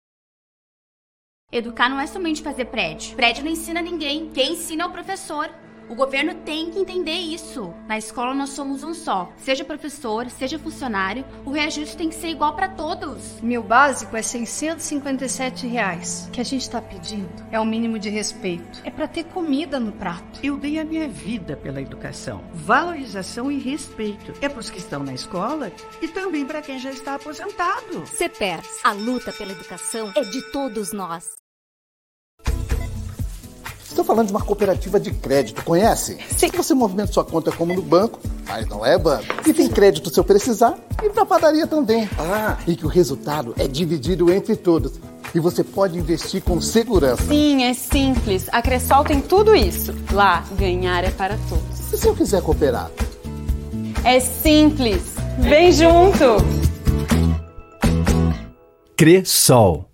Educar 1.54 1.88
não 1.88 2.00
é 2.00 2.08
somente 2.08 2.42
fazer 2.42 2.66
prédio. 2.66 3.16
Prédio 3.16 3.44
não 3.44 3.52
ensina 3.52 3.80
ninguém. 3.80 4.28
Quem 4.34 4.54
ensina 4.54 4.86
é 4.86 4.88
o 4.88 4.92
professor. 4.92 5.52
O 5.88 5.94
governo 5.94 6.34
tem 6.34 6.72
que 6.72 6.80
entender 6.80 7.12
isso. 7.12 7.72
Na 7.88 7.96
escola 7.96 8.34
nós 8.34 8.50
somos 8.50 8.84
um 8.84 8.92
só. 8.92 9.32
Seja 9.38 9.64
professor, 9.64 10.28
seja 10.32 10.58
funcionário, 10.58 11.24
o 11.46 11.52
reajuste 11.52 11.96
tem 11.96 12.10
que 12.10 12.16
ser 12.16 12.30
igual 12.30 12.56
para 12.56 12.70
todos. 12.70 13.40
Meu 13.40 13.62
básico 13.62 14.18
é 14.18 14.24
657 14.24 15.68
reais. 15.68 16.26
O 16.28 16.32
que 16.32 16.42
a 16.42 16.44
gente 16.44 16.62
está 16.62 16.82
pedindo 16.82 17.30
é 17.52 17.60
o 17.60 17.66
mínimo 17.66 18.00
de 18.00 18.10
respeito. 18.10 18.82
É 18.84 18.90
para 18.90 19.08
ter 19.08 19.26
comida 19.26 19.80
no 19.80 19.92
prato. 19.92 20.40
Eu 20.42 20.58
dei 20.58 20.80
a 20.80 20.86
minha 20.86 21.08
vida 21.08 21.56
pela 21.56 21.82
educação. 21.82 22.44
Valorização 22.52 23.52
e 23.52 23.60
respeito. 23.60 24.34
É 24.42 24.50
para 24.50 24.60
os 24.60 24.72
que 24.72 24.80
estão 24.80 25.04
na 25.04 25.14
escola 25.14 25.72
e 26.02 26.08
também 26.08 26.48
para 26.48 26.64
quem 26.64 26.80
já 26.80 26.90
está 26.90 27.14
aposentado. 27.14 28.08
CEPERS, 28.08 28.80
a 28.84 28.94
luta 28.94 29.32
pela 29.32 29.52
educação 29.52 30.12
é 30.16 30.22
de 30.22 30.42
todos 30.52 30.92
nós. 30.92 31.43
Estou 34.04 34.16
falando 34.18 34.28
de 34.28 34.34
uma 34.34 34.42
cooperativa 34.42 35.00
de 35.00 35.12
crédito, 35.12 35.64
conhece? 35.64 36.18
Sim. 36.30 36.50
Você 36.54 36.74
movimenta 36.74 37.14
sua 37.14 37.24
conta 37.24 37.54
como 37.54 37.74
no 37.74 37.82
banco, 37.82 38.20
mas 38.46 38.68
não 38.68 38.86
é 38.86 38.98
banco. 38.98 39.24
E 39.48 39.54
tem 39.54 39.70
crédito 39.70 40.14
se 40.14 40.20
eu 40.20 40.26
precisar 40.26 40.78
e 41.02 41.10
para 41.10 41.26
padaria 41.26 41.66
também. 41.66 42.10
Ah. 42.20 42.58
E 42.68 42.76
que 42.76 42.86
o 42.86 42.90
resultado 42.90 43.56
é 43.58 43.66
dividido 43.66 44.30
entre 44.30 44.58
todos. 44.58 45.00
E 45.34 45.40
você 45.40 45.64
pode 45.64 45.98
investir 45.98 46.44
com 46.44 46.60
segurança. 46.60 47.24
Sim, 47.24 47.64
é 47.64 47.74
simples. 47.74 48.50
A 48.52 48.62
Cressol 48.62 49.06
tem 49.06 49.22
tudo 49.22 49.56
isso. 49.56 49.96
Lá, 50.12 50.44
ganhar 50.60 51.06
é 51.06 51.10
para 51.10 51.38
todos. 51.48 51.94
E 51.94 51.98
se 51.98 52.06
eu 52.06 52.14
quiser 52.14 52.42
cooperar? 52.42 52.92
É 54.04 54.20
simples. 54.20 55.16
Vem 55.40 55.72
junto! 55.72 56.44
Cressol 58.98 59.93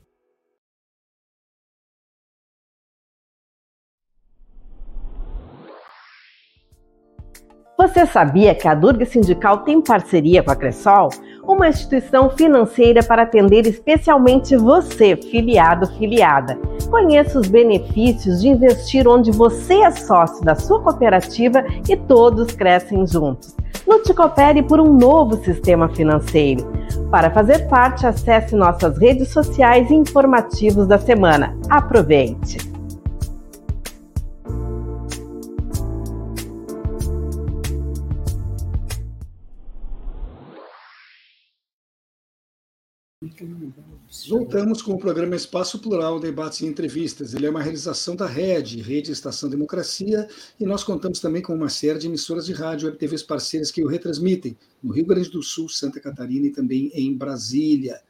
Você 7.79 8.05
sabia 8.05 8.53
que 8.53 8.67
a 8.67 8.73
Durga 8.73 9.05
Sindical 9.05 9.59
tem 9.59 9.81
parceria 9.81 10.43
com 10.43 10.51
a 10.51 10.55
Cressol? 10.55 11.07
Uma 11.47 11.69
instituição 11.69 12.29
financeira 12.29 13.01
para 13.01 13.21
atender 13.21 13.65
especialmente 13.65 14.57
você, 14.57 15.15
filiado 15.15 15.87
filiada. 15.97 16.59
Conheça 16.89 17.39
os 17.39 17.47
benefícios 17.47 18.41
de 18.41 18.49
investir 18.49 19.07
onde 19.07 19.31
você 19.31 19.75
é 19.75 19.91
sócio 19.91 20.43
da 20.43 20.55
sua 20.55 20.83
cooperativa 20.83 21.63
e 21.87 21.95
todos 21.95 22.51
crescem 22.51 23.07
juntos. 23.07 23.55
No 23.87 24.01
Coopere 24.13 24.61
por 24.61 24.81
um 24.81 24.97
novo 24.97 25.37
sistema 25.37 25.87
financeiro. 25.87 26.69
Para 27.09 27.31
fazer 27.31 27.69
parte, 27.69 28.05
acesse 28.05 28.57
nossas 28.57 28.97
redes 28.97 29.29
sociais 29.29 29.89
e 29.89 29.95
informativos 29.95 30.85
da 30.85 30.97
semana. 30.97 31.57
Aproveite! 31.69 32.68
Voltamos 44.27 44.81
com 44.81 44.93
o 44.93 44.97
programa 44.97 45.35
Espaço 45.35 45.79
Plural, 45.79 46.19
Debates 46.19 46.61
e 46.61 46.65
Entrevistas. 46.65 47.33
Ele 47.33 47.45
é 47.45 47.49
uma 47.49 47.61
realização 47.61 48.15
da 48.15 48.25
RED, 48.25 48.81
Rede 48.81 49.11
Estação 49.11 49.49
Democracia, 49.49 50.27
e 50.59 50.65
nós 50.65 50.83
contamos 50.83 51.19
também 51.19 51.41
com 51.41 51.53
uma 51.53 51.69
série 51.69 51.99
de 51.99 52.07
emissoras 52.07 52.45
de 52.45 52.53
rádio 52.53 52.89
e 52.89 52.95
TVs 52.95 53.23
parceiras 53.23 53.71
que 53.71 53.83
o 53.83 53.87
retransmitem 53.87 54.57
no 54.81 54.91
Rio 54.91 55.05
Grande 55.05 55.29
do 55.29 55.43
Sul, 55.43 55.69
Santa 55.69 55.99
Catarina 55.99 56.47
e 56.47 56.51
também 56.51 56.91
em 56.93 57.15
Brasília. 57.15 58.01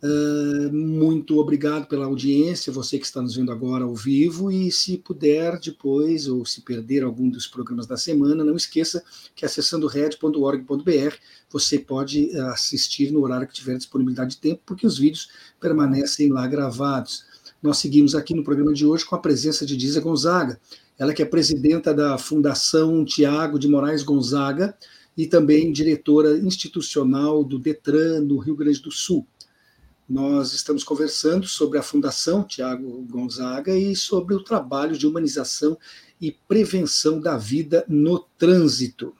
Uh, 0.00 0.72
muito 0.72 1.38
obrigado 1.38 1.88
pela 1.88 2.06
audiência, 2.06 2.72
você 2.72 2.98
que 2.98 3.04
está 3.04 3.20
nos 3.20 3.34
vendo 3.34 3.50
agora 3.50 3.82
ao 3.82 3.96
vivo, 3.96 4.48
e 4.48 4.70
se 4.70 4.96
puder 4.96 5.58
depois, 5.58 6.28
ou 6.28 6.46
se 6.46 6.60
perder 6.60 7.02
algum 7.02 7.28
dos 7.28 7.48
programas 7.48 7.84
da 7.84 7.96
semana, 7.96 8.44
não 8.44 8.54
esqueça 8.54 9.02
que 9.34 9.44
acessando 9.44 9.88
red.org.br 9.88 11.16
você 11.50 11.78
pode 11.78 12.30
assistir 12.38 13.10
no 13.10 13.22
horário 13.22 13.48
que 13.48 13.54
tiver 13.54 13.76
disponibilidade 13.76 14.32
de 14.32 14.40
tempo, 14.40 14.62
porque 14.64 14.86
os 14.86 14.98
vídeos 14.98 15.30
permanecem 15.58 16.30
lá 16.30 16.46
gravados. 16.46 17.24
Nós 17.60 17.78
seguimos 17.78 18.14
aqui 18.14 18.34
no 18.34 18.44
programa 18.44 18.72
de 18.72 18.86
hoje 18.86 19.04
com 19.04 19.16
a 19.16 19.20
presença 19.20 19.66
de 19.66 19.76
Diza 19.76 20.00
Gonzaga, 20.00 20.60
ela 20.96 21.12
que 21.12 21.22
é 21.22 21.24
presidenta 21.24 21.92
da 21.92 22.16
Fundação 22.16 23.04
Tiago 23.04 23.58
de 23.58 23.66
Moraes 23.66 24.04
Gonzaga 24.04 24.76
e 25.16 25.26
também 25.26 25.72
diretora 25.72 26.38
institucional 26.38 27.42
do 27.42 27.58
Detran 27.58 28.20
no 28.20 28.38
Rio 28.38 28.54
Grande 28.54 28.80
do 28.80 28.92
Sul. 28.92 29.26
Nós 30.08 30.54
estamos 30.54 30.82
conversando 30.82 31.46
sobre 31.46 31.78
a 31.78 31.82
Fundação 31.82 32.42
Tiago 32.42 33.06
Gonzaga 33.10 33.76
e 33.76 33.94
sobre 33.94 34.34
o 34.34 34.42
trabalho 34.42 34.96
de 34.96 35.06
humanização 35.06 35.76
e 36.18 36.32
prevenção 36.32 37.20
da 37.20 37.36
vida 37.36 37.84
no 37.86 38.18
trânsito. 38.38 39.14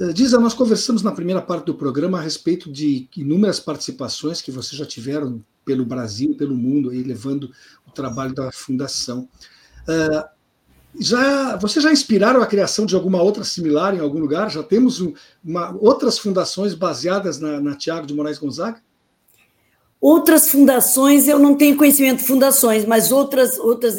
Eh, 0.00 0.12
Diz, 0.12 0.32
nós 0.32 0.52
conversamos 0.52 1.02
na 1.02 1.12
primeira 1.12 1.40
parte 1.40 1.66
do 1.66 1.76
programa 1.76 2.18
a 2.18 2.20
respeito 2.20 2.72
de 2.72 3.08
inúmeras 3.16 3.60
participações 3.60 4.42
que 4.42 4.50
vocês 4.50 4.76
já 4.76 4.84
tiveram 4.84 5.44
pelo 5.64 5.86
Brasil, 5.86 6.34
pelo 6.34 6.56
mundo, 6.56 6.90
aí, 6.90 7.04
levando 7.04 7.52
o 7.86 7.92
trabalho 7.92 8.34
da 8.34 8.50
Fundação. 8.50 9.28
Uh, 9.82 10.28
já, 10.98 11.56
vocês 11.56 11.84
já 11.84 11.92
inspiraram 11.92 12.42
a 12.42 12.46
criação 12.46 12.84
de 12.84 12.96
alguma 12.96 13.22
outra 13.22 13.44
similar 13.44 13.94
em 13.94 14.00
algum 14.00 14.18
lugar? 14.18 14.50
Já 14.50 14.62
temos 14.62 15.00
um, 15.00 15.14
uma, 15.42 15.72
outras 15.80 16.18
fundações 16.18 16.74
baseadas 16.74 17.38
na, 17.38 17.60
na 17.60 17.76
Tiago 17.76 18.06
de 18.06 18.12
Moraes 18.12 18.38
Gonzaga? 18.38 18.82
Outras 20.02 20.50
fundações, 20.50 21.28
eu 21.28 21.38
não 21.38 21.54
tenho 21.56 21.76
conhecimento 21.76 22.18
de 22.18 22.26
fundações, 22.26 22.84
mas 22.84 23.12
outras, 23.12 23.56
outras 23.56 23.94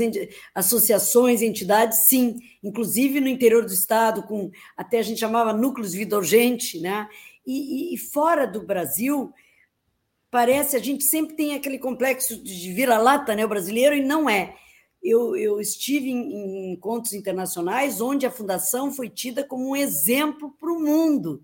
associações, 0.53 1.41
entidades, 1.41 1.99
sim. 2.09 2.35
Inclusive 2.61 3.21
no 3.21 3.29
interior 3.29 3.65
do 3.65 3.71
estado, 3.71 4.23
com 4.23 4.51
até 4.75 4.99
a 4.99 5.01
gente 5.01 5.21
chamava 5.21 5.53
núcleos 5.53 5.93
de 5.93 5.99
vida 5.99 6.17
urgente, 6.17 6.81
né? 6.81 7.07
E, 7.47 7.95
e, 7.95 7.97
fora 7.97 8.45
do 8.45 8.61
Brasil, 8.61 9.31
parece, 10.29 10.75
a 10.75 10.79
gente 10.79 11.05
sempre 11.05 11.37
tem 11.37 11.55
aquele 11.55 11.79
complexo 11.79 12.35
de 12.35 12.73
vira-lata, 12.73 13.33
né? 13.33 13.45
O 13.45 13.49
brasileiro, 13.49 13.95
e 13.95 14.03
não 14.03 14.29
é. 14.29 14.55
Eu, 15.01 15.37
eu 15.37 15.61
estive 15.61 16.09
em, 16.09 16.33
em 16.33 16.73
encontros 16.73 17.13
internacionais 17.13 18.01
onde 18.01 18.25
a 18.25 18.31
fundação 18.31 18.91
foi 18.91 19.07
tida 19.07 19.41
como 19.41 19.69
um 19.69 19.75
exemplo 19.75 20.53
para 20.59 20.69
o 20.69 20.81
mundo. 20.81 21.41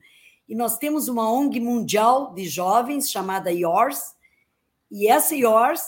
E 0.50 0.54
nós 0.54 0.78
temos 0.78 1.08
uma 1.08 1.32
ONG 1.32 1.62
mundial 1.62 2.34
de 2.34 2.46
jovens 2.46 3.10
chamada 3.10 3.54
Yours, 3.54 4.19
e 4.92 5.08
essa 5.08 5.36
Yours, 5.36 5.82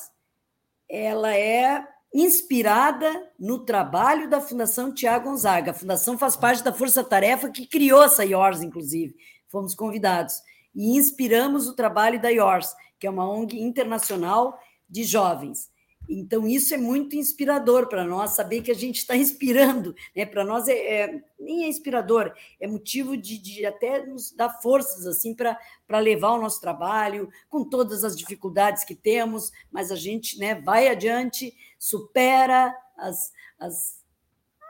ela 0.90 1.36
é 1.36 1.88
inspirada 2.14 3.10
no 3.40 3.64
trabalho 3.64 4.30
da 4.30 4.42
Fundação 4.42 4.94
Tiago 4.94 5.30
Gonzaga. 5.30 5.72
A 5.72 5.74
Fundação 5.74 6.18
faz 6.18 6.36
parte 6.36 6.64
da 6.64 6.74
força-tarefa 6.74 7.50
que 7.50 7.66
criou 7.66 8.04
essa 8.04 8.26
Yours, 8.26 8.62
inclusive. 8.62 9.16
Fomos 9.48 9.74
convidados. 9.74 10.36
E 10.76 10.98
inspiramos 10.98 11.68
o 11.68 11.76
trabalho 11.76 12.22
da 12.22 12.30
Yours, 12.30 12.74
que 13.00 13.08
é 13.08 13.10
uma 13.10 13.30
ONG 13.30 13.60
internacional 13.60 14.58
de 14.90 15.04
jovens. 15.04 15.71
Então, 16.14 16.46
isso 16.46 16.74
é 16.74 16.78
muito 16.78 17.16
inspirador 17.16 17.88
para 17.88 18.04
nós, 18.04 18.32
saber 18.32 18.62
que 18.62 18.72
a 18.72 18.76
gente 18.76 18.98
está 18.98 19.16
inspirando. 19.16 19.96
Né? 20.16 20.26
Para 20.26 20.44
nós, 20.44 20.68
é, 20.68 20.74
é, 20.74 21.24
nem 21.40 21.64
é 21.64 21.70
inspirador, 21.70 22.34
é 22.60 22.68
motivo 22.68 23.16
de, 23.16 23.38
de 23.38 23.66
até 23.66 24.06
nos 24.06 24.32
dar 24.32 24.50
forças 24.62 25.08
assim 25.08 25.34
para 25.34 26.00
levar 26.00 26.32
o 26.32 26.42
nosso 26.42 26.60
trabalho, 26.60 27.30
com 27.50 27.64
todas 27.64 28.04
as 28.04 28.16
dificuldades 28.18 28.84
que 28.84 28.94
temos, 28.94 29.52
mas 29.72 29.92
a 29.92 29.96
gente 29.96 30.38
né, 30.38 30.56
vai 30.56 30.90
adiante, 30.90 31.56
supera 31.80 32.76
as, 32.98 33.32
as, 33.58 34.04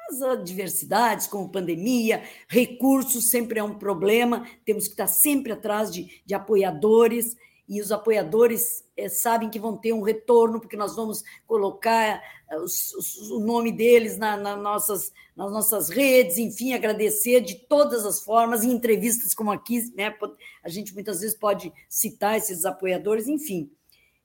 as 0.09 0.21
adversidades, 0.21 1.25
como 1.25 1.51
pandemia, 1.51 2.23
recursos 2.47 3.29
sempre 3.29 3.59
é 3.59 3.63
um 3.63 3.79
problema, 3.79 4.47
temos 4.63 4.85
que 4.85 4.93
estar 4.93 5.07
sempre 5.07 5.51
atrás 5.51 5.91
de, 5.91 6.21
de 6.23 6.35
apoiadores 6.35 7.35
e 7.71 7.79
os 7.79 7.89
apoiadores 7.89 8.83
é, 8.97 9.07
sabem 9.07 9.49
que 9.49 9.57
vão 9.57 9.77
ter 9.77 9.93
um 9.93 10.01
retorno, 10.01 10.59
porque 10.59 10.75
nós 10.75 10.93
vamos 10.93 11.23
colocar 11.47 12.21
eh, 12.49 12.57
os, 12.57 12.93
os, 12.95 13.31
o 13.31 13.39
nome 13.39 13.71
deles 13.71 14.17
na, 14.17 14.35
na 14.35 14.57
nossas, 14.57 15.13
nas 15.33 15.49
nossas 15.49 15.87
redes, 15.87 16.37
enfim, 16.37 16.73
agradecer 16.73 17.39
de 17.39 17.55
todas 17.55 18.05
as 18.05 18.21
formas, 18.25 18.65
em 18.65 18.71
entrevistas 18.71 19.33
como 19.33 19.53
aqui, 19.53 19.89
né, 19.95 20.13
a 20.61 20.67
gente 20.67 20.93
muitas 20.93 21.21
vezes 21.21 21.33
pode 21.33 21.71
citar 21.87 22.35
esses 22.35 22.65
apoiadores, 22.65 23.25
enfim. 23.29 23.71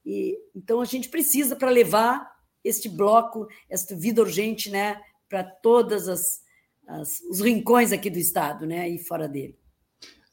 E, 0.04 0.36
então, 0.52 0.80
a 0.80 0.84
gente 0.84 1.08
precisa 1.08 1.54
para 1.54 1.70
levar 1.70 2.28
este 2.64 2.88
bloco, 2.88 3.46
esta 3.70 3.94
vida 3.94 4.22
urgente, 4.22 4.70
né, 4.70 5.00
para 5.28 5.56
as, 6.88 7.20
os 7.30 7.40
rincões 7.40 7.92
aqui 7.92 8.10
do 8.10 8.18
Estado, 8.18 8.66
né, 8.66 8.88
e 8.88 8.98
fora 8.98 9.28
dele. 9.28 9.56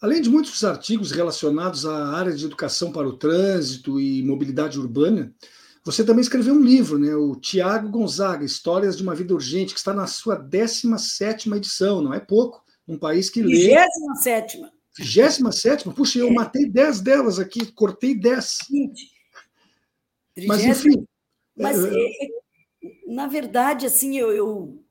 Além 0.04 0.22
de 0.22 0.30
muitos 0.30 0.66
artigos 0.66 1.12
relacionados 1.12 1.86
à 1.86 2.10
área 2.10 2.34
de 2.34 2.44
educação 2.44 2.92
para 2.92 3.08
o 3.08 3.16
trânsito 3.16 4.02
e 4.02 4.22
mobilidade 4.22 4.78
urbana, 4.78 5.34
você 5.82 6.04
também 6.04 6.20
escreveu 6.20 6.56
um 6.56 6.62
livro, 6.62 7.00
né, 7.00 7.16
o 7.16 7.38
Tiago 7.38 7.88
Gonzaga, 7.88 8.44
Histórias 8.44 8.98
de 8.98 9.04
uma 9.04 9.16
Vida 9.16 9.34
Urgente, 9.34 9.74
que 9.74 9.80
está 9.80 9.94
na 9.94 10.06
sua 10.06 10.36
17 10.36 11.50
edição, 11.54 12.02
não 12.02 12.14
é 12.14 12.20
pouco, 12.20 12.62
um 12.86 12.98
país 12.98 13.30
que 13.30 13.42
lê... 13.42 13.78
27 14.14 14.62
27 15.00 15.90
Puxa, 15.92 16.20
eu 16.20 16.28
é. 16.28 16.34
matei 16.34 16.70
10 16.70 17.00
delas 17.00 17.40
aqui, 17.40 17.72
cortei 17.72 18.14
10. 18.14 18.58
20. 18.70 19.12
Mas, 20.46 20.66
enfim... 20.66 21.08
Mas, 21.56 21.82
é, 21.82 21.96
é, 21.96 22.28
na 23.08 23.28
verdade, 23.28 23.86
assim, 23.86 24.18
eu, 24.18 24.34
eu 24.34 24.84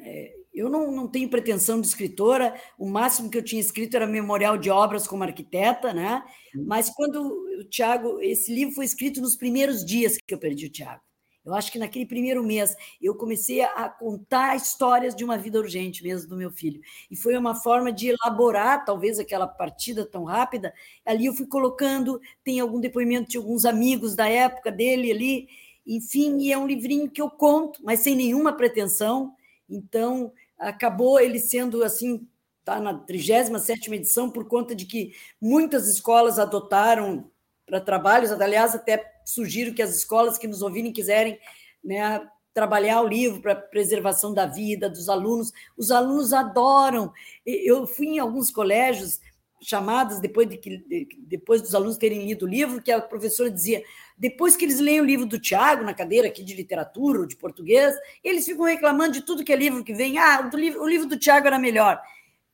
é, 0.00 0.39
eu 0.60 0.68
não, 0.68 0.92
não 0.92 1.08
tenho 1.08 1.28
pretensão 1.28 1.80
de 1.80 1.86
escritora, 1.86 2.54
o 2.78 2.86
máximo 2.86 3.30
que 3.30 3.38
eu 3.38 3.42
tinha 3.42 3.60
escrito 3.60 3.96
era 3.96 4.06
memorial 4.06 4.58
de 4.58 4.70
obras 4.70 5.06
como 5.06 5.22
arquiteta, 5.22 5.92
né? 5.94 6.22
Hum. 6.54 6.64
Mas 6.66 6.90
quando 6.90 7.22
o 7.60 7.64
Tiago, 7.64 8.20
esse 8.20 8.54
livro 8.54 8.74
foi 8.74 8.84
escrito 8.84 9.20
nos 9.20 9.36
primeiros 9.36 9.84
dias 9.84 10.18
que 10.18 10.34
eu 10.34 10.38
perdi 10.38 10.66
o 10.66 10.70
Tiago. 10.70 11.00
Eu 11.42 11.54
acho 11.54 11.72
que 11.72 11.78
naquele 11.78 12.04
primeiro 12.04 12.44
mês 12.44 12.76
eu 13.00 13.14
comecei 13.14 13.62
a 13.62 13.88
contar 13.88 14.54
histórias 14.54 15.16
de 15.16 15.24
uma 15.24 15.38
vida 15.38 15.58
urgente 15.58 16.02
mesmo 16.02 16.28
do 16.28 16.36
meu 16.36 16.50
filho. 16.50 16.82
E 17.10 17.16
foi 17.16 17.34
uma 17.36 17.54
forma 17.54 17.90
de 17.90 18.08
elaborar, 18.08 18.84
talvez, 18.84 19.18
aquela 19.18 19.46
partida 19.46 20.04
tão 20.04 20.24
rápida. 20.24 20.74
Ali 21.04 21.24
eu 21.24 21.32
fui 21.32 21.46
colocando, 21.46 22.20
tem 22.44 22.60
algum 22.60 22.78
depoimento 22.78 23.30
de 23.30 23.38
alguns 23.38 23.64
amigos 23.64 24.14
da 24.14 24.28
época 24.28 24.70
dele 24.70 25.10
ali, 25.10 25.48
enfim, 25.86 26.36
e 26.40 26.52
é 26.52 26.58
um 26.58 26.66
livrinho 26.66 27.10
que 27.10 27.22
eu 27.22 27.30
conto, 27.30 27.80
mas 27.82 28.00
sem 28.00 28.14
nenhuma 28.14 28.52
pretensão. 28.52 29.34
Então, 29.68 30.32
acabou 30.60 31.18
ele 31.18 31.38
sendo 31.38 31.82
assim, 31.82 32.28
está 32.60 32.78
na 32.78 32.94
37 32.94 33.92
edição, 33.94 34.30
por 34.30 34.46
conta 34.46 34.74
de 34.74 34.84
que 34.84 35.14
muitas 35.40 35.88
escolas 35.88 36.38
adotaram 36.38 37.28
para 37.66 37.80
trabalhos, 37.80 38.30
aliás, 38.30 38.74
até 38.74 39.02
sugiro 39.24 39.74
que 39.74 39.82
as 39.82 39.96
escolas 39.96 40.36
que 40.36 40.46
nos 40.46 40.60
ouvirem 40.60 40.92
quiserem 40.92 41.38
né, 41.82 42.20
trabalhar 42.52 43.00
o 43.00 43.08
livro 43.08 43.40
para 43.40 43.54
preservação 43.54 44.34
da 44.34 44.44
vida 44.44 44.90
dos 44.90 45.08
alunos. 45.08 45.52
Os 45.76 45.90
alunos 45.90 46.32
adoram. 46.32 47.12
Eu 47.46 47.86
fui 47.86 48.08
em 48.08 48.18
alguns 48.18 48.50
colégios 48.50 49.20
chamadas 49.62 50.20
depois 50.20 50.48
de 50.48 50.56
que 50.56 50.82
depois 51.18 51.60
dos 51.62 51.74
alunos 51.74 51.98
terem 51.98 52.26
lido 52.26 52.44
o 52.44 52.48
livro, 52.48 52.82
que 52.82 52.90
a 52.90 53.00
professora 53.00 53.50
dizia: 53.50 53.82
depois 54.20 54.54
que 54.54 54.66
eles 54.66 54.78
leem 54.78 55.00
o 55.00 55.04
livro 55.04 55.24
do 55.24 55.40
Tiago 55.40 55.82
na 55.82 55.94
cadeira 55.94 56.28
aqui 56.28 56.44
de 56.44 56.54
literatura 56.54 57.20
ou 57.20 57.26
de 57.26 57.36
português, 57.36 57.94
eles 58.22 58.44
ficam 58.44 58.66
reclamando 58.66 59.12
de 59.12 59.22
tudo 59.22 59.42
que 59.42 59.50
é 59.50 59.56
livro 59.56 59.82
que 59.82 59.94
vem. 59.94 60.18
Ah, 60.18 60.50
o 60.52 60.56
livro, 60.58 60.82
o 60.82 60.86
livro 60.86 61.08
do 61.08 61.18
Tiago 61.18 61.46
era 61.46 61.58
melhor. 61.58 61.98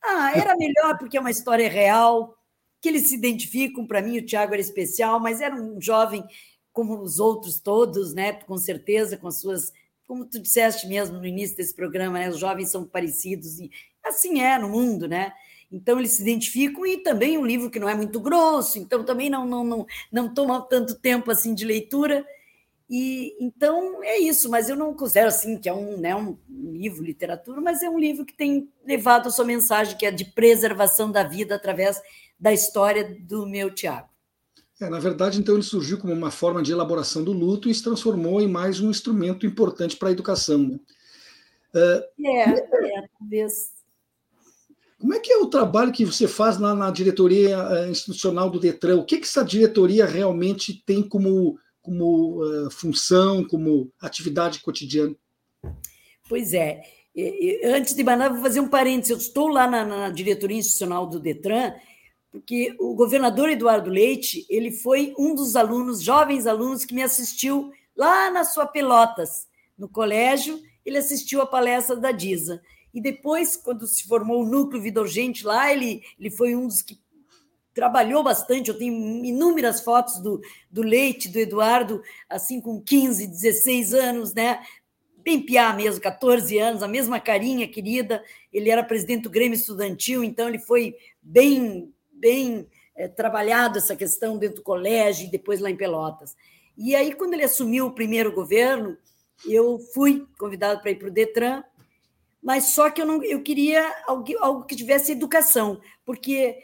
Ah, 0.01 0.31
era 0.33 0.55
melhor 0.57 0.97
porque 0.97 1.17
é 1.17 1.19
uma 1.19 1.29
história 1.29 1.67
real, 1.69 2.37
que 2.79 2.87
eles 2.87 3.09
se 3.09 3.15
identificam. 3.15 3.85
Para 3.85 4.01
mim, 4.01 4.17
o 4.17 4.25
Tiago 4.25 4.53
era 4.53 4.61
especial, 4.61 5.19
mas 5.19 5.41
era 5.41 5.53
um 5.53 5.81
jovem 5.81 6.23
como 6.71 7.01
os 7.01 7.19
outros 7.19 7.59
todos, 7.59 8.13
né? 8.13 8.31
Com 8.31 8.57
certeza, 8.57 9.17
com 9.17 9.27
as 9.27 9.41
suas. 9.41 9.73
Como 10.07 10.23
tu 10.23 10.39
disseste 10.41 10.87
mesmo 10.87 11.17
no 11.17 11.25
início 11.25 11.57
desse 11.57 11.75
programa, 11.75 12.17
né? 12.17 12.29
Os 12.29 12.39
jovens 12.39 12.71
são 12.71 12.85
parecidos, 12.85 13.59
e 13.59 13.69
assim 14.05 14.39
é 14.39 14.57
no 14.57 14.69
mundo, 14.69 15.05
né? 15.05 15.33
Então, 15.71 15.99
eles 15.99 16.11
se 16.11 16.21
identificam, 16.21 16.85
e 16.85 16.97
também 16.97 17.37
um 17.37 17.45
livro 17.45 17.69
que 17.69 17.79
não 17.79 17.89
é 17.89 17.95
muito 17.95 18.19
grosso, 18.19 18.79
então 18.79 19.03
também 19.03 19.29
não, 19.29 19.45
não, 19.45 19.63
não, 19.63 19.85
não 20.11 20.33
toma 20.33 20.61
tanto 20.61 20.95
tempo 20.95 21.29
assim 21.29 21.53
de 21.53 21.65
leitura. 21.65 22.25
E 22.89 23.35
então 23.39 24.01
é 24.01 24.17
isso, 24.17 24.49
mas 24.49 24.69
eu 24.69 24.75
não 24.75 24.93
considero 24.93 25.27
assim 25.27 25.57
que 25.57 25.67
é 25.67 25.73
um, 25.73 25.97
né, 25.97 26.15
um 26.15 26.37
livro 26.49 27.03
literatura, 27.03 27.59
mas 27.59 27.83
é 27.83 27.89
um 27.89 27.99
livro 27.99 28.25
que 28.25 28.35
tem 28.35 28.71
levado 28.85 29.27
a 29.27 29.31
sua 29.31 29.43
mensagem, 29.43 29.97
que 29.97 30.05
é 30.05 30.11
de 30.11 30.23
preservação 30.23 31.11
da 31.11 31.23
vida 31.23 31.55
através 31.55 32.01
da 32.39 32.53
história 32.53 33.17
do 33.19 33.45
meu 33.45 33.73
Tiago. 33.73 34.07
É, 34.79 34.89
na 34.89 34.99
verdade, 34.99 35.39
então 35.39 35.55
ele 35.55 35.63
surgiu 35.63 35.97
como 35.97 36.13
uma 36.13 36.31
forma 36.31 36.61
de 36.61 36.71
elaboração 36.71 37.23
do 37.23 37.33
luto 37.33 37.67
e 37.67 37.73
se 37.73 37.83
transformou 37.83 38.39
em 38.39 38.47
mais 38.47 38.79
um 38.79 38.89
instrumento 38.89 39.45
importante 39.45 39.97
para 39.97 40.09
a 40.09 40.11
educação. 40.11 40.59
Né? 40.59 40.79
Uh, 41.75 42.25
é, 42.25 42.41
é, 42.41 43.07
talvez 43.19 43.71
como 44.99 45.13
é 45.13 45.19
que 45.19 45.31
é 45.31 45.37
o 45.37 45.47
trabalho 45.47 45.91
que 45.91 46.05
você 46.05 46.27
faz 46.27 46.57
lá 46.57 46.73
na 46.73 46.89
diretoria 46.89 47.55
eh, 47.55 47.89
institucional 47.89 48.49
do 48.49 48.59
Detran? 48.59 48.97
O 48.97 49.05
que, 49.05 49.17
que 49.17 49.25
essa 49.25 49.45
diretoria 49.45 50.05
realmente 50.05 50.81
tem 50.85 51.03
como, 51.03 51.59
como 51.81 52.43
uh, 52.43 52.71
função, 52.71 53.45
como 53.45 53.91
atividade 54.01 54.59
cotidiana? 54.59 55.15
Pois 56.27 56.51
é. 56.53 56.81
Antes 57.63 57.93
de 57.93 58.03
mais 58.03 58.17
nada, 58.17 58.33
vou 58.33 58.43
fazer 58.43 58.59
um 58.59 58.67
parênteses. 58.67 59.11
Eu 59.11 59.17
estou 59.17 59.47
lá 59.47 59.67
na, 59.67 59.85
na 59.85 60.09
diretoria 60.09 60.57
institucional 60.57 61.05
do 61.07 61.19
Detran, 61.19 61.73
porque 62.31 62.75
o 62.79 62.95
governador 62.95 63.49
Eduardo 63.49 63.89
Leite 63.91 64.45
ele 64.49 64.71
foi 64.71 65.13
um 65.17 65.35
dos 65.35 65.55
alunos, 65.55 66.01
jovens 66.01 66.47
alunos, 66.47 66.85
que 66.85 66.95
me 66.95 67.03
assistiu 67.03 67.71
lá 67.95 68.31
na 68.31 68.43
sua 68.43 68.65
Pelotas, 68.65 69.47
no 69.77 69.87
colégio. 69.87 70.59
Ele 70.83 70.97
assistiu 70.97 71.41
a 71.41 71.45
palestra 71.45 71.95
da 71.95 72.11
Disa. 72.11 72.61
E 72.93 73.01
depois, 73.01 73.55
quando 73.55 73.85
se 73.85 74.07
formou 74.07 74.41
o 74.41 74.45
Núcleo 74.45 74.81
Vida 74.81 75.01
Urgente 75.01 75.45
lá, 75.45 75.71
ele, 75.71 76.01
ele 76.19 76.31
foi 76.31 76.55
um 76.55 76.67
dos 76.67 76.81
que 76.81 76.99
trabalhou 77.73 78.23
bastante. 78.23 78.69
Eu 78.69 78.77
tenho 78.77 79.23
inúmeras 79.23 79.81
fotos 79.81 80.19
do, 80.19 80.41
do 80.71 80.81
Leite, 80.81 81.29
do 81.29 81.37
Eduardo, 81.37 82.01
assim, 82.27 82.59
com 82.59 82.81
15, 82.81 83.27
16 83.27 83.93
anos, 83.93 84.33
né? 84.33 84.59
Bem 85.17 85.45
piá 85.45 85.71
mesmo, 85.73 86.01
14 86.01 86.57
anos, 86.57 86.81
a 86.81 86.87
mesma 86.87 87.19
carinha 87.19 87.67
querida. 87.67 88.23
Ele 88.51 88.71
era 88.71 88.83
presidente 88.83 89.23
do 89.23 89.29
Grêmio 89.29 89.55
Estudantil, 89.55 90.23
então 90.23 90.47
ele 90.47 90.57
foi 90.57 90.95
bem, 91.21 91.93
bem 92.11 92.67
é, 92.95 93.07
trabalhado 93.07 93.77
essa 93.77 93.95
questão 93.95 94.39
dentro 94.39 94.57
do 94.57 94.63
colégio 94.63 95.27
e 95.27 95.31
depois 95.31 95.59
lá 95.59 95.69
em 95.69 95.75
Pelotas. 95.75 96.35
E 96.75 96.95
aí, 96.95 97.13
quando 97.13 97.33
ele 97.33 97.43
assumiu 97.43 97.85
o 97.85 97.93
primeiro 97.93 98.31
governo, 98.31 98.97
eu 99.45 99.77
fui 99.93 100.25
convidado 100.39 100.81
para 100.81 100.91
ir 100.91 100.95
para 100.95 101.09
o 101.09 101.11
Detran 101.11 101.63
mas 102.41 102.65
só 102.65 102.89
que 102.89 103.01
eu 103.01 103.05
não 103.05 103.23
eu 103.23 103.41
queria 103.41 103.93
algo, 104.05 104.25
algo 104.39 104.65
que 104.65 104.75
tivesse 104.75 105.11
educação, 105.11 105.81
porque 106.05 106.57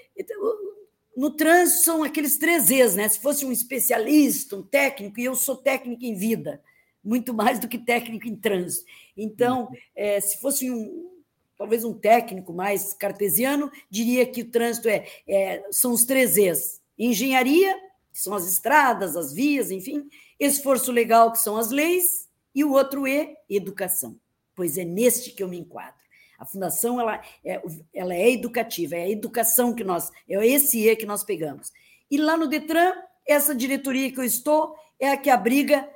no 1.15 1.31
trânsito 1.31 1.83
são 1.83 2.03
aqueles 2.03 2.37
três 2.37 2.69
E's, 2.71 2.95
né? 2.95 3.07
Se 3.07 3.19
fosse 3.19 3.45
um 3.45 3.51
especialista, 3.51 4.55
um 4.55 4.63
técnico, 4.63 5.19
e 5.19 5.25
eu 5.25 5.35
sou 5.35 5.55
técnico 5.55 6.03
em 6.05 6.15
vida, 6.15 6.61
muito 7.03 7.33
mais 7.33 7.59
do 7.59 7.67
que 7.67 7.77
técnico 7.77 8.27
em 8.27 8.35
trânsito. 8.35 8.85
Então, 9.15 9.69
é, 9.95 10.19
se 10.19 10.39
fosse 10.39 10.69
um 10.69 11.11
talvez 11.55 11.85
um 11.85 11.93
técnico 11.93 12.51
mais 12.51 12.93
cartesiano, 12.93 13.71
diria 13.89 14.25
que 14.25 14.41
o 14.41 14.49
trânsito 14.49 14.89
é, 14.89 15.07
é 15.27 15.63
são 15.71 15.91
os 15.91 16.03
três 16.03 16.35
E's: 16.37 16.81
engenharia, 16.97 17.75
que 18.11 18.19
são 18.19 18.33
as 18.33 18.47
estradas, 18.47 19.15
as 19.15 19.33
vias, 19.33 19.71
enfim, 19.71 20.09
esforço 20.39 20.91
legal, 20.91 21.31
que 21.31 21.39
são 21.39 21.57
as 21.57 21.69
leis, 21.69 22.27
e 22.55 22.63
o 22.63 22.71
outro 22.71 23.07
E, 23.07 23.35
educação 23.49 24.17
pois 24.55 24.77
é 24.77 24.83
neste 24.83 25.31
que 25.31 25.43
eu 25.43 25.47
me 25.47 25.59
enquadro. 25.59 26.03
A 26.37 26.45
fundação 26.45 26.99
ela 26.99 27.21
é, 27.45 27.61
ela 27.93 28.13
é 28.13 28.31
educativa, 28.31 28.95
é 28.95 29.03
a 29.03 29.09
educação 29.09 29.73
que 29.73 29.83
nós, 29.83 30.11
é 30.27 30.45
esse 30.45 30.87
E 30.87 30.95
que 30.95 31.05
nós 31.05 31.23
pegamos. 31.23 31.71
E 32.11 32.17
lá 32.17 32.35
no 32.35 32.47
Detran, 32.47 32.93
essa 33.25 33.55
diretoria 33.55 34.11
que 34.11 34.19
eu 34.19 34.23
estou 34.23 34.75
é 34.99 35.11
a 35.11 35.17
que 35.17 35.29
abriga, 35.29 35.89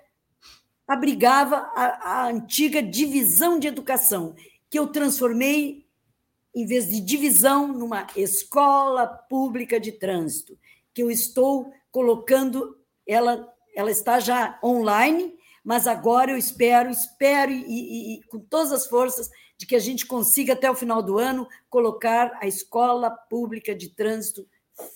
abrigava 0.87 1.57
a, 1.75 2.23
a 2.23 2.27
antiga 2.29 2.81
divisão 2.81 3.59
de 3.59 3.67
educação, 3.67 4.35
que 4.69 4.79
eu 4.79 4.87
transformei, 4.87 5.85
em 6.55 6.65
vez 6.65 6.87
de 6.89 6.99
divisão, 7.01 7.67
numa 7.67 8.07
escola 8.15 9.05
pública 9.05 9.79
de 9.79 9.91
trânsito, 9.91 10.57
que 10.93 11.03
eu 11.03 11.11
estou 11.11 11.71
colocando, 11.91 12.77
ela, 13.05 13.47
ela 13.75 13.91
está 13.91 14.19
já 14.19 14.59
online, 14.63 15.36
mas 15.67 15.85
agora 15.85 16.31
eu 16.31 16.37
espero, 16.37 16.89
espero 16.89 17.51
e, 17.51 17.61
e, 17.61 18.13
e, 18.13 18.23
com 18.27 18.39
todas 18.39 18.71
as 18.71 18.87
forças 18.87 19.29
de 19.57 19.65
que 19.65 19.75
a 19.75 19.79
gente 19.79 20.05
consiga 20.05 20.53
até 20.53 20.71
o 20.71 20.75
final 20.75 21.03
do 21.03 21.17
ano 21.17 21.45
colocar 21.69 22.39
a 22.41 22.47
escola 22.47 23.11
pública 23.11 23.75
de 23.75 23.89
trânsito 23.89 24.47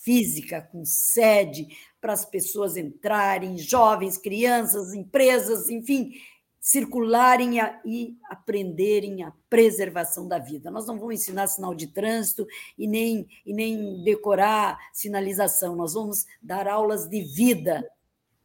física 0.01 0.61
com 0.71 0.85
sede 0.85 1.67
para 1.99 2.13
as 2.13 2.23
pessoas 2.23 2.77
entrarem, 2.77 3.57
jovens, 3.57 4.17
crianças, 4.17 4.93
empresas, 4.93 5.69
enfim, 5.69 6.13
circularem 6.57 7.59
e 7.83 8.17
aprenderem 8.29 9.23
a 9.25 9.33
preservação 9.49 10.25
da 10.25 10.39
vida. 10.39 10.71
Nós 10.71 10.87
não 10.87 10.97
vamos 10.97 11.15
ensinar 11.15 11.47
sinal 11.47 11.75
de 11.75 11.87
trânsito 11.87 12.47
e 12.77 12.87
nem, 12.87 13.27
e 13.45 13.53
nem 13.53 14.01
decorar 14.05 14.79
sinalização, 14.93 15.75
nós 15.75 15.95
vamos 15.95 16.25
dar 16.41 16.65
aulas 16.65 17.09
de 17.09 17.21
vida 17.23 17.85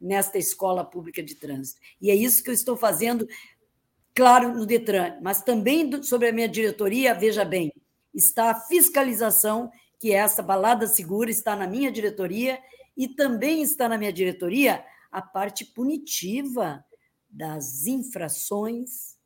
nesta 0.01 0.38
escola 0.38 0.84
pública 0.84 1.22
de 1.22 1.34
trânsito. 1.34 1.80
E 2.01 2.11
é 2.11 2.14
isso 2.14 2.42
que 2.42 2.51
eu 2.51 2.55
estou 2.55 2.76
fazendo, 2.76 3.26
claro, 4.14 4.55
no 4.55 4.66
Detran, 4.66 5.18
mas 5.22 5.42
também 5.42 6.03
sobre 6.03 6.28
a 6.28 6.32
minha 6.32 6.49
diretoria, 6.49 7.14
veja 7.14 7.44
bem, 7.44 7.72
está 8.14 8.51
a 8.51 8.61
fiscalização, 8.61 9.70
que 9.99 10.12
é 10.12 10.16
essa 10.16 10.42
balada 10.42 10.86
segura, 10.86 11.30
está 11.30 11.57
na 11.57 11.66
minha 11.66 11.90
diretoria, 11.90 12.61
e 12.97 13.09
também 13.09 13.62
está 13.62 13.88
na 13.88 13.99
minha 13.99 14.12
diretoria 14.12 14.84
a 15.11 15.20
parte 15.20 15.64
punitiva 15.64 16.84
das 17.28 17.86
infrações 17.86 19.16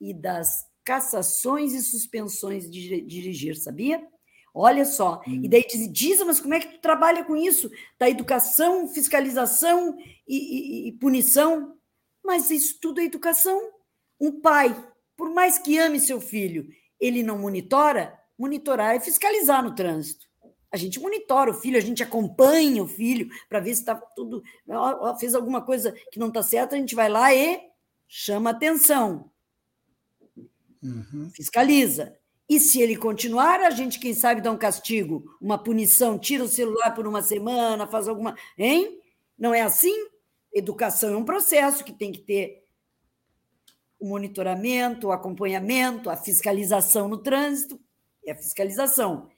e 0.00 0.14
das 0.14 0.66
cassações 0.84 1.74
e 1.74 1.82
suspensões 1.82 2.70
de 2.70 3.00
dirigir, 3.02 3.56
sabia? 3.56 4.06
Olha 4.54 4.84
só. 4.84 5.22
Hum. 5.26 5.42
E 5.44 5.48
daí 5.48 5.64
diz, 5.66 5.92
diz, 5.92 6.22
mas 6.24 6.40
como 6.40 6.54
é 6.54 6.60
que 6.60 6.74
tu 6.74 6.80
trabalha 6.80 7.24
com 7.24 7.36
isso? 7.36 7.70
Da 7.98 8.08
educação, 8.08 8.88
fiscalização 8.88 9.96
e, 10.26 10.36
e, 10.36 10.88
e 10.88 10.92
punição. 10.92 11.76
Mas 12.24 12.50
isso 12.50 12.78
tudo 12.80 13.00
é 13.00 13.04
educação. 13.04 13.60
Um 14.20 14.40
pai, 14.40 14.74
por 15.16 15.30
mais 15.30 15.58
que 15.58 15.78
ame 15.78 16.00
seu 16.00 16.20
filho, 16.20 16.68
ele 17.00 17.22
não 17.22 17.38
monitora? 17.38 18.18
Monitorar 18.38 18.94
é 18.94 19.00
fiscalizar 19.00 19.62
no 19.62 19.74
trânsito. 19.74 20.26
A 20.70 20.76
gente 20.76 21.00
monitora 21.00 21.50
o 21.50 21.54
filho, 21.54 21.78
a 21.78 21.80
gente 21.80 22.02
acompanha 22.02 22.82
o 22.82 22.88
filho 22.88 23.28
para 23.48 23.60
ver 23.60 23.74
se 23.74 23.80
está 23.80 23.94
tudo. 23.94 24.42
Fez 25.18 25.34
alguma 25.34 25.62
coisa 25.62 25.92
que 26.12 26.18
não 26.18 26.28
está 26.28 26.42
certa, 26.42 26.76
a 26.76 26.78
gente 26.78 26.94
vai 26.94 27.08
lá 27.08 27.34
e 27.34 27.60
chama 28.06 28.50
atenção. 28.50 29.30
Uhum. 30.82 31.30
Fiscaliza. 31.34 32.16
E 32.48 32.58
se 32.58 32.80
ele 32.80 32.96
continuar, 32.96 33.60
a 33.60 33.70
gente, 33.70 34.00
quem 34.00 34.14
sabe, 34.14 34.40
dá 34.40 34.50
um 34.50 34.56
castigo, 34.56 35.36
uma 35.40 35.58
punição, 35.58 36.18
tira 36.18 36.42
o 36.42 36.48
celular 36.48 36.94
por 36.94 37.06
uma 37.06 37.20
semana, 37.20 37.86
faz 37.86 38.08
alguma. 38.08 38.34
Hein? 38.56 38.98
Não 39.38 39.52
é 39.52 39.60
assim? 39.60 39.94
Educação 40.52 41.12
é 41.12 41.16
um 41.16 41.24
processo 41.24 41.84
que 41.84 41.92
tem 41.92 42.10
que 42.10 42.20
ter 42.20 42.64
o 44.00 44.08
monitoramento, 44.08 45.08
o 45.08 45.12
acompanhamento, 45.12 46.08
a 46.08 46.16
fiscalização 46.16 47.06
no 47.06 47.18
trânsito, 47.18 47.78
é 48.24 48.32
a 48.32 48.36
fiscalização. 48.36 49.28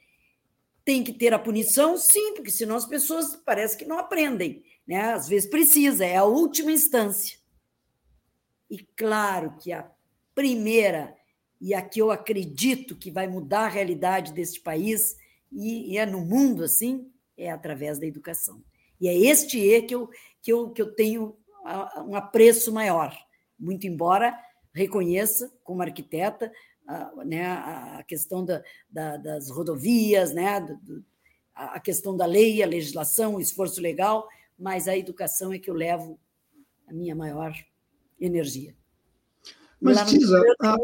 Tem 0.84 1.02
que 1.02 1.12
ter 1.12 1.34
a 1.34 1.38
punição, 1.38 1.96
sim, 1.96 2.34
porque 2.34 2.50
senão 2.50 2.76
as 2.76 2.86
pessoas 2.86 3.34
parece 3.44 3.76
que 3.76 3.84
não 3.84 3.98
aprendem. 3.98 4.62
Né? 4.86 5.12
Às 5.12 5.28
vezes 5.28 5.50
precisa, 5.50 6.04
é 6.04 6.16
a 6.16 6.24
última 6.24 6.70
instância. 6.70 7.38
E 8.70 8.78
claro 8.78 9.56
que 9.58 9.72
a 9.72 9.90
primeira 10.34 11.16
e 11.60 11.74
a 11.74 11.82
que 11.82 12.00
eu 12.00 12.10
acredito 12.10 12.96
que 12.96 13.10
vai 13.10 13.28
mudar 13.28 13.66
a 13.66 13.68
realidade 13.68 14.32
deste 14.32 14.60
país 14.60 15.16
e, 15.52 15.92
e 15.92 15.98
é 15.98 16.06
no 16.06 16.20
mundo 16.20 16.64
assim, 16.64 17.10
é 17.36 17.50
através 17.50 17.98
da 17.98 18.06
educação. 18.06 18.62
E 19.00 19.08
é 19.08 19.16
este 19.16 19.58
E 19.58 19.82
que 19.82 19.94
eu, 19.94 20.08
que 20.42 20.52
eu, 20.52 20.70
que 20.70 20.80
eu 20.80 20.94
tenho 20.94 21.36
um 22.06 22.14
apreço 22.14 22.72
maior, 22.72 23.14
muito 23.58 23.86
embora 23.86 24.38
reconheça, 24.72 25.52
como 25.64 25.82
arquiteta, 25.82 26.50
a, 26.86 27.24
né, 27.24 27.46
a 27.46 28.04
questão 28.06 28.44
da, 28.44 28.62
da, 28.88 29.16
das 29.16 29.50
rodovias, 29.50 30.32
né, 30.32 30.60
do, 30.60 31.04
a 31.54 31.78
questão 31.78 32.16
da 32.16 32.24
lei, 32.24 32.62
a 32.62 32.66
legislação, 32.66 33.34
o 33.34 33.40
esforço 33.40 33.80
legal, 33.80 34.26
mas 34.58 34.88
a 34.88 34.96
educação 34.96 35.52
é 35.52 35.58
que 35.58 35.68
eu 35.68 35.74
levo 35.74 36.18
a 36.86 36.92
minha 36.92 37.14
maior 37.14 37.52
energia. 38.18 38.74
Mas 39.80 40.06
diz 40.06 40.32
a, 40.32 40.40
a... 40.62 40.76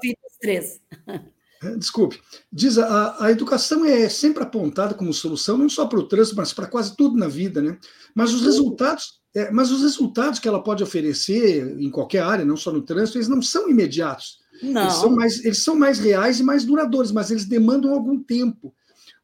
É, 1.62 1.76
desculpe. 1.76 2.20
Diz, 2.52 2.78
a, 2.78 3.24
a 3.24 3.30
educação 3.30 3.84
é 3.84 4.08
sempre 4.08 4.42
apontada 4.42 4.94
como 4.94 5.12
solução, 5.12 5.56
não 5.56 5.68
só 5.68 5.86
para 5.86 5.98
o 5.98 6.06
trânsito, 6.06 6.36
mas 6.36 6.52
para 6.52 6.66
quase 6.66 6.96
tudo 6.96 7.16
na 7.16 7.28
vida, 7.28 7.62
né? 7.62 7.78
Mas 8.14 8.32
os 8.32 8.42
resultados, 8.42 9.20
é, 9.34 9.50
mas 9.50 9.70
os 9.70 9.82
resultados 9.82 10.38
que 10.38 10.48
ela 10.48 10.62
pode 10.62 10.82
oferecer 10.82 11.76
em 11.78 11.90
qualquer 11.90 12.22
área, 12.22 12.44
não 12.44 12.56
só 12.56 12.72
no 12.72 12.82
trânsito, 12.82 13.18
eles 13.18 13.28
não 13.28 13.40
são 13.40 13.68
imediatos. 13.68 14.38
Não. 14.62 14.82
Eles 14.82 14.94
são 14.94 15.10
mais, 15.10 15.44
eles 15.44 15.64
são 15.64 15.76
mais 15.76 15.98
reais 15.98 16.40
e 16.40 16.42
mais 16.42 16.64
duradouros, 16.64 17.12
mas 17.12 17.30
eles 17.30 17.46
demandam 17.46 17.92
algum 17.92 18.22
tempo. 18.22 18.74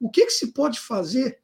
O 0.00 0.10
que, 0.10 0.26
que 0.26 0.32
se 0.32 0.52
pode 0.52 0.80
fazer 0.80 1.38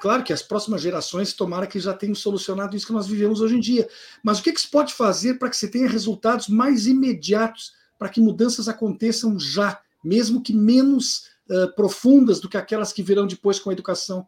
claro 0.00 0.24
que 0.24 0.32
as 0.32 0.42
próximas 0.42 0.82
gerações 0.82 1.32
tomara 1.32 1.66
que 1.66 1.78
já 1.78 1.94
tenham 1.94 2.14
solucionado 2.14 2.76
isso 2.76 2.86
que 2.86 2.92
nós 2.92 3.06
vivemos 3.06 3.40
hoje 3.40 3.56
em 3.56 3.60
dia. 3.60 3.88
Mas 4.22 4.38
o 4.38 4.42
que, 4.42 4.52
que 4.52 4.60
se 4.60 4.68
pode 4.68 4.92
fazer 4.92 5.34
para 5.34 5.48
que 5.48 5.56
se 5.56 5.68
tenha 5.68 5.88
resultados 5.88 6.48
mais 6.48 6.86
imediatos, 6.86 7.72
para 7.98 8.08
que 8.08 8.20
mudanças 8.20 8.68
aconteçam 8.68 9.38
já, 9.38 9.80
mesmo 10.02 10.42
que 10.42 10.52
menos 10.52 11.28
uh, 11.48 11.74
profundas 11.74 12.40
do 12.40 12.48
que 12.48 12.56
aquelas 12.56 12.92
que 12.92 13.02
virão 13.02 13.26
depois 13.26 13.58
com 13.58 13.70
a 13.70 13.72
educação? 13.72 14.26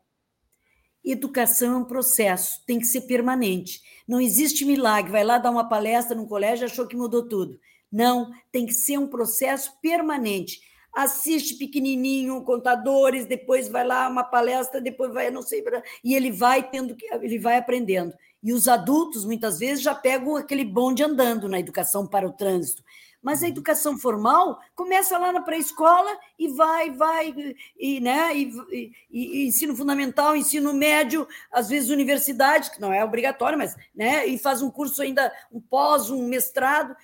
Educação 1.05 1.73
é 1.73 1.77
um 1.77 1.85
processo, 1.85 2.61
tem 2.67 2.79
que 2.79 2.87
ser 2.87 3.03
permanente. 3.03 3.81
Não 4.07 4.21
existe 4.21 4.65
milagre, 4.65 5.11
vai 5.11 5.25
lá 5.25 5.39
dar 5.39 5.51
uma 5.51 5.69
palestra 5.69 6.15
num 6.15 6.27
colégio 6.27 6.67
achou 6.67 6.87
que 6.87 6.97
mudou 6.97 7.27
tudo. 7.27 7.59
Não, 7.91 8.31
tem 8.53 8.67
que 8.67 8.73
ser 8.73 8.99
um 8.99 9.09
processo 9.09 9.73
permanente 9.81 10.61
assiste 10.93 11.55
pequenininho, 11.55 12.43
contadores, 12.43 13.27
depois 13.27 13.69
vai 13.69 13.87
lá 13.87 14.09
uma 14.09 14.25
palestra, 14.25 14.81
depois 14.81 15.13
vai, 15.13 15.31
não 15.31 15.43
sei, 15.43 15.65
e 16.03 16.15
ele 16.15 16.31
vai 16.31 16.69
tendo 16.69 16.95
que, 16.95 17.07
ele 17.15 17.39
vai 17.39 17.57
aprendendo. 17.57 18.15
E 18.43 18.53
os 18.53 18.69
adultos 18.69 19.25
muitas 19.25 19.59
vezes 19.59 19.83
já 19.83 19.95
pegam 19.95 20.37
aquele 20.37 20.65
bonde 20.65 21.03
andando 21.03 21.49
na 21.49 21.61
educação 21.61 22.07
para 22.07 22.27
o 22.27 22.33
trânsito. 22.33 22.83
Mas 23.23 23.43
a 23.43 23.47
uhum. 23.47 23.53
educação 23.53 23.99
formal 23.99 24.61
começa 24.75 25.19
lá 25.19 25.31
na 25.31 25.43
pré-escola 25.43 26.11
e 26.39 26.49
vai, 26.49 26.91
vai, 26.91 27.35
e, 27.79 28.01
né, 28.01 28.35
e, 28.35 28.51
e, 28.73 28.93
e, 29.11 29.47
ensino 29.47 29.77
fundamental, 29.77 30.35
ensino 30.35 30.73
médio, 30.73 31.29
às 31.53 31.69
vezes 31.69 31.91
universidade, 31.91 32.71
que 32.71 32.81
não 32.81 32.93
é 32.93 33.05
obrigatório, 33.05 33.59
mas 33.59 33.77
né, 33.95 34.27
e 34.27 34.39
faz 34.39 34.63
um 34.63 34.71
curso 34.71 35.03
ainda, 35.03 35.31
um 35.53 35.61
pós, 35.61 36.09
um 36.09 36.27
mestrado. 36.27 36.97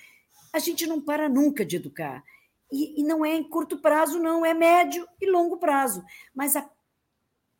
A 0.51 0.59
gente 0.59 0.87
não 0.87 0.99
para 0.99 1.29
nunca 1.29 1.63
de 1.63 1.75
educar. 1.75 2.23
E, 2.71 3.01
e, 3.01 3.03
não 3.03 3.25
é 3.25 3.35
em 3.35 3.43
curto 3.43 3.77
prazo, 3.77 4.19
não, 4.19 4.45
é 4.45 4.53
médio 4.53 5.07
e 5.21 5.29
longo 5.29 5.57
prazo. 5.57 6.03
Mas 6.35 6.55
a, 6.55 6.69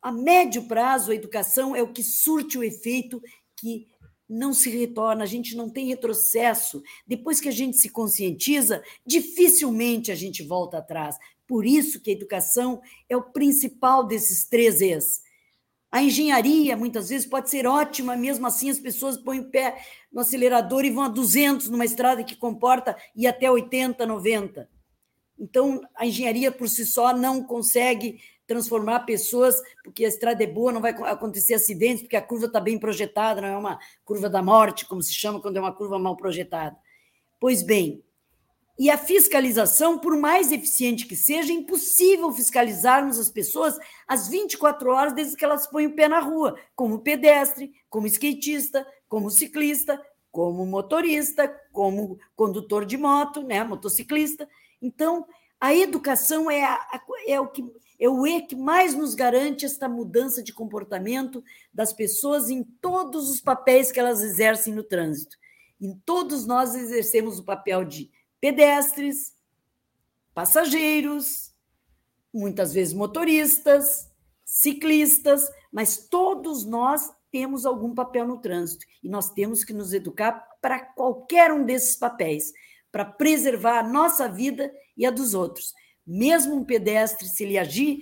a 0.02 0.12
médio 0.12 0.66
prazo, 0.68 1.10
a 1.10 1.14
educação 1.14 1.74
é 1.74 1.82
o 1.82 1.92
que 1.92 2.02
surte 2.02 2.58
o 2.58 2.62
efeito 2.62 3.22
que 3.56 3.88
não 4.28 4.52
se 4.52 4.68
retorna, 4.68 5.24
a 5.24 5.26
gente 5.26 5.56
não 5.56 5.70
tem 5.70 5.86
retrocesso. 5.86 6.82
Depois 7.06 7.40
que 7.40 7.48
a 7.48 7.52
gente 7.52 7.78
se 7.78 7.88
conscientiza, 7.88 8.82
dificilmente 9.06 10.12
a 10.12 10.14
gente 10.14 10.42
volta 10.42 10.78
atrás. 10.78 11.16
Por 11.46 11.64
isso 11.64 12.00
que 12.00 12.10
a 12.10 12.14
educação 12.14 12.82
é 13.08 13.16
o 13.16 13.22
principal 13.22 14.06
desses 14.06 14.44
três 14.44 14.82
Es. 14.82 15.22
A 15.90 16.02
engenharia, 16.02 16.76
muitas 16.76 17.08
vezes, 17.08 17.26
pode 17.26 17.48
ser 17.48 17.66
ótima, 17.66 18.14
mesmo 18.14 18.46
assim 18.46 18.68
as 18.68 18.78
pessoas 18.78 19.16
põem 19.16 19.40
o 19.40 19.50
pé 19.50 19.82
no 20.12 20.20
acelerador 20.20 20.84
e 20.84 20.90
vão 20.90 21.04
a 21.04 21.08
200 21.08 21.70
numa 21.70 21.86
estrada 21.86 22.22
que 22.22 22.36
comporta 22.36 22.94
ir 23.16 23.26
até 23.26 23.50
80, 23.50 24.04
90. 24.04 24.68
Então, 25.38 25.80
a 25.94 26.06
engenharia 26.06 26.50
por 26.50 26.68
si 26.68 26.84
só 26.84 27.12
não 27.12 27.42
consegue 27.42 28.20
transformar 28.46 29.00
pessoas, 29.00 29.54
porque 29.84 30.04
a 30.04 30.08
estrada 30.08 30.42
é 30.42 30.46
boa, 30.46 30.72
não 30.72 30.80
vai 30.80 30.90
acontecer 30.90 31.54
acidentes, 31.54 32.02
porque 32.02 32.16
a 32.16 32.22
curva 32.22 32.46
está 32.46 32.58
bem 32.58 32.78
projetada, 32.78 33.40
não 33.40 33.48
é 33.48 33.56
uma 33.56 33.78
curva 34.04 34.28
da 34.28 34.42
morte, 34.42 34.86
como 34.86 35.02
se 35.02 35.12
chama 35.14 35.40
quando 35.40 35.58
é 35.58 35.60
uma 35.60 35.74
curva 35.74 35.98
mal 35.98 36.16
projetada. 36.16 36.76
Pois 37.38 37.62
bem, 37.62 38.02
e 38.78 38.90
a 38.90 38.96
fiscalização, 38.96 39.98
por 39.98 40.16
mais 40.16 40.52
eficiente 40.52 41.04
que 41.04 41.16
seja, 41.16 41.52
é 41.52 41.56
impossível 41.56 42.32
fiscalizarmos 42.32 43.18
as 43.18 43.28
pessoas 43.28 43.76
às 44.06 44.28
24 44.28 44.90
horas 44.90 45.12
desde 45.12 45.36
que 45.36 45.44
elas 45.44 45.66
põem 45.66 45.88
o 45.88 45.94
pé 45.96 46.08
na 46.08 46.20
rua, 46.20 46.56
como 46.76 47.00
pedestre, 47.00 47.72
como 47.90 48.06
skatista, 48.06 48.86
como 49.08 49.30
ciclista, 49.30 50.00
como 50.30 50.64
motorista, 50.64 51.48
como 51.72 52.20
condutor 52.36 52.86
de 52.86 52.96
moto, 52.96 53.42
né, 53.42 53.64
motociclista. 53.64 54.48
Então, 54.80 55.26
a 55.60 55.74
educação 55.74 56.50
é, 56.50 56.64
a, 56.64 57.02
é, 57.26 57.40
o 57.40 57.48
que, 57.48 57.64
é 57.98 58.08
o 58.08 58.26
E 58.26 58.42
que 58.42 58.54
mais 58.54 58.94
nos 58.94 59.14
garante 59.14 59.66
esta 59.66 59.88
mudança 59.88 60.42
de 60.42 60.52
comportamento 60.52 61.42
das 61.72 61.92
pessoas 61.92 62.48
em 62.48 62.62
todos 62.62 63.28
os 63.28 63.40
papéis 63.40 63.90
que 63.90 63.98
elas 63.98 64.20
exercem 64.20 64.72
no 64.72 64.84
trânsito. 64.84 65.36
Em 65.80 65.94
todos 66.04 66.46
nós 66.46 66.74
exercemos 66.74 67.38
o 67.38 67.44
papel 67.44 67.84
de 67.84 68.10
pedestres, 68.40 69.34
passageiros, 70.32 71.52
muitas 72.32 72.72
vezes 72.72 72.94
motoristas, 72.94 74.08
ciclistas, 74.44 75.42
mas 75.72 75.96
todos 76.08 76.64
nós 76.64 77.10
temos 77.30 77.66
algum 77.66 77.94
papel 77.94 78.26
no 78.26 78.40
trânsito 78.40 78.86
e 79.02 79.08
nós 79.08 79.30
temos 79.30 79.64
que 79.64 79.72
nos 79.72 79.92
educar 79.92 80.32
para 80.60 80.80
qualquer 80.80 81.52
um 81.52 81.64
desses 81.64 81.96
papéis 81.96 82.52
para 82.90 83.04
preservar 83.04 83.78
a 83.78 83.82
nossa 83.82 84.28
vida 84.28 84.72
e 84.96 85.06
a 85.06 85.10
dos 85.10 85.34
outros. 85.34 85.74
Mesmo 86.06 86.56
um 86.56 86.64
pedestre, 86.64 87.28
se 87.28 87.44
ele 87.44 87.58
agir, 87.58 88.00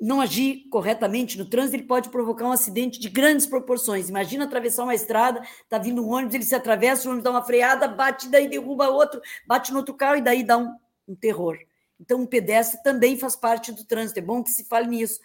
não 0.00 0.20
agir 0.20 0.68
corretamente 0.68 1.38
no 1.38 1.44
trânsito, 1.44 1.76
ele 1.76 1.86
pode 1.86 2.08
provocar 2.08 2.46
um 2.46 2.52
acidente 2.52 2.98
de 2.98 3.08
grandes 3.08 3.46
proporções. 3.46 4.08
Imagina 4.08 4.44
atravessar 4.44 4.84
uma 4.84 4.94
estrada, 4.94 5.42
está 5.62 5.78
vindo 5.78 6.04
um 6.04 6.10
ônibus, 6.10 6.34
ele 6.34 6.44
se 6.44 6.54
atravessa, 6.54 7.06
o 7.06 7.12
ônibus 7.12 7.24
dá 7.24 7.30
uma 7.30 7.44
freada, 7.44 7.86
bate, 7.86 8.28
daí 8.28 8.48
derruba 8.48 8.88
outro, 8.88 9.20
bate 9.46 9.70
no 9.70 9.78
outro 9.78 9.94
carro 9.94 10.16
e 10.16 10.22
daí 10.22 10.42
dá 10.42 10.58
um, 10.58 10.74
um 11.06 11.14
terror. 11.14 11.58
Então, 12.00 12.20
um 12.20 12.26
pedestre 12.26 12.82
também 12.82 13.16
faz 13.16 13.36
parte 13.36 13.70
do 13.70 13.84
trânsito. 13.84 14.18
É 14.18 14.22
bom 14.22 14.42
que 14.42 14.50
se 14.50 14.64
fale 14.64 14.88
nisso. 14.88 15.20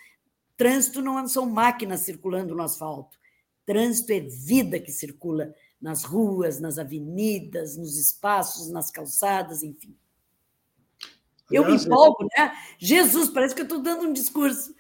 Trânsito 0.56 1.02
não 1.02 1.28
são 1.28 1.48
máquinas 1.48 2.02
circulando 2.02 2.54
no 2.54 2.62
asfalto. 2.62 3.18
Trânsito 3.66 4.12
é 4.14 4.20
vida 4.20 4.80
que 4.80 4.92
circula 4.92 5.56
nas 5.82 6.04
ruas, 6.04 6.60
nas 6.60 6.78
avenidas, 6.78 7.78
nos 7.78 7.98
espaços, 7.98 8.70
nas 8.70 8.90
calçadas, 8.90 9.64
enfim. 9.64 9.96
Eu 11.52 11.66
me 11.66 11.76
empolgo, 11.76 12.28
né? 12.38 12.52
Jesus, 12.78 13.30
parece 13.30 13.56
que 13.56 13.62
eu 13.62 13.66
estou 13.66 13.82
dando 13.82 14.04
um 14.06 14.14
discurso. 14.14 14.74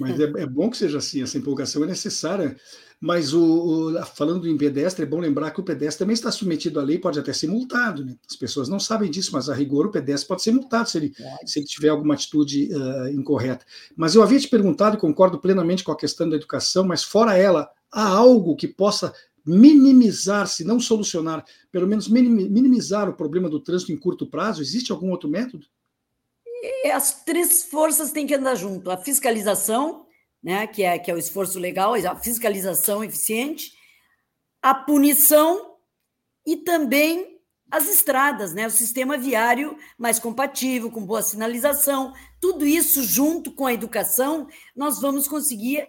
Mas 0.00 0.18
é, 0.18 0.24
é, 0.24 0.46
bom 0.46 0.70
que 0.70 0.76
seja 0.76 0.98
assim, 0.98 1.22
essa 1.22 1.38
empolgação 1.38 1.84
é 1.84 1.86
necessária. 1.86 2.56
Mas 3.00 3.34
o, 3.34 3.92
o, 3.92 4.06
falando 4.06 4.48
em 4.48 4.56
pedestre, 4.56 5.02
é 5.02 5.06
bom 5.06 5.20
lembrar 5.20 5.50
que 5.50 5.60
o 5.60 5.64
pedestre 5.64 5.98
também 5.98 6.14
está 6.14 6.32
submetido 6.32 6.80
à 6.80 6.82
lei, 6.82 6.98
pode 6.98 7.18
até 7.18 7.32
ser 7.32 7.48
multado. 7.48 8.04
Né? 8.04 8.16
As 8.28 8.34
pessoas 8.34 8.68
não 8.68 8.80
sabem 8.80 9.10
disso, 9.10 9.30
mas 9.32 9.50
a 9.50 9.54
rigor 9.54 9.86
o 9.86 9.90
pedestre 9.90 10.26
pode 10.26 10.42
ser 10.42 10.52
multado 10.52 10.88
se 10.88 10.98
ele, 10.98 11.14
se 11.44 11.58
ele 11.58 11.66
tiver 11.66 11.90
alguma 11.90 12.14
atitude 12.14 12.70
uh, 12.72 13.08
incorreta. 13.08 13.66
Mas 13.94 14.14
eu 14.14 14.22
havia 14.22 14.40
te 14.40 14.48
perguntado, 14.48 14.96
e 14.96 15.00
concordo 15.00 15.38
plenamente 15.38 15.84
com 15.84 15.92
a 15.92 15.96
questão 15.96 16.28
da 16.28 16.36
educação, 16.36 16.84
mas 16.84 17.04
fora 17.04 17.36
ela, 17.36 17.68
há 17.92 18.08
algo 18.08 18.56
que 18.56 18.66
possa 18.66 19.12
minimizar, 19.44 20.46
se 20.46 20.64
não 20.64 20.80
solucionar, 20.80 21.44
pelo 21.70 21.86
menos 21.86 22.08
minimizar 22.08 23.08
o 23.08 23.14
problema 23.14 23.48
do 23.48 23.60
trânsito 23.60 23.92
em 23.92 23.96
curto 23.96 24.26
prazo? 24.26 24.62
Existe 24.62 24.90
algum 24.90 25.10
outro 25.10 25.28
método? 25.28 25.66
As 26.92 27.24
três 27.24 27.64
forças 27.64 28.10
têm 28.10 28.26
que 28.26 28.34
andar 28.34 28.54
junto: 28.54 28.90
a 28.90 28.96
fiscalização, 28.96 30.06
né, 30.42 30.66
que, 30.66 30.82
é, 30.82 30.98
que 30.98 31.10
é 31.10 31.14
o 31.14 31.18
esforço 31.18 31.58
legal, 31.58 31.94
a 31.94 32.16
fiscalização 32.16 33.04
eficiente, 33.04 33.72
a 34.62 34.74
punição 34.74 35.76
e 36.46 36.56
também 36.56 37.34
as 37.70 37.88
estradas, 37.88 38.54
né, 38.54 38.66
o 38.66 38.70
sistema 38.70 39.18
viário 39.18 39.76
mais 39.98 40.18
compatível, 40.18 40.90
com 40.90 41.04
boa 41.04 41.22
sinalização. 41.22 42.12
Tudo 42.40 42.66
isso 42.66 43.02
junto 43.02 43.52
com 43.52 43.66
a 43.66 43.72
educação, 43.72 44.46
nós 44.76 45.00
vamos 45.00 45.26
conseguir 45.26 45.86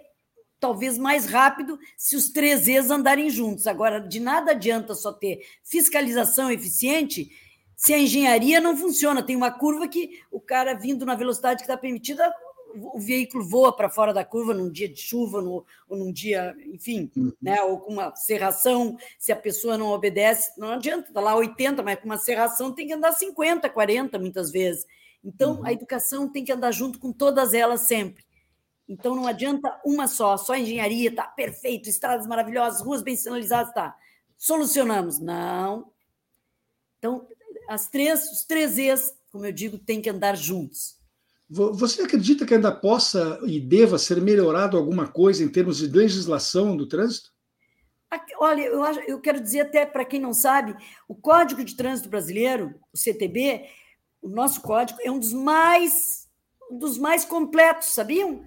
talvez 0.66 0.97
mais 0.97 1.28
rápido 1.28 1.78
se 1.95 2.16
os 2.16 2.30
três 2.30 2.68
E's 2.68 2.89
andarem 2.89 3.30
juntos. 3.30 3.68
Agora, 3.68 3.99
de 3.99 4.20
nada 4.20 4.49
adianta 4.49 4.95
só 4.95 5.13
ter 5.13 5.45
fiscalização 5.63 6.49
eficiente 6.49 7.30
se 7.76 7.93
a 7.93 7.99
engenharia 7.99 8.59
não 8.59 8.76
funciona. 8.76 9.22
Tem 9.22 9.36
uma 9.36 9.51
curva 9.51 9.88
que 9.88 10.22
o 10.32 10.39
cara 10.39 10.74
vindo 10.74 11.05
na 11.05 11.13
velocidade 11.13 11.57
que 11.57 11.66
está 11.66 11.78
permitida, 11.78 12.34
o 12.74 12.99
veículo 12.99 13.47
voa 13.47 13.76
para 13.76 13.91
fora 13.91 14.11
da 14.11 14.26
curva 14.26 14.55
num 14.55 14.72
dia 14.72 14.89
de 14.89 14.99
chuva, 14.99 15.39
no, 15.39 15.63
ou 15.88 15.97
num 15.97 16.11
dia, 16.11 16.55
enfim, 16.66 17.11
uhum. 17.16 17.32
né, 17.39 17.61
ou 17.61 17.80
com 17.80 17.93
uma 17.93 18.16
serração, 18.16 18.97
se 19.20 19.32
a 19.32 19.36
pessoa 19.36 19.78
não 19.78 19.89
obedece, 19.89 20.59
não 20.59 20.70
adianta, 20.70 21.09
está 21.09 21.22
lá 21.22 21.36
80, 21.36 21.84
mas 21.84 21.99
com 21.99 22.05
uma 22.05 22.18
serração 22.18 22.74
tem 22.74 22.88
que 22.88 22.93
andar 22.93 23.11
50, 23.11 23.70
40 23.70 24.18
muitas 24.18 24.49
vezes. 24.49 24.84
Então, 25.24 25.57
uhum. 25.57 25.66
a 25.66 25.72
educação 25.72 26.28
tem 26.28 26.43
que 26.43 26.51
andar 26.51 26.72
junto 26.72 26.97
com 26.97 27.13
todas 27.13 27.53
elas 27.53 27.82
sempre. 27.82 28.24
Então 28.88 29.15
não 29.15 29.27
adianta 29.27 29.79
uma 29.83 30.07
só, 30.07 30.38
só 30.38 30.55
engenharia, 30.55 31.13
tá 31.13 31.23
perfeito, 31.23 31.89
estradas 31.89 32.27
maravilhosas, 32.27 32.81
ruas 32.81 33.01
bem 33.01 33.15
sinalizadas, 33.15 33.73
tá. 33.73 33.95
Solucionamos. 34.38 35.19
Não. 35.19 35.91
Então, 36.99 37.27
as 37.67 37.88
três, 37.88 38.31
os 38.31 38.43
três 38.43 38.77
E's, 38.77 39.15
como 39.31 39.45
eu 39.45 39.51
digo, 39.51 39.77
têm 39.77 40.01
que 40.01 40.09
andar 40.09 40.36
juntos. 40.36 40.99
Você 41.47 42.01
acredita 42.01 42.45
que 42.45 42.55
ainda 42.55 42.71
possa 42.71 43.39
e 43.45 43.59
deva 43.59 43.99
ser 43.99 44.19
melhorado 44.19 44.77
alguma 44.77 45.07
coisa 45.07 45.43
em 45.43 45.49
termos 45.49 45.77
de 45.77 45.88
legislação 45.88 46.75
do 46.75 46.88
trânsito? 46.88 47.33
Olha, 48.39 48.61
eu, 48.61 48.83
acho, 48.83 48.99
eu 49.01 49.19
quero 49.19 49.39
dizer 49.39 49.61
até 49.61 49.86
para 49.86 50.05
quem 50.05 50.19
não 50.19 50.33
sabe, 50.33 50.75
o 51.07 51.13
Código 51.13 51.63
de 51.63 51.75
Trânsito 51.75 52.09
Brasileiro, 52.09 52.73
o 52.93 52.97
CTB, 52.97 53.65
o 54.21 54.29
nosso 54.29 54.61
código 54.61 54.99
é 55.03 55.11
um 55.11 55.19
dos 55.19 55.33
mais 55.33 56.25
dos 56.71 56.97
mais 56.97 57.23
completos, 57.23 57.89
sabiam? 57.89 58.43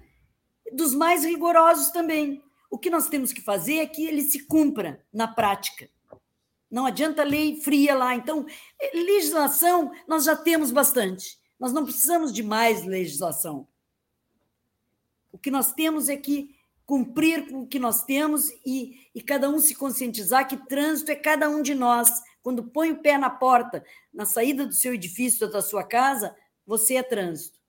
Dos 0.73 0.93
mais 0.93 1.23
rigorosos 1.23 1.89
também. 1.89 2.43
O 2.69 2.77
que 2.77 2.89
nós 2.89 3.07
temos 3.07 3.33
que 3.33 3.41
fazer 3.41 3.77
é 3.77 3.87
que 3.87 4.05
ele 4.05 4.21
se 4.21 4.45
cumpra 4.45 5.03
na 5.11 5.27
prática. 5.27 5.89
Não 6.69 6.85
adianta 6.85 7.23
lei 7.23 7.59
fria 7.61 7.95
lá. 7.95 8.15
Então, 8.15 8.45
legislação 8.93 9.91
nós 10.07 10.23
já 10.23 10.35
temos 10.35 10.71
bastante. 10.71 11.39
Nós 11.59 11.73
não 11.73 11.83
precisamos 11.83 12.31
de 12.31 12.43
mais 12.43 12.85
legislação. 12.85 13.67
O 15.31 15.37
que 15.37 15.51
nós 15.51 15.73
temos 15.73 16.09
é 16.09 16.15
que 16.15 16.55
cumprir 16.85 17.49
com 17.49 17.61
o 17.61 17.67
que 17.67 17.79
nós 17.79 18.03
temos 18.03 18.49
e, 18.65 19.07
e 19.13 19.21
cada 19.21 19.49
um 19.49 19.59
se 19.59 19.75
conscientizar 19.75 20.47
que 20.47 20.57
trânsito 20.57 21.11
é 21.11 21.15
cada 21.15 21.49
um 21.49 21.61
de 21.61 21.75
nós. 21.75 22.09
Quando 22.41 22.63
põe 22.63 22.91
o 22.91 23.01
pé 23.01 23.17
na 23.17 23.29
porta, 23.29 23.83
na 24.13 24.25
saída 24.25 24.65
do 24.65 24.73
seu 24.73 24.93
edifício 24.93 25.49
da 25.49 25.61
sua 25.61 25.83
casa, 25.83 26.35
você 26.65 26.95
é 26.95 27.03
trânsito. 27.03 27.59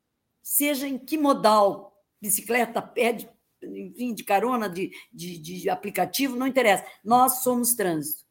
Seja 0.42 0.86
em 0.86 0.98
que 0.98 1.18
modal 1.18 1.89
bicicleta, 2.20 2.82
pede, 2.82 3.28
enfim, 3.62 4.14
de 4.14 4.24
carona, 4.24 4.68
de, 4.68 4.90
de, 5.12 5.38
de 5.38 5.70
aplicativo, 5.70 6.36
não 6.36 6.46
interessa. 6.46 6.84
Nós 7.04 7.42
somos 7.42 7.74
trânsito. 7.74 8.24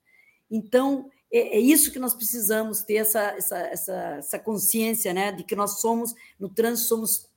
Então, 0.49 1.09
é, 1.31 1.57
é, 1.57 1.59
isso 1.59 1.91
que 1.91 1.99
nós 1.99 2.13
precisamos 2.13 2.81
ter 2.81 2.95
essa, 2.95 3.21
essa, 3.37 3.57
essa, 3.57 4.15
essa 4.17 4.39
consciência, 4.39 5.13
né, 5.13 5.31
de 5.31 5.43
que 5.43 5.55
nós 5.55 5.79
somos, 5.79 6.13
no 6.39 6.49
trânsito, 6.49 6.87
somos 6.87 7.29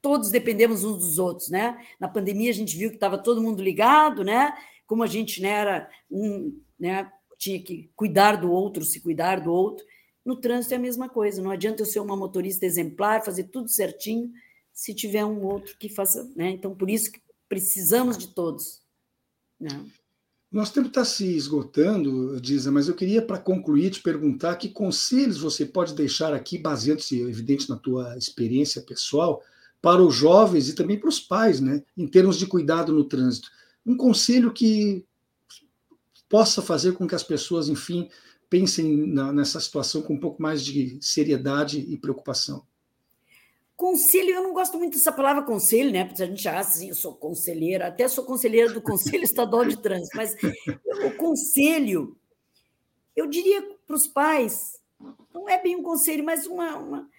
todos 0.00 0.30
dependemos 0.30 0.84
uns 0.84 0.98
dos 0.98 1.18
outros, 1.18 1.48
né? 1.48 1.82
Na 1.98 2.06
pandemia 2.06 2.50
a 2.50 2.54
gente 2.54 2.76
viu 2.76 2.90
que 2.90 2.96
estava 2.96 3.16
todo 3.16 3.40
mundo 3.40 3.62
ligado, 3.62 4.22
né? 4.22 4.52
Como 4.86 5.02
a 5.02 5.06
gente 5.06 5.40
né, 5.40 5.48
era 5.48 5.90
um, 6.10 6.60
né, 6.78 7.10
tinha 7.38 7.58
que 7.58 7.90
cuidar 7.96 8.36
do 8.36 8.52
outro, 8.52 8.84
se 8.84 9.00
cuidar 9.00 9.40
do 9.40 9.50
outro. 9.50 9.82
No 10.22 10.36
trânsito 10.36 10.74
é 10.74 10.76
a 10.76 10.80
mesma 10.80 11.08
coisa. 11.08 11.40
Não 11.40 11.50
adianta 11.50 11.80
eu 11.80 11.86
ser 11.86 12.00
uma 12.00 12.14
motorista 12.14 12.66
exemplar, 12.66 13.24
fazer 13.24 13.44
tudo 13.44 13.70
certinho 13.70 14.30
se 14.74 14.92
tiver 14.92 15.24
um 15.24 15.42
outro 15.44 15.76
que 15.78 15.88
faça. 15.88 16.28
Né? 16.34 16.50
Então, 16.50 16.74
por 16.74 16.90
isso 16.90 17.12
que 17.12 17.22
precisamos 17.48 18.18
de 18.18 18.26
todos. 18.26 18.82
Né? 19.58 19.86
Nosso 20.50 20.74
tempo 20.74 20.88
está 20.88 21.04
se 21.04 21.24
esgotando, 21.34 22.40
Diza, 22.40 22.70
mas 22.70 22.88
eu 22.88 22.94
queria, 22.94 23.22
para 23.22 23.38
concluir, 23.38 23.90
te 23.90 24.02
perguntar 24.02 24.56
que 24.56 24.68
conselhos 24.68 25.38
você 25.38 25.64
pode 25.64 25.94
deixar 25.94 26.34
aqui, 26.34 26.58
baseando-se, 26.58 27.20
evidente, 27.20 27.70
na 27.70 27.76
tua 27.76 28.16
experiência 28.18 28.82
pessoal, 28.82 29.42
para 29.80 30.02
os 30.02 30.14
jovens 30.14 30.68
e 30.68 30.74
também 30.74 30.98
para 30.98 31.08
os 31.08 31.20
pais, 31.20 31.60
né, 31.60 31.82
em 31.96 32.06
termos 32.06 32.38
de 32.38 32.46
cuidado 32.46 32.92
no 32.92 33.04
trânsito. 33.04 33.50
Um 33.84 33.96
conselho 33.96 34.52
que 34.52 35.04
possa 36.28 36.62
fazer 36.62 36.92
com 36.92 37.06
que 37.06 37.14
as 37.14 37.22
pessoas, 37.22 37.68
enfim, 37.68 38.08
pensem 38.48 39.06
na, 39.08 39.32
nessa 39.32 39.60
situação 39.60 40.02
com 40.02 40.14
um 40.14 40.20
pouco 40.20 40.40
mais 40.40 40.64
de 40.64 40.98
seriedade 41.00 41.80
e 41.80 41.98
preocupação. 41.98 42.64
Conselho, 43.76 44.30
eu 44.30 44.42
não 44.42 44.52
gosto 44.52 44.78
muito 44.78 44.96
dessa 44.96 45.12
palavra 45.12 45.42
conselho, 45.42 45.90
né? 45.90 46.04
Porque 46.04 46.22
a 46.22 46.26
gente 46.26 46.48
acha 46.48 46.60
assim, 46.60 46.88
eu 46.90 46.94
sou 46.94 47.14
conselheira, 47.14 47.88
até 47.88 48.06
sou 48.06 48.24
conselheira 48.24 48.72
do 48.72 48.80
Conselho 48.80 49.24
Estadual 49.24 49.64
de 49.64 49.76
Trânsito, 49.76 50.16
mas 50.16 50.36
o 51.04 51.10
conselho, 51.16 52.16
eu 53.16 53.26
diria 53.26 53.62
para 53.84 53.96
os 53.96 54.06
pais, 54.06 54.78
não 55.32 55.48
é 55.48 55.60
bem 55.60 55.76
um 55.76 55.82
conselho, 55.82 56.24
mas 56.24 56.46
uma, 56.46 56.76
uma 56.76 57.10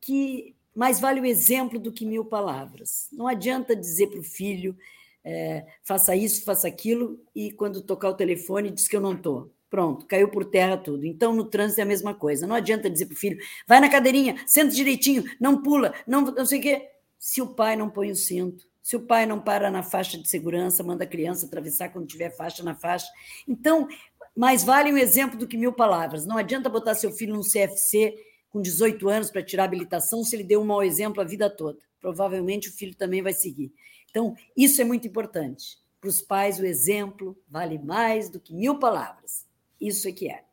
que 0.00 0.54
mais 0.74 1.00
vale 1.00 1.20
o 1.20 1.26
exemplo 1.26 1.78
do 1.78 1.92
que 1.92 2.04
mil 2.04 2.24
palavras. 2.24 3.08
Não 3.12 3.26
adianta 3.26 3.74
dizer 3.74 4.08
para 4.08 4.20
o 4.20 4.24
filho, 4.24 4.76
é, 5.24 5.66
faça 5.82 6.14
isso, 6.14 6.44
faça 6.44 6.68
aquilo, 6.68 7.18
e 7.34 7.50
quando 7.52 7.82
tocar 7.82 8.10
o 8.10 8.14
telefone 8.14 8.70
diz 8.70 8.86
que 8.86 8.96
eu 8.96 9.00
não 9.00 9.14
estou. 9.14 9.50
Pronto, 9.74 10.06
caiu 10.06 10.28
por 10.28 10.44
terra 10.44 10.76
tudo. 10.76 11.04
Então, 11.04 11.34
no 11.34 11.46
trânsito 11.46 11.80
é 11.80 11.82
a 11.82 11.86
mesma 11.86 12.14
coisa. 12.14 12.46
Não 12.46 12.54
adianta 12.54 12.88
dizer 12.88 13.06
para 13.06 13.14
o 13.14 13.18
filho, 13.18 13.38
vai 13.66 13.80
na 13.80 13.88
cadeirinha, 13.88 14.36
senta 14.46 14.72
direitinho, 14.72 15.24
não 15.40 15.60
pula, 15.60 15.92
não, 16.06 16.20
não 16.20 16.46
sei 16.46 16.60
o 16.60 16.62
quê. 16.62 16.90
Se 17.18 17.42
o 17.42 17.48
pai 17.48 17.74
não 17.74 17.90
põe 17.90 18.08
o 18.08 18.14
cinto, 18.14 18.64
se 18.80 18.94
o 18.94 19.00
pai 19.00 19.26
não 19.26 19.40
para 19.40 19.72
na 19.72 19.82
faixa 19.82 20.16
de 20.16 20.28
segurança, 20.28 20.84
manda 20.84 21.02
a 21.02 21.06
criança 21.08 21.46
atravessar 21.46 21.88
quando 21.88 22.06
tiver 22.06 22.30
faixa 22.30 22.62
na 22.62 22.76
faixa. 22.76 23.08
Então, 23.48 23.88
mais 24.36 24.62
vale 24.62 24.92
um 24.92 24.96
exemplo 24.96 25.36
do 25.36 25.48
que 25.48 25.56
mil 25.56 25.72
palavras. 25.72 26.24
Não 26.24 26.38
adianta 26.38 26.68
botar 26.68 26.94
seu 26.94 27.10
filho 27.10 27.34
num 27.34 27.42
CFC 27.42 28.14
com 28.50 28.62
18 28.62 29.08
anos 29.08 29.28
para 29.28 29.42
tirar 29.42 29.64
habilitação 29.64 30.22
se 30.22 30.36
ele 30.36 30.44
deu 30.44 30.60
um 30.60 30.64
mau 30.64 30.84
exemplo 30.84 31.20
a 31.20 31.24
vida 31.24 31.50
toda. 31.50 31.80
Provavelmente 32.00 32.68
o 32.68 32.72
filho 32.72 32.94
também 32.94 33.22
vai 33.22 33.32
seguir. 33.32 33.72
Então, 34.08 34.36
isso 34.56 34.80
é 34.80 34.84
muito 34.84 35.08
importante. 35.08 35.78
Para 36.00 36.10
os 36.10 36.22
pais, 36.22 36.60
o 36.60 36.64
exemplo 36.64 37.36
vale 37.48 37.76
mais 37.76 38.30
do 38.30 38.38
que 38.38 38.54
mil 38.54 38.78
palavras. 38.78 39.52
Isso 39.80 40.08
é 40.08 40.12
que 40.12 40.30
é. 40.30 40.44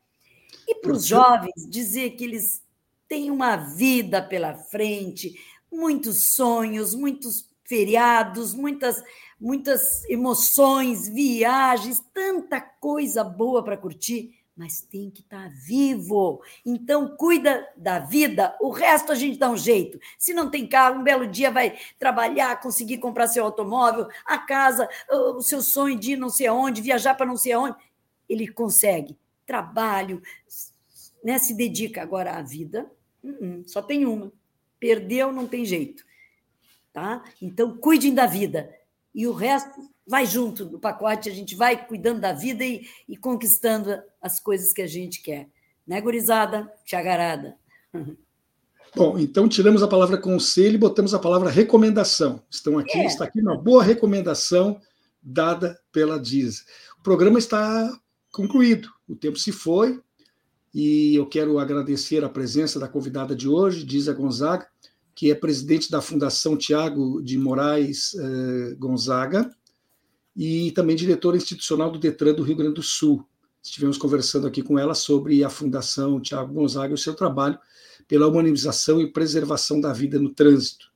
E 0.68 0.76
para 0.76 0.92
os 0.92 1.06
jovens, 1.06 1.70
dizer 1.70 2.12
que 2.12 2.24
eles 2.24 2.62
têm 3.08 3.30
uma 3.30 3.56
vida 3.56 4.22
pela 4.22 4.56
frente, 4.56 5.34
muitos 5.72 6.34
sonhos, 6.34 6.94
muitos 6.94 7.50
feriados, 7.66 8.54
muitas, 8.54 9.02
muitas 9.40 10.04
emoções, 10.10 11.08
viagens, 11.08 12.04
tanta 12.14 12.60
coisa 12.60 13.24
boa 13.24 13.64
para 13.64 13.78
curtir, 13.78 14.38
mas 14.56 14.82
tem 14.82 15.10
que 15.10 15.22
estar 15.22 15.50
tá 15.50 15.56
vivo. 15.66 16.42
Então, 16.66 17.16
cuida 17.16 17.68
da 17.78 18.00
vida, 18.00 18.56
o 18.60 18.70
resto 18.70 19.12
a 19.12 19.16
gente 19.16 19.40
dá 19.40 19.50
um 19.50 19.58
jeito. 19.58 20.00
Se 20.20 20.34
não 20.34 20.52
tem 20.52 20.68
carro, 20.68 21.00
um 21.00 21.04
belo 21.04 21.26
dia 21.26 21.50
vai 21.50 21.78
trabalhar, 21.98 22.60
conseguir 22.60 22.98
comprar 22.98 23.28
seu 23.28 23.46
automóvel, 23.46 24.08
a 24.26 24.38
casa, 24.38 24.90
o 25.10 25.42
seu 25.42 25.62
sonho 25.62 25.98
de 25.98 26.12
ir 26.14 26.18
não 26.18 26.30
sei 26.30 26.48
aonde, 26.48 26.82
viajar 26.82 27.16
para 27.16 27.26
não 27.26 27.38
sei 27.38 27.54
aonde, 27.54 27.78
ele 28.32 28.48
consegue 28.48 29.18
trabalho, 29.46 30.22
né, 31.24 31.38
se 31.38 31.54
dedica 31.54 32.02
agora 32.02 32.38
à 32.38 32.42
vida, 32.42 32.90
uh-uh, 33.24 33.64
só 33.68 33.82
tem 33.82 34.06
uma. 34.06 34.32
Perdeu, 34.80 35.32
não 35.32 35.46
tem 35.46 35.66
jeito. 35.66 36.04
Tá? 36.94 37.24
Então, 37.42 37.78
cuidem 37.78 38.14
da 38.14 38.26
vida. 38.26 38.74
E 39.14 39.28
o 39.28 39.34
resto 39.34 39.90
vai 40.08 40.26
junto 40.26 40.66
no 40.66 40.80
pacote, 40.80 41.30
a 41.30 41.34
gente 41.34 41.56
vai 41.56 41.86
cuidando 41.86 42.22
da 42.22 42.34
vida 42.34 42.64
e, 42.64 42.88
e 43.08 43.16
conquistando 43.16 44.02
as 44.22 44.40
coisas 44.40 44.74
que 44.74 44.82
a 44.82 44.88
gente 44.88 45.22
quer. 45.22 45.50
Né, 45.86 46.00
gurizada? 46.00 46.72
Chagarada. 46.86 47.58
Bom, 48.96 49.18
então 49.18 49.48
tiramos 49.48 49.84
a 49.84 49.88
palavra 49.88 50.18
conselho 50.18 50.76
e 50.76 50.78
botamos 50.78 51.14
a 51.14 51.20
palavra 51.20 51.50
recomendação. 51.50 52.42
Estão 52.50 52.78
aqui, 52.78 52.98
é. 52.98 53.06
está 53.06 53.24
aqui 53.24 53.40
uma 53.40 53.58
boa 53.58 53.84
recomendação 53.84 54.82
dada 55.22 55.80
pela 55.92 56.20
Diz. 56.20 56.66
O 57.00 57.04
programa 57.04 57.40
está 57.40 57.98
concluído, 58.32 58.90
o 59.08 59.16
tempo 59.16 59.38
se 59.38 59.52
foi, 59.52 60.02
e 60.74 61.16
eu 61.16 61.26
quero 61.26 61.60
agradecer 61.60 62.24
a 62.24 62.30
presença 62.30 62.80
da 62.80 62.88
convidada 62.88 63.36
de 63.36 63.48
hoje, 63.48 63.84
Diza 63.84 64.14
Gonzaga, 64.14 64.68
que 65.14 65.30
é 65.30 65.36
presidente 65.36 65.92
da 65.92 66.02
Fundação 66.02 66.58
Tiago 66.58 67.22
de 67.22 67.38
Moraes 67.38 68.16
eh, 68.16 68.76
Gonzaga 68.80 69.54
e 70.36 70.72
também 70.72 70.96
diretora 70.96 71.36
institucional 71.36 71.92
do 71.92 72.00
Detran 72.00 72.34
do 72.34 72.44
Rio 72.44 72.56
Grande 72.56 72.76
do 72.76 72.84
Sul. 72.84 73.26
Estivemos 73.62 73.98
conversando 73.98 74.48
aqui 74.48 74.64
com 74.64 74.80
ela 74.80 74.96
sobre 74.96 75.44
a 75.44 75.50
Fundação 75.50 76.22
Tiago 76.22 76.54
Gonzaga 76.54 76.94
e 76.94 76.96
o 76.96 76.98
seu 76.98 77.14
trabalho 77.14 77.60
pela 78.08 78.28
humanização 78.28 79.02
e 79.02 79.12
preservação 79.12 79.80
da 79.82 79.92
vida 79.92 80.18
no 80.18 80.34
trânsito. 80.34 80.92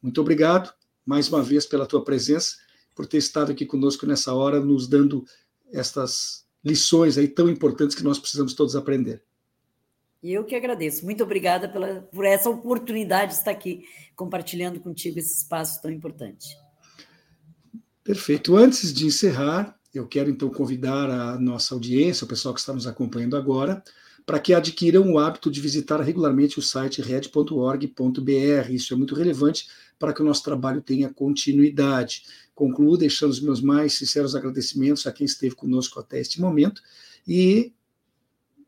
Muito 0.00 0.20
obrigado, 0.20 0.72
mais 1.04 1.28
uma 1.28 1.42
vez, 1.42 1.66
pela 1.66 1.86
tua 1.86 2.04
presença, 2.04 2.56
por 2.94 3.06
ter 3.06 3.18
estado 3.18 3.50
aqui 3.52 3.66
conosco 3.66 4.06
nessa 4.06 4.32
hora, 4.32 4.60
nos 4.60 4.86
dando 4.86 5.24
estas 5.72 6.47
lições 6.64 7.16
aí 7.18 7.28
tão 7.28 7.48
importantes 7.48 7.96
que 7.96 8.04
nós 8.04 8.18
precisamos 8.18 8.54
todos 8.54 8.76
aprender. 8.76 9.22
Eu 10.22 10.44
que 10.44 10.54
agradeço. 10.54 11.04
Muito 11.04 11.22
obrigada 11.22 11.68
pela, 11.68 12.02
por 12.12 12.24
essa 12.24 12.50
oportunidade 12.50 13.32
de 13.32 13.38
estar 13.38 13.52
aqui 13.52 13.84
compartilhando 14.16 14.80
contigo 14.80 15.18
esse 15.18 15.42
espaço 15.42 15.80
tão 15.80 15.90
importante. 15.90 16.56
Perfeito. 18.02 18.56
Antes 18.56 18.92
de 18.92 19.06
encerrar, 19.06 19.78
eu 19.94 20.08
quero 20.08 20.28
então 20.28 20.50
convidar 20.50 21.08
a 21.08 21.38
nossa 21.38 21.74
audiência, 21.74 22.24
o 22.24 22.28
pessoal 22.28 22.52
que 22.52 22.60
está 22.60 22.72
nos 22.72 22.86
acompanhando 22.86 23.36
agora, 23.36 23.82
para 24.26 24.40
que 24.40 24.52
adquiram 24.52 25.12
o 25.12 25.18
hábito 25.18 25.50
de 25.50 25.60
visitar 25.60 26.00
regularmente 26.00 26.58
o 26.58 26.62
site 26.62 27.00
red.org.br. 27.00 28.70
Isso 28.70 28.92
é 28.92 28.96
muito 28.96 29.14
relevante 29.14 29.68
para 29.98 30.12
que 30.12 30.22
o 30.22 30.24
nosso 30.24 30.42
trabalho 30.42 30.80
tenha 30.80 31.12
continuidade. 31.12 32.24
Concluo 32.54 32.96
deixando 32.96 33.30
os 33.30 33.40
meus 33.40 33.60
mais 33.60 33.94
sinceros 33.94 34.34
agradecimentos 34.34 35.06
a 35.06 35.12
quem 35.12 35.24
esteve 35.24 35.54
conosco 35.54 35.98
até 35.98 36.20
este 36.20 36.40
momento 36.40 36.82
e 37.26 37.72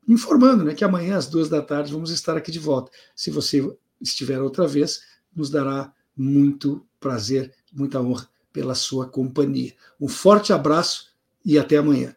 informando 0.07 0.65
né, 0.65 0.75
que 0.75 0.85
amanhã 0.85 1.17
às 1.17 1.27
duas 1.27 1.49
da 1.49 1.63
tarde 1.63 1.93
vamos 1.93 2.11
estar 2.11 2.37
aqui 2.37 2.51
de 2.51 2.59
volta. 2.59 2.91
Se 3.15 3.31
você 3.31 3.67
estiver 4.01 4.41
outra 4.41 4.67
vez, 4.67 5.03
nos 5.35 5.51
dará 5.51 5.93
muito 6.17 6.85
prazer, 6.99 7.53
muita 7.73 8.01
honra 8.01 8.29
pela 8.53 8.75
sua 8.75 9.09
companhia. 9.09 9.75
Um 10.01 10.09
forte 10.09 10.53
abraço 10.53 11.13
e 11.45 11.59
até 11.59 11.77
amanhã. 11.77 12.15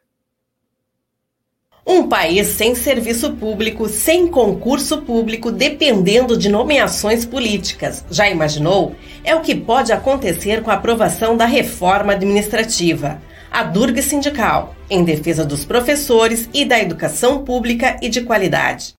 Um 1.94 2.08
país 2.08 2.48
sem 2.48 2.74
serviço 2.74 3.34
público, 3.34 3.88
sem 3.88 4.28
concurso 4.28 5.04
público, 5.04 5.52
dependendo 5.52 6.36
de 6.36 6.50
nomeações 6.50 7.24
políticas. 7.24 8.04
Já 8.10 8.28
imaginou? 8.28 8.96
É 9.24 9.36
o 9.36 9.42
que 9.42 9.54
pode 9.54 9.92
acontecer 9.92 10.64
com 10.64 10.72
a 10.72 10.74
aprovação 10.74 11.38
da 11.38 11.46
reforma 11.46 12.14
administrativa. 12.14 13.22
A 13.52 13.62
Durga 13.62 14.02
Sindical, 14.02 14.76
em 14.90 15.04
defesa 15.04 15.46
dos 15.46 15.66
professores 15.66 16.50
e 16.52 16.66
da 16.66 16.80
educação 16.80 17.44
pública 17.44 18.00
e 18.02 18.10
de 18.10 18.22
qualidade. 18.22 18.96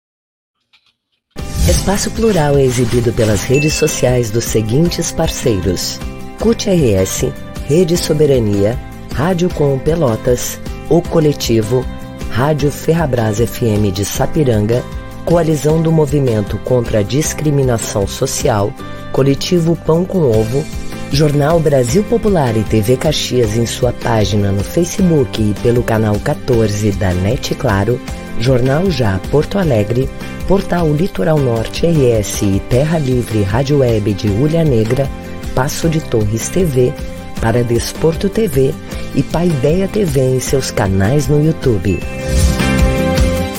Espaço 1.68 2.12
Plural 2.12 2.56
é 2.56 2.62
exibido 2.62 3.12
pelas 3.12 3.42
redes 3.42 3.74
sociais 3.74 4.30
dos 4.30 4.44
seguintes 4.44 5.10
parceiros: 5.10 5.98
CUT 6.38 6.70
RS, 6.70 7.24
Rede 7.66 7.96
Soberania, 7.96 8.78
Rádio 9.12 9.50
Com 9.52 9.80
Pelotas, 9.80 10.60
O 10.88 11.02
Coletivo, 11.02 11.84
Rádio 12.34 12.68
Ferrabras 12.72 13.38
FM 13.38 13.92
de 13.92 14.04
Sapiranga, 14.04 14.82
Coalizão 15.24 15.80
do 15.80 15.92
Movimento 15.92 16.58
contra 16.64 16.98
a 16.98 17.02
Discriminação 17.02 18.08
Social, 18.08 18.72
Coletivo 19.12 19.76
Pão 19.76 20.04
com 20.04 20.18
Ovo, 20.18 20.64
Jornal 21.12 21.60
Brasil 21.60 22.02
Popular 22.02 22.56
e 22.56 22.64
TV 22.64 22.96
Caxias 22.96 23.56
em 23.56 23.64
sua 23.66 23.92
página 23.92 24.50
no 24.50 24.64
Facebook 24.64 25.40
e 25.40 25.54
pelo 25.62 25.84
canal 25.84 26.18
14 26.18 26.90
da 26.90 27.14
NET 27.14 27.54
Claro, 27.54 28.00
Jornal 28.40 28.90
Já 28.90 29.20
Porto 29.30 29.56
Alegre, 29.56 30.10
Portal 30.48 30.92
Litoral 30.92 31.38
Norte 31.38 31.86
RS 31.86 32.42
e 32.42 32.60
Terra 32.68 32.98
Livre 32.98 33.44
Rádio 33.44 33.78
Web 33.78 34.12
de 34.12 34.26
Ulha 34.26 34.64
Negra, 34.64 35.08
Passo 35.54 35.88
de 35.88 36.00
Torres 36.00 36.48
TV, 36.48 36.92
para 37.44 37.62
Desporto 37.62 38.30
TV 38.30 38.72
e 39.14 39.22
Paideia 39.22 39.86
TV 39.86 40.36
em 40.36 40.40
seus 40.40 40.70
canais 40.70 41.28
no 41.28 41.44
YouTube. 41.44 42.00